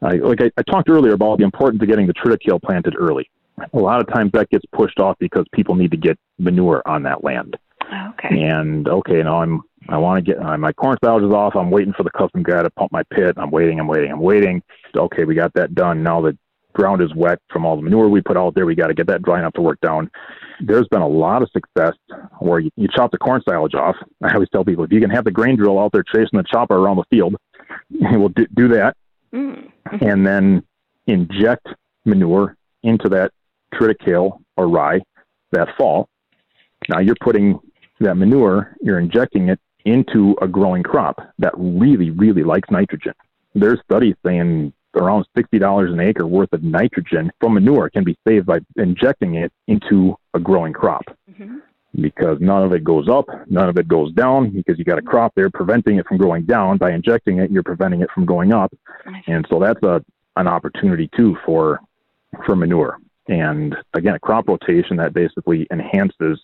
I, 0.02 0.14
like 0.16 0.40
I, 0.42 0.50
I 0.56 0.62
talked 0.62 0.90
earlier 0.90 1.14
about 1.14 1.38
the 1.38 1.44
importance 1.44 1.82
of 1.82 1.88
getting 1.88 2.06
the 2.06 2.12
triticale 2.14 2.60
planted 2.60 2.94
early 2.98 3.30
a 3.72 3.78
lot 3.78 4.00
of 4.00 4.12
times 4.12 4.32
that 4.32 4.50
gets 4.50 4.64
pushed 4.72 4.98
off 4.98 5.16
because 5.18 5.44
people 5.52 5.74
need 5.74 5.90
to 5.90 5.96
get 5.96 6.18
manure 6.38 6.82
on 6.86 7.02
that 7.04 7.22
land. 7.22 7.56
Okay. 8.10 8.42
And 8.42 8.88
okay, 8.88 9.22
now 9.22 9.42
I'm 9.42 9.62
I 9.88 9.98
want 9.98 10.24
to 10.24 10.32
get 10.32 10.42
uh, 10.42 10.56
my 10.56 10.72
corn 10.72 10.96
silage 11.04 11.24
is 11.24 11.32
off. 11.32 11.54
I'm 11.54 11.70
waiting 11.70 11.92
for 11.92 12.02
the 12.02 12.10
custom 12.10 12.42
guy 12.42 12.62
to 12.62 12.70
pump 12.70 12.90
my 12.90 13.02
pit. 13.12 13.34
I'm 13.36 13.50
waiting. 13.50 13.78
I'm 13.78 13.86
waiting. 13.86 14.10
I'm 14.10 14.20
waiting. 14.20 14.62
Okay, 14.96 15.24
we 15.24 15.34
got 15.34 15.52
that 15.54 15.74
done. 15.74 16.02
Now 16.02 16.20
the 16.20 16.36
ground 16.74 17.02
is 17.02 17.14
wet 17.14 17.40
from 17.50 17.64
all 17.64 17.76
the 17.76 17.82
manure 17.82 18.08
we 18.08 18.20
put 18.20 18.36
out 18.36 18.54
there. 18.54 18.66
We 18.66 18.74
got 18.74 18.88
to 18.88 18.94
get 18.94 19.06
that 19.06 19.22
dry 19.22 19.38
enough 19.38 19.54
to 19.54 19.62
work 19.62 19.80
down. 19.80 20.10
There's 20.60 20.86
been 20.88 21.02
a 21.02 21.08
lot 21.08 21.42
of 21.42 21.50
success 21.50 21.94
where 22.38 22.60
you, 22.60 22.70
you 22.76 22.88
chop 22.94 23.10
the 23.10 23.18
corn 23.18 23.42
silage 23.48 23.74
off. 23.74 23.96
I 24.22 24.34
always 24.34 24.48
tell 24.50 24.64
people 24.64 24.84
if 24.84 24.92
you 24.92 25.00
can 25.00 25.10
have 25.10 25.24
the 25.24 25.30
grain 25.30 25.56
drill 25.56 25.78
out 25.78 25.92
there 25.92 26.04
chasing 26.04 26.36
the 26.38 26.44
chopper 26.44 26.76
around 26.76 26.96
the 26.96 27.04
field, 27.10 27.36
we'll 27.90 28.28
do, 28.28 28.46
do 28.54 28.68
that, 28.68 28.96
mm. 29.32 29.70
and 30.00 30.26
then 30.26 30.62
inject 31.06 31.66
manure 32.04 32.56
into 32.82 33.08
that 33.08 33.32
triticale 33.72 34.40
or 34.56 34.68
rye 34.68 35.00
that 35.52 35.68
fall. 35.76 36.08
Now 36.88 37.00
you're 37.00 37.16
putting 37.20 37.58
that 38.00 38.16
manure, 38.16 38.76
you're 38.82 38.98
injecting 38.98 39.48
it 39.48 39.60
into 39.84 40.36
a 40.40 40.48
growing 40.48 40.82
crop 40.82 41.20
that 41.38 41.52
really, 41.56 42.10
really 42.10 42.42
likes 42.42 42.70
nitrogen. 42.70 43.14
There's 43.54 43.78
studies 43.84 44.14
saying 44.24 44.72
around 44.96 45.26
$60 45.36 45.92
an 45.92 46.00
acre 46.00 46.26
worth 46.26 46.52
of 46.52 46.62
nitrogen 46.62 47.30
from 47.40 47.54
manure 47.54 47.90
can 47.90 48.04
be 48.04 48.16
saved 48.26 48.46
by 48.46 48.58
injecting 48.76 49.34
it 49.36 49.52
into 49.66 50.16
a 50.34 50.40
growing 50.40 50.72
crop. 50.72 51.04
Mm-hmm. 51.30 51.58
because 52.00 52.38
none 52.40 52.62
of 52.62 52.72
it 52.72 52.82
goes 52.82 53.08
up, 53.08 53.26
none 53.48 53.68
of 53.68 53.76
it 53.78 53.86
goes 53.86 54.12
down 54.12 54.50
because 54.50 54.78
you 54.78 54.84
got 54.84 54.98
a 54.98 55.02
crop 55.02 55.32
there 55.36 55.48
preventing 55.50 55.98
it 55.98 56.06
from 56.06 56.18
going 56.18 56.44
down 56.44 56.76
by 56.76 56.90
injecting 56.90 57.38
it. 57.38 57.50
You're 57.50 57.62
preventing 57.62 58.02
it 58.02 58.10
from 58.12 58.24
going 58.26 58.52
up, 58.52 58.72
and 59.26 59.46
so 59.48 59.58
that's 59.60 59.82
a 59.82 60.04
an 60.36 60.48
opportunity 60.48 61.08
too 61.16 61.36
for 61.46 61.80
for 62.44 62.56
manure. 62.56 62.98
And 63.28 63.76
again, 63.94 64.14
a 64.14 64.18
crop 64.18 64.48
rotation 64.48 64.96
that 64.96 65.14
basically 65.14 65.66
enhances 65.70 66.40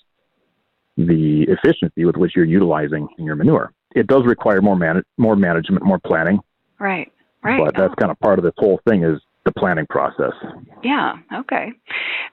the 0.97 1.43
efficiency 1.49 2.05
with 2.05 2.17
which 2.17 2.37
you're 2.37 2.45
utilizing 2.45 3.09
your 3.19 3.37
manure. 3.37 3.73
It 3.95 4.07
does 4.07 4.25
require 4.25 4.63
more 4.63 4.77
man- 4.77 5.03
more 5.19 5.37
management, 5.37 5.85
more 5.85 5.99
planning. 5.99 6.39
Right. 6.79 7.13
Right. 7.43 7.63
But 7.65 7.75
that's 7.77 7.93
oh. 7.93 8.01
kind 8.01 8.11
of 8.11 8.19
part 8.21 8.39
of 8.39 8.45
this 8.45 8.55
whole 8.59 8.81
thing 8.89 9.05
is 9.05 9.21
the 9.45 9.53
planning 9.53 9.87
process. 9.89 10.33
Yeah. 10.83 11.15
Okay. 11.33 11.73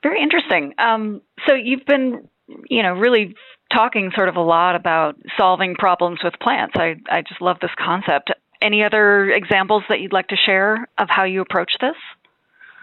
Very 0.03 0.22
interesting. 0.22 0.74
Um, 0.78 1.22
so 1.47 1.53
you've 1.53 1.86
been, 1.86 2.28
you 2.70 2.84
know, 2.84 2.93
really 2.93 3.36
talking 3.74 4.12
sort 4.16 4.30
of 4.30 4.36
a 4.36 4.41
lot 4.41 4.76
about 4.76 5.16
solving 5.38 5.76
problems 5.76 6.20
with 6.24 6.34
plants. 6.41 6.76
I 6.78 6.95
I 7.10 7.22
just 7.22 7.41
love 7.41 7.58
this 7.62 7.72
concept. 7.78 8.32
Any 8.62 8.84
other 8.84 9.30
examples 9.30 9.84
that 9.89 9.99
you'd 9.99 10.14
like 10.14 10.28
to 10.30 10.36
share 10.36 10.88
of 10.97 11.08
how 11.10 11.24
you 11.24 11.41
approach 11.41 11.72
this? 11.80 11.95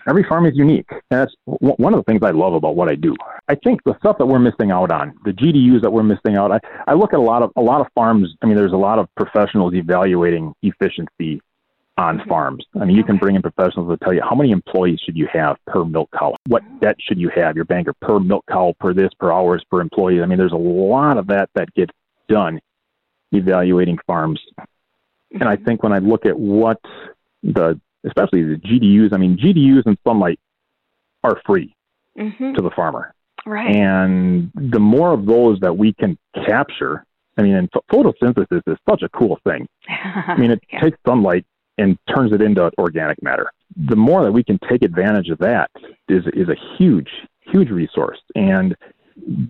Every 0.07 0.23
farm 0.23 0.45
is 0.47 0.53
unique. 0.55 0.87
And 0.91 1.01
that's 1.11 1.35
one 1.47 1.95
of 1.95 1.99
the 1.99 2.05
things 2.05 2.21
I 2.23 2.31
love 2.31 2.53
about 2.53 2.77
what 2.77 2.91
I 2.91 2.95
do. 2.95 3.15
I 3.49 3.55
think 3.55 3.83
the 3.85 3.97
stuff 3.99 4.19
that 4.19 4.27
we're 4.27 4.39
missing 4.39 4.71
out 4.71 4.93
on, 4.93 5.15
the 5.25 5.31
GDUs 5.31 5.81
that 5.83 5.91
we're 5.91 6.03
missing 6.03 6.37
out. 6.37 6.53
I, 6.53 6.61
I 6.87 6.93
look 6.95 7.15
at 7.15 7.19
a 7.19 7.23
lot 7.23 7.43
of 7.43 7.51
a 7.57 7.63
lot 7.63 7.81
of 7.81 7.87
farms. 7.95 8.29
I 8.43 8.47
mean, 8.47 8.57
there's 8.57 8.73
a 8.73 8.77
lot 8.77 8.99
of 8.99 9.09
professionals 9.17 9.75
evaluating 9.75 10.55
efficiency 10.63 11.41
on 11.97 12.19
mm-hmm. 12.19 12.29
farms. 12.29 12.65
I 12.81 12.85
mean, 12.85 12.97
you 12.97 13.05
can 13.05 13.19
bring 13.19 13.37
in 13.37 13.43
professionals 13.43 13.89
to 13.91 14.05
tell 14.05 14.13
you 14.13 14.23
how 14.23 14.35
many 14.35 14.51
employees 14.51 15.01
should 15.05 15.17
you 15.17 15.29
have 15.33 15.57
per 15.67 15.85
milk 15.85 16.11
cow? 16.19 16.35
What 16.49 16.63
debt 16.81 16.97
should 17.01 17.19
you 17.19 17.31
have, 17.35 17.57
your 17.57 17.65
banker, 17.65 17.93
per 18.01 18.19
milk 18.19 18.45
cow, 18.51 18.75
per 18.81 18.93
this, 18.93 19.11
per 19.19 19.33
hours, 19.33 19.65
per 19.71 19.81
employee? 19.81 20.23
I 20.23 20.27
mean, 20.27 20.39
there's 20.39 20.53
a 20.53 20.57
lot 20.57 21.19
of 21.19 21.29
that 21.29 21.51
that 21.55 21.73
gets 21.75 21.93
done 22.29 22.61
evaluating 23.33 23.99
farms. 24.07 24.41
And 25.31 25.45
I 25.45 25.55
mm-hmm. 25.57 25.65
think 25.65 25.83
when 25.83 25.93
I 25.93 25.99
look 25.99 26.27
at 26.27 26.39
what 26.39 26.81
the, 27.43 27.81
especially 28.05 28.43
the 28.43 28.57
GDUs, 28.57 29.13
I 29.13 29.19
mean, 29.19 29.37
GDUs 29.37 29.83
and 29.87 29.97
sunlight 30.05 30.39
are 31.23 31.41
free 31.47 31.75
mm-hmm. 32.19 32.55
to 32.55 32.63
the 32.63 32.71
farmer. 32.71 33.15
Right. 33.47 33.75
And 33.75 34.51
the 34.55 34.81
more 34.81 35.13
of 35.13 35.27
those 35.27 35.61
that 35.61 35.77
we 35.77 35.93
can 35.93 36.19
capture, 36.47 37.05
I 37.37 37.43
mean, 37.43 37.55
and 37.55 37.71
photosynthesis 37.93 38.63
is 38.67 38.79
such 38.89 39.03
a 39.03 39.09
cool 39.11 39.39
thing. 39.45 39.69
I 39.89 40.37
mean, 40.37 40.51
it 40.51 40.63
yeah. 40.73 40.81
takes 40.81 40.99
sunlight 41.07 41.45
and 41.79 41.99
turns 42.15 42.33
it 42.33 42.41
into 42.41 42.71
organic 42.79 43.23
matter. 43.23 43.51
The 43.77 43.97
more 43.97 44.25
that 44.25 44.33
we 44.33 44.45
can 44.45 44.59
take 44.69 44.85
advantage 44.85 45.29
of 45.29 45.39
that 45.39 45.71
is 46.09 46.25
is 46.35 46.49
a 46.49 46.57
huge, 46.79 47.09
huge 47.41 47.71
resource. 47.71 48.21
And 48.35 48.77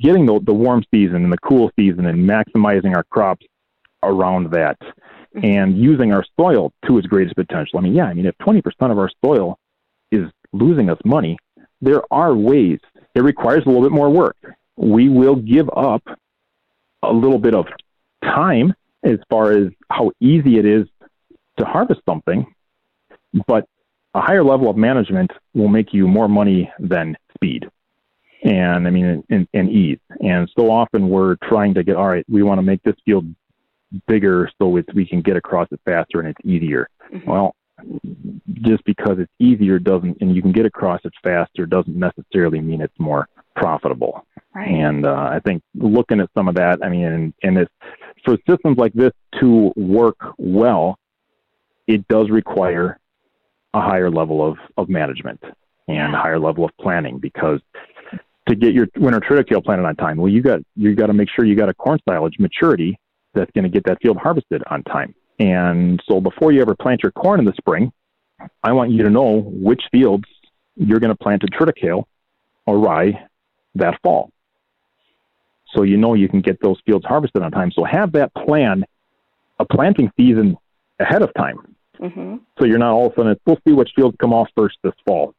getting 0.01 0.27
the, 0.27 0.41
the 0.43 0.53
warm 0.53 0.85
season 0.93 1.25
and 1.25 1.33
the 1.33 1.39
cool 1.39 1.70
season 1.79 2.07
and 2.07 2.29
maximizing 2.29 2.95
our 2.95 3.05
crops 3.05 3.47
around 4.03 4.53
that 4.53 4.79
mm-hmm. 4.81 5.45
and 5.45 5.79
using 5.79 6.12
our 6.12 6.25
soil 6.39 6.72
to 6.87 6.99
its 6.99 7.07
greatest 7.07 7.37
potential. 7.37 7.79
I 7.79 7.83
mean, 7.83 7.95
yeah, 7.95 8.05
I 8.05 8.14
mean, 8.14 8.27
if 8.27 8.37
20% 8.39 8.62
of 8.91 8.99
our 8.99 9.11
soil 9.25 9.59
is 10.11 10.31
losing 10.53 10.91
us 10.91 10.99
money, 11.05 11.39
there 11.81 12.03
are 12.11 12.35
ways. 12.35 12.79
It 13.14 13.22
requires 13.22 13.62
a 13.64 13.68
little 13.68 13.83
bit 13.83 13.93
more 13.93 14.11
work. 14.11 14.37
We 14.77 15.09
will 15.09 15.37
give 15.37 15.68
up 15.77 16.03
a 17.03 17.12
little 17.12 17.39
bit 17.39 17.55
of 17.55 17.66
time 18.22 18.75
as 19.03 19.18
far 19.31 19.53
as 19.53 19.68
how 19.91 20.12
easy 20.20 20.59
it 20.59 20.64
is 20.64 20.87
to 21.59 21.65
harvest 21.65 22.01
something, 22.09 22.47
but 23.47 23.69
a 24.15 24.21
higher 24.21 24.45
level 24.45 24.71
of 24.71 24.77
management 24.77 25.31
will 25.55 25.69
make 25.69 25.93
you 25.93 26.07
more 26.07 26.29
money 26.29 26.71
than 26.79 27.17
speed 27.35 27.69
and 28.45 28.87
I 28.87 28.91
mean, 28.91 29.25
and, 29.31 29.49
and 29.55 29.71
ease. 29.71 29.99
And 30.21 30.51
so 30.57 30.71
often 30.71 31.09
we're 31.09 31.37
trying 31.37 31.75
to 31.75 31.83
get, 31.83 31.97
all 31.97 32.09
right, 32.09 32.25
we 32.29 32.43
want 32.43 32.59
to 32.59 32.63
make 32.63 32.83
this 32.83 32.95
field 33.05 33.27
bigger 34.07 34.51
so 34.61 34.77
it's, 34.77 34.93
we 34.95 35.07
can 35.07 35.23
get 35.23 35.37
across 35.37 35.67
it 35.73 35.81
faster 35.85 36.21
and 36.21 36.29
it's 36.29 36.41
easier. 36.45 36.89
Mm-hmm. 37.13 37.31
Well, 37.31 37.57
just 38.53 38.85
because 38.85 39.19
it's 39.19 39.33
easier 39.39 39.79
doesn't, 39.79 40.19
and 40.21 40.37
you 40.37 40.43
can 40.43 40.53
get 40.53 40.67
across 40.67 41.01
it 41.05 41.13
faster 41.23 41.65
doesn't 41.65 41.99
necessarily 41.99 42.61
mean 42.61 42.83
it's 42.83 42.99
more 42.99 43.29
profitable. 43.57 44.27
Right. 44.55 44.69
And 44.69 45.07
uh, 45.07 45.31
I 45.33 45.41
think 45.45 45.63
looking 45.75 46.21
at 46.21 46.29
some 46.35 46.47
of 46.47 46.55
that, 46.57 46.81
I 46.83 46.89
mean, 46.91 47.05
and, 47.05 47.35
and 47.43 47.59
it's, 47.59 47.73
for 48.25 48.37
systems 48.49 48.79
like 48.79 48.93
this 48.93 49.13
to 49.41 49.73
work 49.77 50.17
well, 50.39 50.99
it 51.87 52.07
does 52.09 52.30
require 52.30 52.99
a 53.74 53.80
higher 53.80 54.11
level 54.11 54.47
of, 54.47 54.57
of 54.76 54.89
management 54.89 55.43
and 55.89 56.14
a 56.14 56.18
higher 56.18 56.39
level 56.39 56.64
of 56.64 56.70
planning 56.80 57.18
because 57.18 57.61
to 58.49 58.55
get 58.55 58.72
your 58.72 58.87
winter 58.97 59.20
triticale 59.20 59.64
planted 59.64 59.85
on 59.85 59.97
time, 59.97 60.16
well, 60.16 60.30
you 60.30 60.43
got 60.43 60.61
you 60.76 60.95
got 60.95 61.07
to 61.07 61.12
make 61.12 61.28
sure 61.35 61.45
you 61.45 61.57
got 61.57 61.68
a 61.68 61.74
corn 61.74 61.99
silage 62.09 62.39
maturity 62.39 62.99
that's 63.35 63.51
going 63.53 63.64
to 63.64 63.70
get 63.70 63.85
that 63.85 63.99
field 64.03 64.16
harvested 64.16 64.62
on 64.70 64.82
time. 64.85 65.14
And 65.39 66.03
so 66.09 66.20
before 66.20 66.53
you 66.53 66.61
ever 66.61 66.74
plant 66.74 67.03
your 67.03 67.12
corn 67.12 67.41
in 67.41 67.47
the 67.47 67.55
spring, 67.57 67.93
I 68.62 68.72
want 68.72 68.91
you 68.91 69.03
to 69.03 69.11
know 69.11 69.41
which 69.47 69.82
fields 69.91 70.24
you're 70.76 71.01
going 71.01 71.14
to 71.14 71.16
plant 71.16 71.43
a 71.43 71.47
triticale 71.47 72.05
or 72.66 72.78
rye 72.78 73.26
that 73.74 73.99
fall. 74.03 74.30
So 75.74 75.82
you 75.82 75.97
know 75.97 76.14
you 76.14 76.28
can 76.28 76.41
get 76.41 76.61
those 76.62 76.80
fields 76.87 77.05
harvested 77.05 77.43
on 77.43 77.51
time. 77.51 77.72
So 77.72 77.85
have 77.85 78.12
that 78.12 78.32
plan, 78.35 78.85
a 79.59 79.64
planting 79.64 80.11
season 80.16 80.57
ahead 81.01 81.22
of 81.22 81.32
time. 81.35 81.74
Mm-hmm. 82.05 82.37
So 82.59 82.67
you're 82.67 82.79
not 82.79 82.93
all 82.93 83.07
of 83.07 83.13
a 83.13 83.17
sudden, 83.17 83.37
we'll 83.47 83.59
see 83.67 83.73
which 83.73 83.91
fields 83.97 84.17
come 84.21 84.35
off 84.35 84.49
first 84.57 84.77
this 84.83 84.93
fall. 85.07 85.35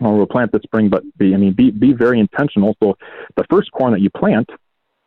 Or 0.00 0.16
we'll 0.16 0.26
plant 0.26 0.52
this 0.52 0.62
spring, 0.62 0.88
but 0.88 1.02
be, 1.16 1.34
I 1.34 1.36
mean, 1.36 1.54
be, 1.54 1.70
be 1.70 1.92
very 1.92 2.20
intentional. 2.20 2.76
So 2.82 2.96
the 3.36 3.44
first 3.50 3.72
corn 3.72 3.92
that 3.92 4.00
you 4.00 4.10
plant 4.10 4.48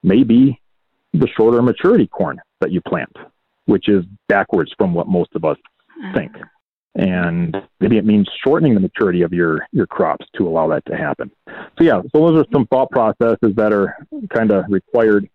may 0.04 0.24
be 0.24 0.60
the 1.14 1.28
shorter 1.38 1.62
maturity 1.62 2.08
corn 2.08 2.42
that 2.60 2.72
you 2.72 2.82
plant, 2.82 3.16
which 3.66 3.88
is 3.88 4.04
backwards 4.28 4.74
from 4.78 4.94
what 4.94 5.08
most 5.08 5.30
of 5.36 5.46
us 5.46 5.58
uh-huh. 5.90 6.14
think. 6.16 6.32
And 6.96 7.56
maybe 7.80 7.98
it 7.98 8.06
means 8.06 8.28
shortening 8.44 8.74
the 8.74 8.80
maturity 8.80 9.22
of 9.22 9.32
your, 9.32 9.66
your 9.72 9.88
crops 9.88 10.26
to 10.38 10.48
allow 10.48 10.68
that 10.70 10.86
to 10.88 10.98
happen. 10.98 11.32
So 11.48 11.84
yeah, 11.84 12.02
so 12.02 12.10
those 12.14 12.42
are 12.42 12.46
some 12.52 12.66
thought 12.68 12.90
processes 12.90 13.56
that 13.56 13.72
are 13.72 13.96
kind 14.34 14.52
of 14.52 14.66
required 14.70 15.30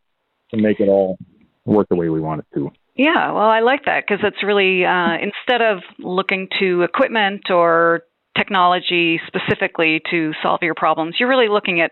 to 0.50 0.60
make 0.60 0.80
it 0.80 0.88
all 0.88 1.16
work 1.64 1.88
the 1.88 1.96
way 1.96 2.08
we 2.08 2.20
want 2.20 2.40
it 2.40 2.46
to. 2.54 2.70
Yeah, 2.96 3.32
well, 3.32 3.48
I 3.48 3.60
like 3.60 3.86
that 3.86 4.04
because 4.06 4.24
it's 4.24 4.42
really 4.44 4.84
uh, 4.84 5.14
instead 5.14 5.62
of 5.62 5.82
looking 5.98 6.48
to 6.60 6.82
equipment 6.82 7.50
or 7.50 8.02
technology 8.38 9.20
specifically 9.26 10.00
to 10.10 10.32
solve 10.42 10.60
your 10.62 10.74
problems, 10.74 11.16
you're 11.18 11.28
really 11.28 11.48
looking 11.48 11.80
at 11.80 11.90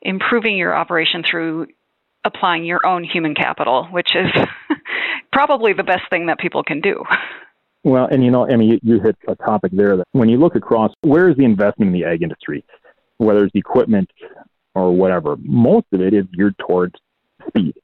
improving 0.00 0.56
your 0.56 0.74
operation 0.74 1.22
through 1.28 1.66
applying 2.24 2.64
your 2.64 2.80
own 2.86 3.04
human 3.04 3.34
capital, 3.34 3.88
which 3.90 4.14
is 4.14 4.30
probably 5.32 5.74
the 5.74 5.82
best 5.82 6.02
thing 6.08 6.26
that 6.26 6.38
people 6.38 6.62
can 6.62 6.80
do. 6.80 7.02
Well, 7.84 8.06
and 8.06 8.24
you 8.24 8.30
know, 8.30 8.48
I 8.48 8.56
mean, 8.56 8.70
you, 8.70 8.78
you 8.82 9.00
hit 9.00 9.16
a 9.28 9.34
topic 9.34 9.72
there 9.74 9.96
that 9.98 10.06
when 10.12 10.30
you 10.30 10.38
look 10.38 10.54
across, 10.54 10.92
where 11.02 11.28
is 11.28 11.36
the 11.36 11.44
investment 11.44 11.94
in 11.94 12.00
the 12.00 12.06
ag 12.06 12.22
industry, 12.22 12.64
whether 13.18 13.44
it's 13.44 13.54
equipment 13.54 14.10
or 14.74 14.92
whatever, 14.96 15.36
most 15.42 15.86
of 15.92 16.00
it 16.00 16.14
is 16.14 16.24
geared 16.34 16.56
towards 16.58 16.94
speed, 17.48 17.74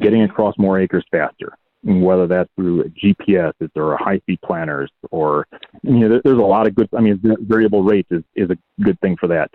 getting 0.00 0.22
across 0.22 0.54
more 0.58 0.80
acres 0.80 1.04
faster 1.12 1.56
whether 1.84 2.26
that's 2.26 2.50
through 2.54 2.84
GPS 3.02 3.52
or 3.74 3.96
high 3.96 4.18
speed 4.18 4.40
planters 4.42 4.90
or, 5.10 5.46
you 5.82 6.08
know, 6.08 6.20
there's 6.22 6.38
a 6.38 6.42
lot 6.42 6.66
of 6.66 6.74
good, 6.74 6.88
I 6.96 7.00
mean, 7.00 7.20
variable 7.40 7.82
rates 7.82 8.08
is, 8.10 8.22
is 8.34 8.50
a 8.50 8.82
good 8.82 9.00
thing 9.00 9.16
for 9.16 9.26
that 9.28 9.50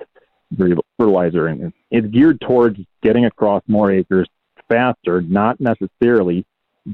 variable 0.52 0.86
fertilizer. 0.98 1.48
And 1.48 1.74
it's 1.90 2.08
geared 2.08 2.42
towards 2.42 2.80
getting 3.02 3.26
across 3.26 3.64
more 3.68 3.92
acres 3.92 4.28
faster, 4.70 5.22
not 5.22 5.60
necessarily 5.62 6.46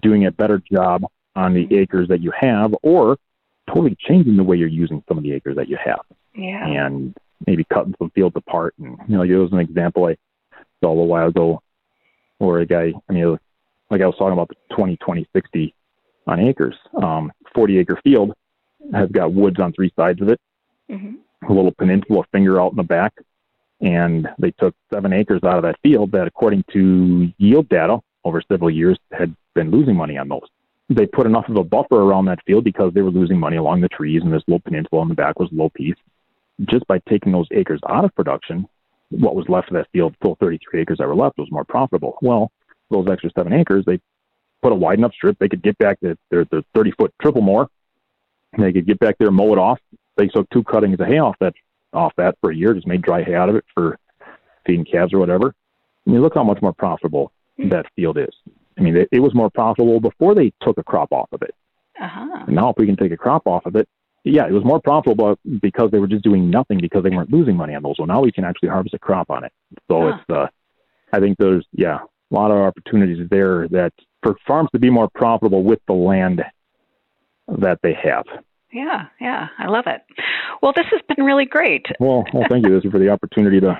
doing 0.01 0.25
a 0.25 0.31
better 0.31 0.61
job 0.71 1.03
on 1.35 1.53
the 1.53 1.67
acres 1.75 2.07
that 2.09 2.21
you 2.21 2.31
have 2.39 2.75
or 2.83 3.17
totally 3.67 3.97
changing 4.07 4.37
the 4.37 4.43
way 4.43 4.57
you're 4.57 4.67
using 4.67 5.03
some 5.07 5.17
of 5.17 5.23
the 5.23 5.33
acres 5.33 5.55
that 5.55 5.67
you 5.67 5.77
have. 5.83 6.01
Yeah. 6.35 6.67
And 6.67 7.15
maybe 7.47 7.63
cutting 7.65 7.95
some 7.97 8.11
fields 8.11 8.35
apart. 8.35 8.75
And, 8.77 8.97
you 9.07 9.17
know, 9.17 9.25
there 9.25 9.39
was 9.39 9.51
an 9.51 9.59
example 9.59 10.05
I 10.05 10.17
saw 10.81 10.91
a 10.91 11.05
while 11.05 11.27
ago 11.27 11.61
where 12.37 12.59
a 12.59 12.65
guy, 12.65 12.93
I 13.09 13.13
mean, 13.13 13.37
like 13.93 14.01
I 14.01 14.07
was 14.07 14.15
talking 14.17 14.33
about 14.33 14.49
the 14.49 14.75
20, 14.75 14.97
20, 14.97 15.27
60 15.33 15.75
on 16.25 16.39
acres. 16.39 16.75
Um, 17.01 17.31
40 17.53 17.77
acre 17.77 17.99
field 18.03 18.33
has 18.91 19.09
got 19.11 19.33
woods 19.33 19.59
on 19.59 19.71
three 19.71 19.93
sides 19.95 20.19
of 20.21 20.29
it, 20.29 20.39
mm-hmm. 20.89 21.51
a 21.51 21.53
little 21.53 21.73
peninsula 21.77 22.23
finger 22.31 22.59
out 22.59 22.71
in 22.71 22.77
the 22.77 22.83
back. 22.83 23.13
And 23.81 24.27
they 24.39 24.51
took 24.51 24.73
seven 24.91 25.13
acres 25.13 25.41
out 25.43 25.57
of 25.57 25.63
that 25.63 25.75
field 25.83 26.11
that, 26.13 26.25
according 26.25 26.63
to 26.73 27.31
yield 27.37 27.69
data 27.69 27.99
over 28.23 28.41
several 28.49 28.71
years, 28.71 28.97
had 29.11 29.35
been 29.53 29.69
losing 29.69 29.95
money 29.95 30.17
on 30.17 30.27
those. 30.27 30.47
They 30.89 31.05
put 31.05 31.27
enough 31.27 31.47
of 31.49 31.57
a 31.57 31.63
buffer 31.63 32.01
around 32.01 32.25
that 32.25 32.39
field 32.45 32.63
because 32.63 32.93
they 32.93 33.01
were 33.01 33.11
losing 33.11 33.39
money 33.39 33.57
along 33.57 33.81
the 33.81 33.89
trees, 33.89 34.21
and 34.23 34.33
this 34.33 34.43
little 34.47 34.61
peninsula 34.61 35.03
in 35.03 35.09
the 35.09 35.15
back 35.15 35.39
was 35.39 35.51
a 35.51 35.55
low 35.55 35.69
piece. 35.69 35.95
Just 36.65 36.87
by 36.87 36.99
taking 37.09 37.31
those 37.31 37.47
acres 37.51 37.81
out 37.89 38.05
of 38.05 38.15
production, 38.15 38.65
what 39.09 39.35
was 39.35 39.49
left 39.49 39.69
of 39.69 39.75
that 39.75 39.87
field, 39.91 40.15
full 40.21 40.37
33 40.39 40.81
acres 40.81 40.97
that 40.97 41.07
were 41.07 41.15
left, 41.15 41.37
was 41.37 41.51
more 41.51 41.65
profitable. 41.65 42.17
Well, 42.21 42.51
those 42.93 43.07
extra 43.11 43.29
seven 43.35 43.53
acres, 43.53 43.83
they 43.85 43.99
put 44.61 44.71
a 44.71 44.75
wide 44.75 44.97
enough 44.97 45.13
strip. 45.13 45.37
They 45.39 45.49
could 45.49 45.61
get 45.61 45.77
back 45.77 45.99
to 46.01 46.17
their, 46.31 46.45
their 46.45 46.61
30 46.73 46.91
foot 46.91 47.13
triple 47.21 47.41
mower. 47.41 47.67
They 48.57 48.71
could 48.71 48.87
get 48.87 48.99
back 48.99 49.17
there, 49.17 49.31
mow 49.31 49.51
it 49.53 49.57
off. 49.59 49.79
They 50.17 50.27
took 50.27 50.49
two 50.51 50.63
cuttings 50.63 50.99
of 50.99 51.07
hay 51.07 51.19
off 51.19 51.35
that 51.39 51.53
off 51.91 52.13
that 52.17 52.35
for 52.41 52.51
a 52.51 52.55
year, 52.55 52.73
just 52.73 52.87
made 52.87 53.01
dry 53.01 53.23
hay 53.23 53.35
out 53.35 53.49
of 53.49 53.55
it 53.55 53.65
for 53.73 53.97
feeding 54.65 54.85
calves 54.85 55.13
or 55.13 55.19
whatever. 55.19 55.53
I 56.05 56.09
mean, 56.09 56.21
look 56.21 56.33
how 56.35 56.43
much 56.43 56.61
more 56.61 56.73
profitable 56.73 57.31
that 57.57 57.85
field 57.95 58.17
is. 58.17 58.33
I 58.77 58.81
mean, 58.81 58.95
it, 58.95 59.09
it 59.11 59.19
was 59.19 59.33
more 59.33 59.49
profitable 59.49 59.99
before 59.99 60.35
they 60.35 60.51
took 60.61 60.77
a 60.77 60.83
crop 60.83 61.11
off 61.11 61.29
of 61.31 61.41
it. 61.41 61.53
Uh-huh. 62.01 62.45
Now, 62.47 62.69
if 62.69 62.77
we 62.77 62.85
can 62.85 62.95
take 62.95 63.11
a 63.11 63.17
crop 63.17 63.45
off 63.47 63.65
of 63.65 63.75
it, 63.75 63.87
yeah, 64.23 64.47
it 64.47 64.51
was 64.51 64.63
more 64.63 64.79
profitable 64.79 65.37
because 65.61 65.91
they 65.91 65.99
were 65.99 66.07
just 66.07 66.23
doing 66.23 66.49
nothing 66.49 66.79
because 66.79 67.03
they 67.03 67.09
weren't 67.09 67.31
losing 67.31 67.55
money 67.55 67.75
on 67.75 67.83
those. 67.83 67.95
Well, 67.99 68.07
now 68.07 68.21
we 68.21 68.31
can 68.31 68.45
actually 68.45 68.69
harvest 68.69 68.95
a 68.95 68.99
crop 68.99 69.29
on 69.29 69.43
it. 69.43 69.51
So 69.89 70.01
Huh. 70.01 70.17
it's, 70.17 70.29
uh, 70.29 70.47
I 71.11 71.19
think 71.19 71.37
there's, 71.37 71.65
yeah, 71.73 71.99
a 72.31 72.35
lot 72.35 72.51
of 72.51 72.57
opportunities 72.57 73.27
there 73.29 73.67
that 73.69 73.93
for 74.21 74.35
farms 74.47 74.69
to 74.73 74.79
be 74.79 74.89
more 74.89 75.09
profitable 75.13 75.63
with 75.63 75.79
the 75.87 75.93
land 75.93 76.41
that 77.59 77.79
they 77.83 77.93
have. 77.93 78.25
Yeah, 78.71 79.05
yeah, 79.21 79.49
I 79.59 79.67
love 79.67 79.85
it. 79.87 80.01
Well, 80.61 80.73
this 80.75 80.85
has 80.91 81.01
been 81.15 81.23
really 81.25 81.45
great. 81.45 81.85
Well, 81.99 82.23
well, 82.33 82.45
thank 82.49 82.65
you, 82.65 82.73
Lizzie, 82.73 82.89
for 82.89 82.99
the 82.99 83.09
opportunity 83.09 83.59
to 83.59 83.79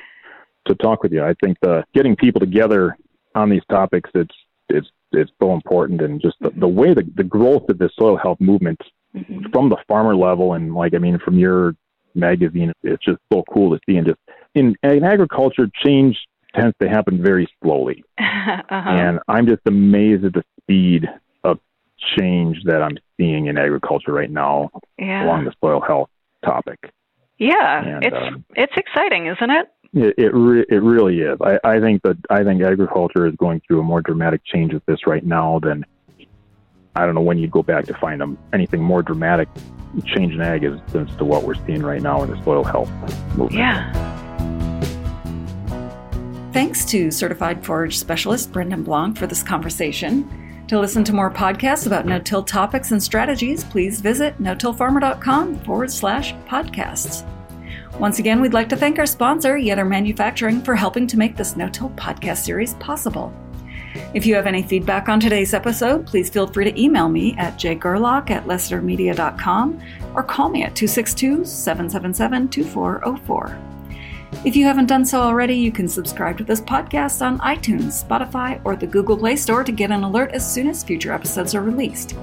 to 0.68 0.76
talk 0.76 1.04
with 1.04 1.12
you. 1.12 1.24
I 1.24 1.34
think 1.44 1.58
the 1.62 1.84
getting 1.94 2.16
people 2.16 2.39
together 2.39 2.96
on 3.36 3.50
these 3.50 3.64
topics 3.70 4.10
it's 4.14 4.36
it's 4.70 4.88
it's 5.12 5.32
so 5.41 5.54
important, 5.54 6.02
and 6.02 6.22
just 6.22 6.36
the, 6.41 6.52
the 6.52 6.68
way 6.68 6.94
the 6.94 7.04
the 7.16 7.24
growth 7.24 7.70
of 7.70 7.80
the 7.80 7.89
soil 7.98 8.18
health 8.18 8.39
movement 8.39 8.80
Mhm. 9.16 9.52
from 9.52 9.70
the 9.70 9.78
farmer 9.88 10.16
level, 10.16 10.54
and 10.54 10.74
like 10.74 10.96
I 10.96 10.98
mean, 10.98 11.20
from 11.20 11.38
your 11.38 11.76
magazine, 12.16 12.74
it's 12.82 13.04
just 13.04 13.20
so 13.32 13.44
cool 13.52 13.76
to 13.76 13.80
see. 13.86 13.98
And 13.98 14.08
just 14.08 14.20
in 14.56 14.76
in 14.84 15.04
agriculture, 15.04 15.70
change 15.84 16.18
tends 16.56 16.76
to 16.82 16.89
happen 16.89 17.22
very 17.22 17.47
slowly, 17.62 18.04
uh-huh. 18.18 18.74
and 18.74 19.20
I'm 19.28 19.45
just 19.45 19.62
amazed 19.66 20.26
at 20.26 20.34
the 20.34 20.43
speed 20.62 21.10
of 21.43 21.60
change 22.18 22.58
that 22.66 22.82
I'm 22.82 22.97
seeing 23.18 23.47
in 23.47 23.58
agriculture 23.58 24.12
right 24.12 24.32
now 24.32 24.70
yeah. 24.97 25.26
along 25.26 25.45
the 25.45 25.54
soil 25.62 25.82
health 25.82 26.10
topic. 26.43 26.91
Yeah, 27.38 27.84
And, 27.84 28.06
it's 28.06 28.16
um, 28.16 28.45
it's 28.56 28.74
exciting, 28.78 29.28
isn't 29.28 29.49
it? 29.49 29.68
It 29.93 30.16
it, 30.18 30.34
re- 30.34 30.66
it 30.70 30.82
really 30.82 31.22
is. 31.22 31.38
I, 31.41 31.60
I 31.64 31.80
think 31.80 32.01
that 32.04 32.18
I 32.30 32.43
think 32.43 32.62
agriculture 32.62 33.28
is 33.28 33.36
going 33.36 33.62
through 33.68 33.80
a 33.80 33.84
more 33.84 34.01
dramatic 34.01 34.41
change 34.45 34.74
with 34.74 34.86
this 34.86 35.06
right 35.08 35.26
now 35.26 35.60
than 35.60 35.86
I 36.95 37.06
don't 37.06 37.16
know 37.16 37.22
when 37.22 37.38
you'd 37.38 37.51
go 37.51 37.64
back 37.64 37.86
to 37.86 37.93
find 37.95 38.22
them 38.22 38.38
anything 38.54 38.82
more 38.82 39.01
dramatic 39.01 39.49
change 40.06 40.34
in 40.34 40.41
ag 40.41 40.64
is 40.64 40.80
as 40.95 41.16
to 41.18 41.26
what 41.26 41.43
we're 41.43 41.56
seeing 41.66 41.84
right 41.84 42.01
now 42.01 42.24
in 42.24 42.30
the 42.30 42.43
soil 42.43 42.64
health 42.64 42.89
movement. 43.36 43.54
Yeah. 43.54 44.12
Thanks 46.54 46.86
to 46.86 47.10
certified 47.10 47.66
forage 47.66 47.97
specialist 47.97 48.51
Brendan 48.51 48.84
Blanc 48.84 49.18
for 49.18 49.26
this 49.26 49.41
conversation. 49.41 50.66
To 50.68 50.80
listen 50.80 51.04
to 51.06 51.14
more 51.14 51.32
podcasts 51.32 51.88
about 51.88 52.06
no 52.06 52.20
till 52.20 52.43
topics 52.43 52.91
and 52.91 53.01
strategies, 53.01 53.64
please 53.64 53.99
visit 53.99 54.39
no-tillfarmer.com 54.39 55.60
forward 55.62 55.91
slash 55.91 56.36
podcasts. 56.47 57.28
Once 57.99 58.20
again, 58.20 58.39
we'd 58.39 58.54
like 58.54 58.70
to 58.70 58.76
thank 58.76 58.99
our 58.99 59.08
sponsor, 59.08 59.56
Yetter 59.56 59.88
Manufacturing, 59.88 60.62
for 60.62 60.76
helping 60.76 61.08
to 61.08 61.18
make 61.18 61.36
this 61.36 61.56
no 61.56 61.68
till 61.70 61.89
podcast 61.91 62.43
series 62.43 62.76
possible. 62.76 63.34
If 64.14 64.28
you 64.28 64.36
have 64.36 64.45
any 64.45 64.62
feedback 64.62 65.10
on 65.10 65.20
today's 65.20 65.56
episode, 65.56 66.06
please 66.06 66.30
feel 66.30 66.45
free 66.45 66.66
to 66.66 66.82
email 66.82 67.10
me 67.10 67.36
at 67.38 67.58
jgerlach 67.58 68.30
at 68.30 68.45
lessitermedia.com 68.45 69.82
or 70.14 70.22
call 70.22 70.49
me 70.49 70.62
at 70.64 70.76
262 70.76 71.45
777 71.45 72.49
2404. 72.49 73.72
If 74.46 74.58
you 74.58 74.66
haven't 74.66 74.88
done 74.88 75.06
so 75.06 75.22
already, 75.22 75.56
you 75.56 75.72
can 75.72 75.88
subscribe 75.88 76.38
to 76.38 76.44
this 76.44 76.60
podcast 76.60 77.26
on 77.26 77.40
iTunes, 77.40 78.04
Spotify, 78.04 78.60
or 78.66 78.76
the 78.76 78.86
Google 78.86 79.18
Play 79.18 79.38
Store 79.38 79.64
to 79.64 79.72
get 79.72 79.90
an 79.90 80.04
alert 80.04 80.32
as 80.32 80.54
soon 80.54 80.68
as 80.68 80.84
future 80.84 81.14
episodes 81.14 81.56
are 81.56 81.62
released. 81.62 82.16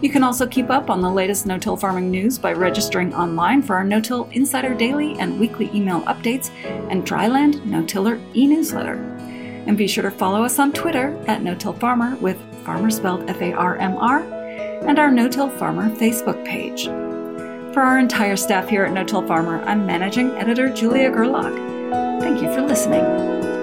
You 0.00 0.08
can 0.08 0.24
also 0.24 0.46
keep 0.46 0.70
up 0.70 0.88
on 0.88 1.02
the 1.02 1.10
latest 1.10 1.44
no 1.44 1.58
till 1.58 1.76
farming 1.76 2.10
news 2.10 2.38
by 2.38 2.54
registering 2.54 3.14
online 3.14 3.60
for 3.60 3.76
our 3.76 3.84
No 3.84 4.00
Till 4.00 4.24
Insider 4.32 4.72
Daily 4.74 5.18
and 5.18 5.38
weekly 5.38 5.68
email 5.74 6.00
updates 6.02 6.50
and 6.90 7.06
Dryland 7.06 7.62
No 7.66 7.84
Tiller 7.84 8.18
e 8.34 8.46
newsletter. 8.46 8.94
And 9.66 9.76
be 9.76 9.86
sure 9.86 10.02
to 10.02 10.10
follow 10.10 10.42
us 10.42 10.58
on 10.58 10.72
Twitter 10.72 11.22
at 11.26 11.42
No 11.42 11.54
Till 11.54 11.74
Farmer 11.74 12.16
with 12.16 12.40
farmer 12.64 12.90
spelled 12.90 13.28
F 13.28 13.42
A 13.42 13.52
R 13.52 13.76
M 13.76 13.98
R 13.98 14.20
and 14.88 14.98
our 14.98 15.10
No 15.10 15.28
Till 15.28 15.50
Farmer 15.50 15.90
Facebook 15.90 16.42
page. 16.46 16.88
For 17.72 17.82
our 17.82 18.00
entire 18.00 18.36
staff 18.36 18.68
here 18.68 18.84
at 18.84 18.92
No 18.92 19.04
Till 19.04 19.24
Farmer, 19.24 19.62
I'm 19.62 19.86
managing 19.86 20.30
editor 20.32 20.68
Julia 20.68 21.08
Gerlach. 21.08 21.54
Thank 22.20 22.42
you 22.42 22.52
for 22.52 22.62
listening. 22.62 23.59